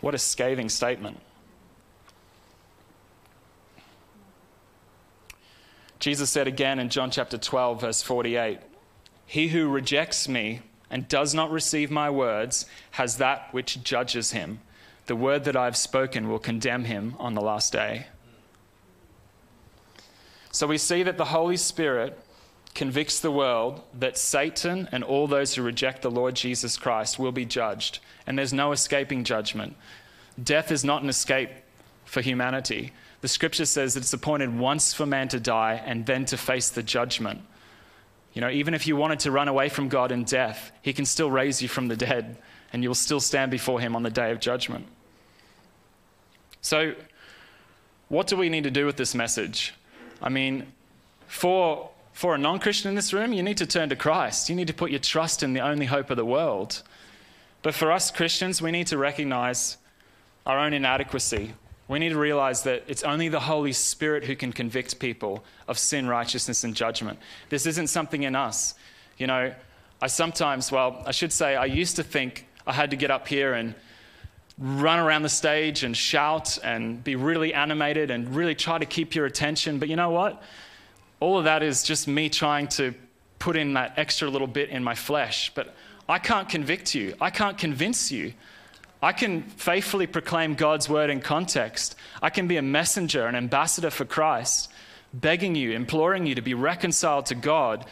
What 0.00 0.14
a 0.14 0.18
scathing 0.18 0.68
statement. 0.68 1.20
Jesus 5.98 6.30
said 6.30 6.46
again 6.46 6.78
in 6.78 6.90
John 6.90 7.10
chapter 7.10 7.38
12, 7.38 7.80
verse 7.80 8.02
48 8.02 8.60
He 9.26 9.48
who 9.48 9.68
rejects 9.68 10.28
me 10.28 10.62
and 10.90 11.08
does 11.08 11.34
not 11.34 11.50
receive 11.50 11.90
my 11.90 12.08
words 12.08 12.66
has 12.92 13.16
that 13.16 13.52
which 13.52 13.82
judges 13.82 14.32
him. 14.32 14.60
The 15.06 15.16
word 15.16 15.44
that 15.44 15.56
I 15.56 15.64
have 15.64 15.76
spoken 15.76 16.28
will 16.28 16.38
condemn 16.38 16.84
him 16.84 17.14
on 17.18 17.34
the 17.34 17.40
last 17.40 17.72
day. 17.72 18.06
So 20.50 20.66
we 20.66 20.78
see 20.78 21.02
that 21.02 21.18
the 21.18 21.26
Holy 21.26 21.56
Spirit 21.56 22.18
convicts 22.74 23.20
the 23.20 23.30
world 23.30 23.82
that 23.94 24.16
Satan 24.16 24.88
and 24.92 25.02
all 25.02 25.26
those 25.26 25.54
who 25.54 25.62
reject 25.62 26.02
the 26.02 26.10
Lord 26.10 26.36
Jesus 26.36 26.76
Christ 26.76 27.18
will 27.18 27.32
be 27.32 27.44
judged, 27.44 27.98
and 28.26 28.38
there's 28.38 28.52
no 28.52 28.72
escaping 28.72 29.24
judgment. 29.24 29.76
Death 30.42 30.70
is 30.70 30.84
not 30.84 31.02
an 31.02 31.08
escape 31.08 31.50
for 32.04 32.20
humanity. 32.20 32.92
The 33.20 33.28
scripture 33.28 33.64
says 33.64 33.94
that 33.94 34.00
it's 34.00 34.12
appointed 34.12 34.56
once 34.56 34.94
for 34.94 35.04
man 35.04 35.28
to 35.28 35.40
die 35.40 35.82
and 35.84 36.06
then 36.06 36.24
to 36.26 36.36
face 36.36 36.68
the 36.68 36.82
judgment. 36.82 37.40
You 38.32 38.40
know, 38.40 38.50
even 38.50 38.74
if 38.74 38.86
you 38.86 38.94
wanted 38.94 39.20
to 39.20 39.30
run 39.30 39.48
away 39.48 39.68
from 39.68 39.88
God 39.88 40.12
in 40.12 40.24
death, 40.24 40.70
He 40.82 40.92
can 40.92 41.04
still 41.04 41.30
raise 41.30 41.60
you 41.60 41.68
from 41.68 41.88
the 41.88 41.96
dead, 41.96 42.36
and 42.72 42.82
you'll 42.82 42.94
still 42.94 43.20
stand 43.20 43.50
before 43.50 43.80
Him 43.80 43.96
on 43.96 44.02
the 44.02 44.10
day 44.10 44.30
of 44.30 44.38
judgment. 44.38 44.86
So, 46.60 46.94
what 48.08 48.26
do 48.26 48.36
we 48.36 48.48
need 48.48 48.64
to 48.64 48.70
do 48.70 48.86
with 48.86 48.96
this 48.96 49.14
message? 49.14 49.74
I 50.22 50.28
mean, 50.28 50.72
for 51.26 51.90
for 52.12 52.34
a 52.34 52.38
non 52.38 52.58
Christian 52.58 52.88
in 52.88 52.94
this 52.96 53.12
room, 53.12 53.32
you 53.32 53.42
need 53.42 53.58
to 53.58 53.66
turn 53.66 53.88
to 53.90 53.96
Christ. 53.96 54.48
You 54.48 54.56
need 54.56 54.66
to 54.66 54.74
put 54.74 54.90
your 54.90 55.00
trust 55.00 55.42
in 55.42 55.52
the 55.52 55.60
only 55.60 55.86
hope 55.86 56.10
of 56.10 56.16
the 56.16 56.24
world. 56.24 56.82
But 57.62 57.74
for 57.74 57.92
us 57.92 58.10
Christians, 58.10 58.60
we 58.60 58.70
need 58.70 58.88
to 58.88 58.98
recognize 58.98 59.76
our 60.44 60.58
own 60.58 60.72
inadequacy. 60.72 61.54
We 61.88 61.98
need 61.98 62.10
to 62.10 62.18
realize 62.18 62.62
that 62.64 62.84
it's 62.86 63.02
only 63.02 63.28
the 63.28 63.40
Holy 63.40 63.72
Spirit 63.72 64.24
who 64.24 64.36
can 64.36 64.52
convict 64.52 64.98
people 64.98 65.42
of 65.66 65.78
sin, 65.78 66.06
righteousness, 66.06 66.62
and 66.62 66.74
judgment. 66.74 67.18
This 67.48 67.64
isn't 67.66 67.86
something 67.86 68.24
in 68.24 68.36
us. 68.36 68.74
You 69.16 69.26
know, 69.26 69.54
I 70.00 70.06
sometimes, 70.06 70.70
well, 70.70 71.02
I 71.06 71.12
should 71.12 71.32
say, 71.32 71.56
I 71.56 71.64
used 71.64 71.96
to 71.96 72.02
think 72.02 72.46
I 72.66 72.72
had 72.74 72.90
to 72.90 72.96
get 72.96 73.10
up 73.10 73.26
here 73.26 73.54
and 73.54 73.74
run 74.58 74.98
around 74.98 75.22
the 75.22 75.28
stage 75.28 75.82
and 75.82 75.96
shout 75.96 76.58
and 76.62 77.02
be 77.02 77.16
really 77.16 77.54
animated 77.54 78.10
and 78.10 78.34
really 78.34 78.54
try 78.54 78.76
to 78.76 78.86
keep 78.86 79.14
your 79.14 79.24
attention. 79.24 79.78
But 79.78 79.88
you 79.88 79.96
know 79.96 80.10
what? 80.10 80.42
All 81.20 81.38
of 81.38 81.44
that 81.44 81.62
is 81.62 81.82
just 81.82 82.06
me 82.06 82.28
trying 82.28 82.68
to 82.68 82.94
put 83.38 83.56
in 83.56 83.74
that 83.74 83.94
extra 83.96 84.28
little 84.28 84.46
bit 84.46 84.68
in 84.68 84.84
my 84.84 84.94
flesh. 84.94 85.52
But 85.54 85.74
I 86.08 86.18
can't 86.18 86.48
convict 86.48 86.94
you, 86.94 87.14
I 87.20 87.30
can't 87.30 87.56
convince 87.56 88.12
you. 88.12 88.34
I 89.02 89.12
can 89.12 89.42
faithfully 89.42 90.06
proclaim 90.06 90.54
God's 90.54 90.88
word 90.88 91.08
in 91.10 91.20
context. 91.20 91.94
I 92.20 92.30
can 92.30 92.48
be 92.48 92.56
a 92.56 92.62
messenger, 92.62 93.26
an 93.26 93.36
ambassador 93.36 93.90
for 93.90 94.04
Christ, 94.04 94.70
begging 95.14 95.54
you, 95.54 95.72
imploring 95.72 96.26
you 96.26 96.34
to 96.34 96.42
be 96.42 96.54
reconciled 96.54 97.26
to 97.26 97.36
God, 97.36 97.86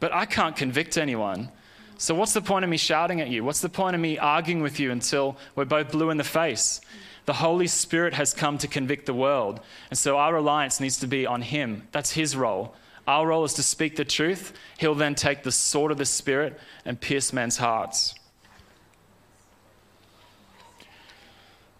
but 0.00 0.14
I 0.14 0.24
can't 0.24 0.56
convict 0.56 0.96
anyone. 0.96 1.50
So, 1.98 2.14
what's 2.14 2.34
the 2.34 2.42
point 2.42 2.64
of 2.64 2.70
me 2.70 2.76
shouting 2.76 3.20
at 3.20 3.28
you? 3.28 3.44
What's 3.44 3.60
the 3.60 3.68
point 3.68 3.94
of 3.94 4.00
me 4.00 4.18
arguing 4.18 4.62
with 4.62 4.78
you 4.78 4.90
until 4.90 5.36
we're 5.54 5.64
both 5.64 5.92
blue 5.92 6.10
in 6.10 6.18
the 6.18 6.24
face? 6.24 6.80
The 7.24 7.32
Holy 7.32 7.66
Spirit 7.66 8.14
has 8.14 8.34
come 8.34 8.58
to 8.58 8.68
convict 8.68 9.06
the 9.06 9.14
world. 9.14 9.60
And 9.90 9.98
so, 9.98 10.18
our 10.18 10.34
reliance 10.34 10.80
needs 10.80 10.98
to 11.00 11.06
be 11.06 11.26
on 11.26 11.42
Him. 11.42 11.88
That's 11.92 12.12
His 12.12 12.36
role. 12.36 12.74
Our 13.06 13.28
role 13.28 13.44
is 13.44 13.54
to 13.54 13.62
speak 13.62 13.96
the 13.96 14.04
truth. 14.04 14.52
He'll 14.78 14.94
then 14.94 15.14
take 15.14 15.42
the 15.42 15.52
sword 15.52 15.92
of 15.92 15.98
the 15.98 16.04
Spirit 16.04 16.58
and 16.84 17.00
pierce 17.00 17.32
men's 17.32 17.56
hearts. 17.56 18.14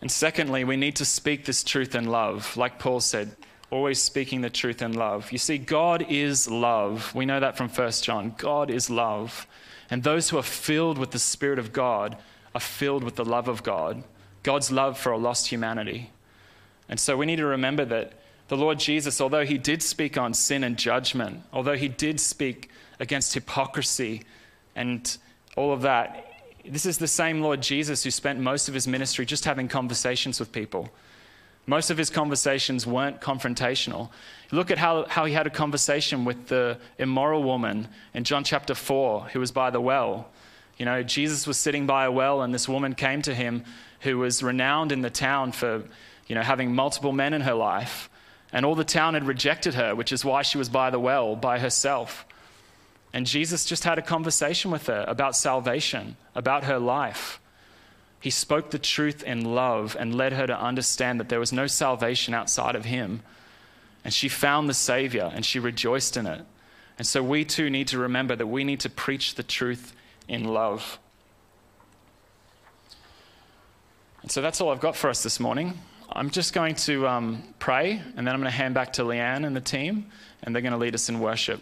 And 0.07 0.13
secondly, 0.13 0.63
we 0.63 0.77
need 0.77 0.95
to 0.95 1.05
speak 1.05 1.47
this 1.47 1.65
truth 1.65 1.97
in 1.97 2.05
love. 2.05 2.57
Like 2.57 2.79
Paul 2.79 3.01
said, 3.01 3.35
always 3.73 4.01
speaking 4.01 4.41
the 4.41 4.49
truth 4.49 4.81
in 4.81 4.93
love. 4.93 5.33
You 5.33 5.39
see, 5.39 5.59
God 5.59 6.07
is 6.09 6.49
love. 6.49 7.13
We 7.13 7.27
know 7.27 7.41
that 7.41 7.57
from 7.57 7.69
1 7.69 7.91
John. 8.03 8.33
God 8.39 8.71
is 8.71 8.89
love. 8.89 9.49
And 9.91 10.05
those 10.05 10.31
who 10.31 10.39
are 10.39 10.45
filled 10.45 10.97
with 10.97 11.11
the 11.11 11.19
Spirit 11.19 11.59
of 11.59 11.73
God 11.73 12.17
are 12.55 12.61
filled 12.61 13.03
with 13.03 13.17
the 13.17 13.25
love 13.25 13.49
of 13.49 13.65
God, 13.65 14.05
God's 14.45 14.71
love 14.71 14.97
for 14.97 15.11
a 15.11 15.19
lost 15.19 15.49
humanity. 15.49 16.13
And 16.89 17.01
so 17.01 17.17
we 17.17 17.27
need 17.27 17.39
to 17.39 17.47
remember 17.47 17.85
that 17.87 18.13
the 18.47 18.57
Lord 18.57 18.79
Jesus, 18.79 19.21
although 19.21 19.45
he 19.45 19.59
did 19.59 19.83
speak 19.83 20.17
on 20.17 20.35
sin 20.35 20.63
and 20.63 20.79
judgment, 20.79 21.43
although 21.53 21.77
he 21.77 21.89
did 21.89 22.21
speak 22.21 22.71
against 23.01 23.35
hypocrisy 23.35 24.23
and 24.77 25.19
all 25.57 25.73
of 25.73 25.83
that, 25.83 26.36
this 26.69 26.87
is 26.87 26.99
the 26.99 27.09
same 27.09 27.41
Lord 27.41 27.61
Jesus 27.63 28.05
who 28.05 28.11
spent 28.11 28.41
most 28.41 28.69
of 28.69 28.75
his 28.75 28.87
ministry 28.89 29.25
just 29.27 29.45
having 29.45 29.69
conversations 29.69 30.41
with 30.41 30.53
people. 30.53 30.91
Most 31.67 31.91
of 31.91 31.99
his 31.99 32.11
conversations 32.11 32.87
weren't 32.87 33.21
confrontational. 33.21 34.11
Look 34.53 34.71
at 34.71 34.79
how, 34.79 35.07
how 35.07 35.25
he 35.25 35.35
had 35.35 35.47
a 35.47 35.51
conversation 35.51 36.25
with 36.25 36.47
the 36.47 36.79
immoral 36.99 37.43
woman 37.43 37.89
in 38.15 38.25
John 38.25 38.45
chapter 38.45 38.75
4 38.75 39.29
who 39.33 39.41
was 39.41 39.51
by 39.51 39.71
the 39.71 39.81
well. 39.81 40.29
You 40.77 40.85
know, 40.85 41.03
Jesus 41.03 41.47
was 41.47 41.57
sitting 41.57 41.87
by 41.87 42.05
a 42.05 42.13
well, 42.13 42.43
and 42.43 42.53
this 42.53 42.69
woman 42.69 42.95
came 42.95 43.23
to 43.23 43.35
him 43.35 43.65
who 44.01 44.19
was 44.19 44.43
renowned 44.43 44.93
in 44.93 45.01
the 45.01 45.11
town 45.11 45.53
for, 45.53 45.83
you 46.27 46.35
know, 46.35 46.43
having 46.43 46.75
multiple 46.75 47.13
men 47.13 47.33
in 47.33 47.41
her 47.41 47.55
life. 47.55 48.11
And 48.53 48.65
all 48.65 48.75
the 48.75 48.85
town 48.85 49.15
had 49.15 49.25
rejected 49.25 49.75
her, 49.75 49.95
which 49.95 50.13
is 50.13 50.25
why 50.25 50.43
she 50.43 50.59
was 50.59 50.69
by 50.69 50.91
the 50.91 51.01
well 51.01 51.35
by 51.35 51.59
herself. 51.59 52.26
And 53.17 53.25
Jesus 53.25 53.65
just 53.65 53.85
had 53.85 53.99
a 53.99 54.03
conversation 54.03 54.71
with 54.71 54.89
her 54.89 55.03
about 55.09 55.35
salvation, 55.35 56.19
about 56.35 56.65
her 56.65 56.79
life. 56.79 57.41
He 58.21 58.29
spoke 58.29 58.71
the 58.71 58.79
truth 58.79 59.23
in 59.23 59.55
love 59.55 59.97
and 59.99 60.15
led 60.15 60.35
her 60.35 60.47
to 60.47 60.61
understand 60.61 61.19
that 61.19 61.31
there 61.31 61.41
was 61.41 61.51
no 61.51 61.67
salvation 61.67 62.35
outside 62.35 62.75
of 62.75 62.85
him. 62.85 63.23
And 64.05 64.13
she 64.13 64.29
found 64.29 64.69
the 64.69 64.75
Savior 64.75 65.33
and 65.35 65.47
she 65.47 65.59
rejoiced 65.59 66.19
in 66.19 66.27
it. 66.27 66.45
And 66.99 67.07
so 67.07 67.23
we 67.23 67.47
too 67.47 67.71
need 67.71 67.89
to 67.89 67.99
remember 67.99 68.37
that 68.37 68.49
we 68.49 68.65
need 68.65 68.81
to 68.81 68.91
preach 68.91 69.37
the 69.37 69.43
truth 69.43 69.95
in 70.29 70.45
love. 70.45 70.99
And 74.21 74.31
so 74.31 74.43
that's 74.43 74.61
all 74.61 74.69
I've 74.69 74.81
got 74.81 74.95
for 74.95 75.09
us 75.09 75.23
this 75.23 75.41
morning. 75.41 75.79
I'm 76.11 76.31
just 76.31 76.53
going 76.53 76.75
to 76.77 77.07
um, 77.09 77.43
pray 77.59 78.01
and 78.17 78.27
then 78.27 78.35
I'm 78.35 78.41
going 78.41 78.51
to 78.51 78.57
hand 78.57 78.75
back 78.75 78.93
to 78.95 79.03
Leanne 79.03 79.47
and 79.47 79.55
the 79.57 79.61
team, 79.61 80.07
and 80.43 80.55
they're 80.55 80.63
going 80.63 80.73
to 80.73 80.79
lead 80.79 80.95
us 80.95 81.09
in 81.09 81.21
worship. 81.21 81.61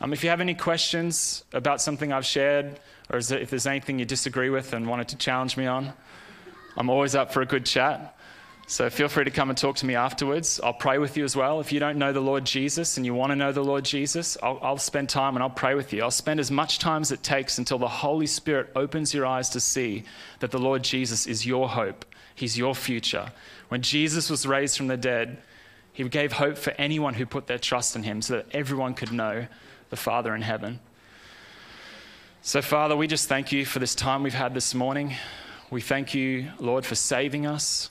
Um, 0.00 0.12
if 0.12 0.22
you 0.22 0.30
have 0.30 0.40
any 0.40 0.54
questions 0.54 1.44
about 1.52 1.80
something 1.80 2.12
I've 2.12 2.26
shared, 2.26 2.78
or 3.10 3.18
if 3.18 3.50
there's 3.50 3.66
anything 3.66 3.98
you 3.98 4.04
disagree 4.04 4.50
with 4.50 4.72
and 4.72 4.86
wanted 4.86 5.08
to 5.08 5.16
challenge 5.16 5.56
me 5.56 5.66
on, 5.66 5.92
I'm 6.76 6.90
always 6.90 7.14
up 7.14 7.32
for 7.32 7.40
a 7.40 7.46
good 7.46 7.64
chat. 7.64 8.16
So 8.68 8.90
feel 8.90 9.08
free 9.08 9.24
to 9.24 9.30
come 9.30 9.48
and 9.48 9.56
talk 9.56 9.76
to 9.76 9.86
me 9.86 9.94
afterwards. 9.94 10.60
I'll 10.62 10.74
pray 10.74 10.98
with 10.98 11.16
you 11.16 11.22
as 11.22 11.36
well. 11.36 11.60
If 11.60 11.70
you 11.72 11.78
don't 11.78 11.98
know 11.98 12.12
the 12.12 12.20
Lord 12.20 12.44
Jesus 12.44 12.96
and 12.96 13.06
you 13.06 13.14
want 13.14 13.30
to 13.30 13.36
know 13.36 13.52
the 13.52 13.62
Lord 13.62 13.84
Jesus, 13.84 14.36
I'll, 14.42 14.58
I'll, 14.60 14.76
spend 14.76 15.08
time 15.08 15.36
and 15.36 15.42
I'll 15.42 15.48
pray 15.48 15.76
with 15.76 15.92
you. 15.92 16.02
I'll 16.02 16.10
spend 16.10 16.40
as 16.40 16.50
much 16.50 16.80
time 16.80 17.02
as 17.02 17.12
it 17.12 17.22
takes 17.22 17.58
until 17.58 17.78
the 17.78 17.86
Holy 17.86 18.26
Spirit 18.26 18.72
opens 18.74 19.14
your 19.14 19.24
eyes 19.24 19.48
to 19.50 19.60
see 19.60 20.02
that 20.40 20.50
the 20.50 20.58
Lord 20.58 20.82
Jesus 20.82 21.28
is 21.28 21.46
your 21.46 21.68
hope. 21.68 22.04
He's 22.36 22.56
your 22.56 22.74
future. 22.74 23.32
When 23.68 23.82
Jesus 23.82 24.30
was 24.30 24.46
raised 24.46 24.76
from 24.76 24.86
the 24.86 24.96
dead, 24.96 25.38
he 25.92 26.04
gave 26.04 26.32
hope 26.32 26.58
for 26.58 26.72
anyone 26.72 27.14
who 27.14 27.26
put 27.26 27.46
their 27.46 27.58
trust 27.58 27.96
in 27.96 28.02
him 28.04 28.22
so 28.22 28.34
that 28.34 28.46
everyone 28.52 28.94
could 28.94 29.10
know 29.10 29.46
the 29.90 29.96
Father 29.96 30.34
in 30.34 30.42
heaven. 30.42 30.78
So, 32.42 32.62
Father, 32.62 32.94
we 32.94 33.06
just 33.06 33.28
thank 33.28 33.50
you 33.50 33.64
for 33.64 33.78
this 33.78 33.94
time 33.94 34.22
we've 34.22 34.34
had 34.34 34.54
this 34.54 34.74
morning. 34.74 35.14
We 35.70 35.80
thank 35.80 36.14
you, 36.14 36.50
Lord, 36.60 36.84
for 36.84 36.94
saving 36.94 37.46
us. 37.46 37.90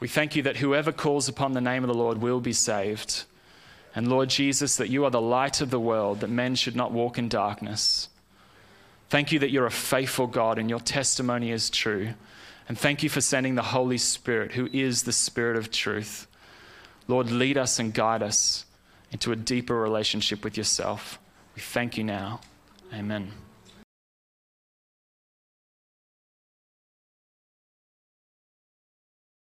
We 0.00 0.08
thank 0.08 0.34
you 0.34 0.42
that 0.42 0.56
whoever 0.56 0.90
calls 0.90 1.28
upon 1.28 1.52
the 1.52 1.60
name 1.60 1.84
of 1.84 1.88
the 1.88 1.94
Lord 1.94 2.18
will 2.18 2.40
be 2.40 2.52
saved. 2.52 3.22
And 3.94 4.08
Lord 4.08 4.28
Jesus, 4.28 4.76
that 4.76 4.90
you 4.90 5.04
are 5.04 5.10
the 5.10 5.20
light 5.20 5.60
of 5.60 5.70
the 5.70 5.80
world, 5.80 6.20
that 6.20 6.30
men 6.30 6.56
should 6.56 6.74
not 6.74 6.90
walk 6.90 7.16
in 7.16 7.28
darkness. 7.28 8.08
Thank 9.08 9.30
you 9.30 9.38
that 9.38 9.50
you're 9.50 9.66
a 9.66 9.70
faithful 9.70 10.26
God 10.26 10.58
and 10.58 10.68
your 10.68 10.80
testimony 10.80 11.52
is 11.52 11.70
true. 11.70 12.14
And 12.72 12.78
thank 12.78 13.02
you 13.02 13.10
for 13.10 13.20
sending 13.20 13.54
the 13.54 13.60
Holy 13.60 13.98
Spirit, 13.98 14.52
who 14.52 14.66
is 14.72 15.02
the 15.02 15.12
Spirit 15.12 15.58
of 15.58 15.70
truth. 15.70 16.26
Lord, 17.06 17.30
lead 17.30 17.58
us 17.58 17.78
and 17.78 17.92
guide 17.92 18.22
us 18.22 18.64
into 19.10 19.30
a 19.30 19.36
deeper 19.36 19.78
relationship 19.78 20.42
with 20.42 20.56
yourself. 20.56 21.18
We 21.54 21.60
thank 21.60 21.98
you 21.98 22.04
now. 22.04 22.40
Amen. 22.94 23.30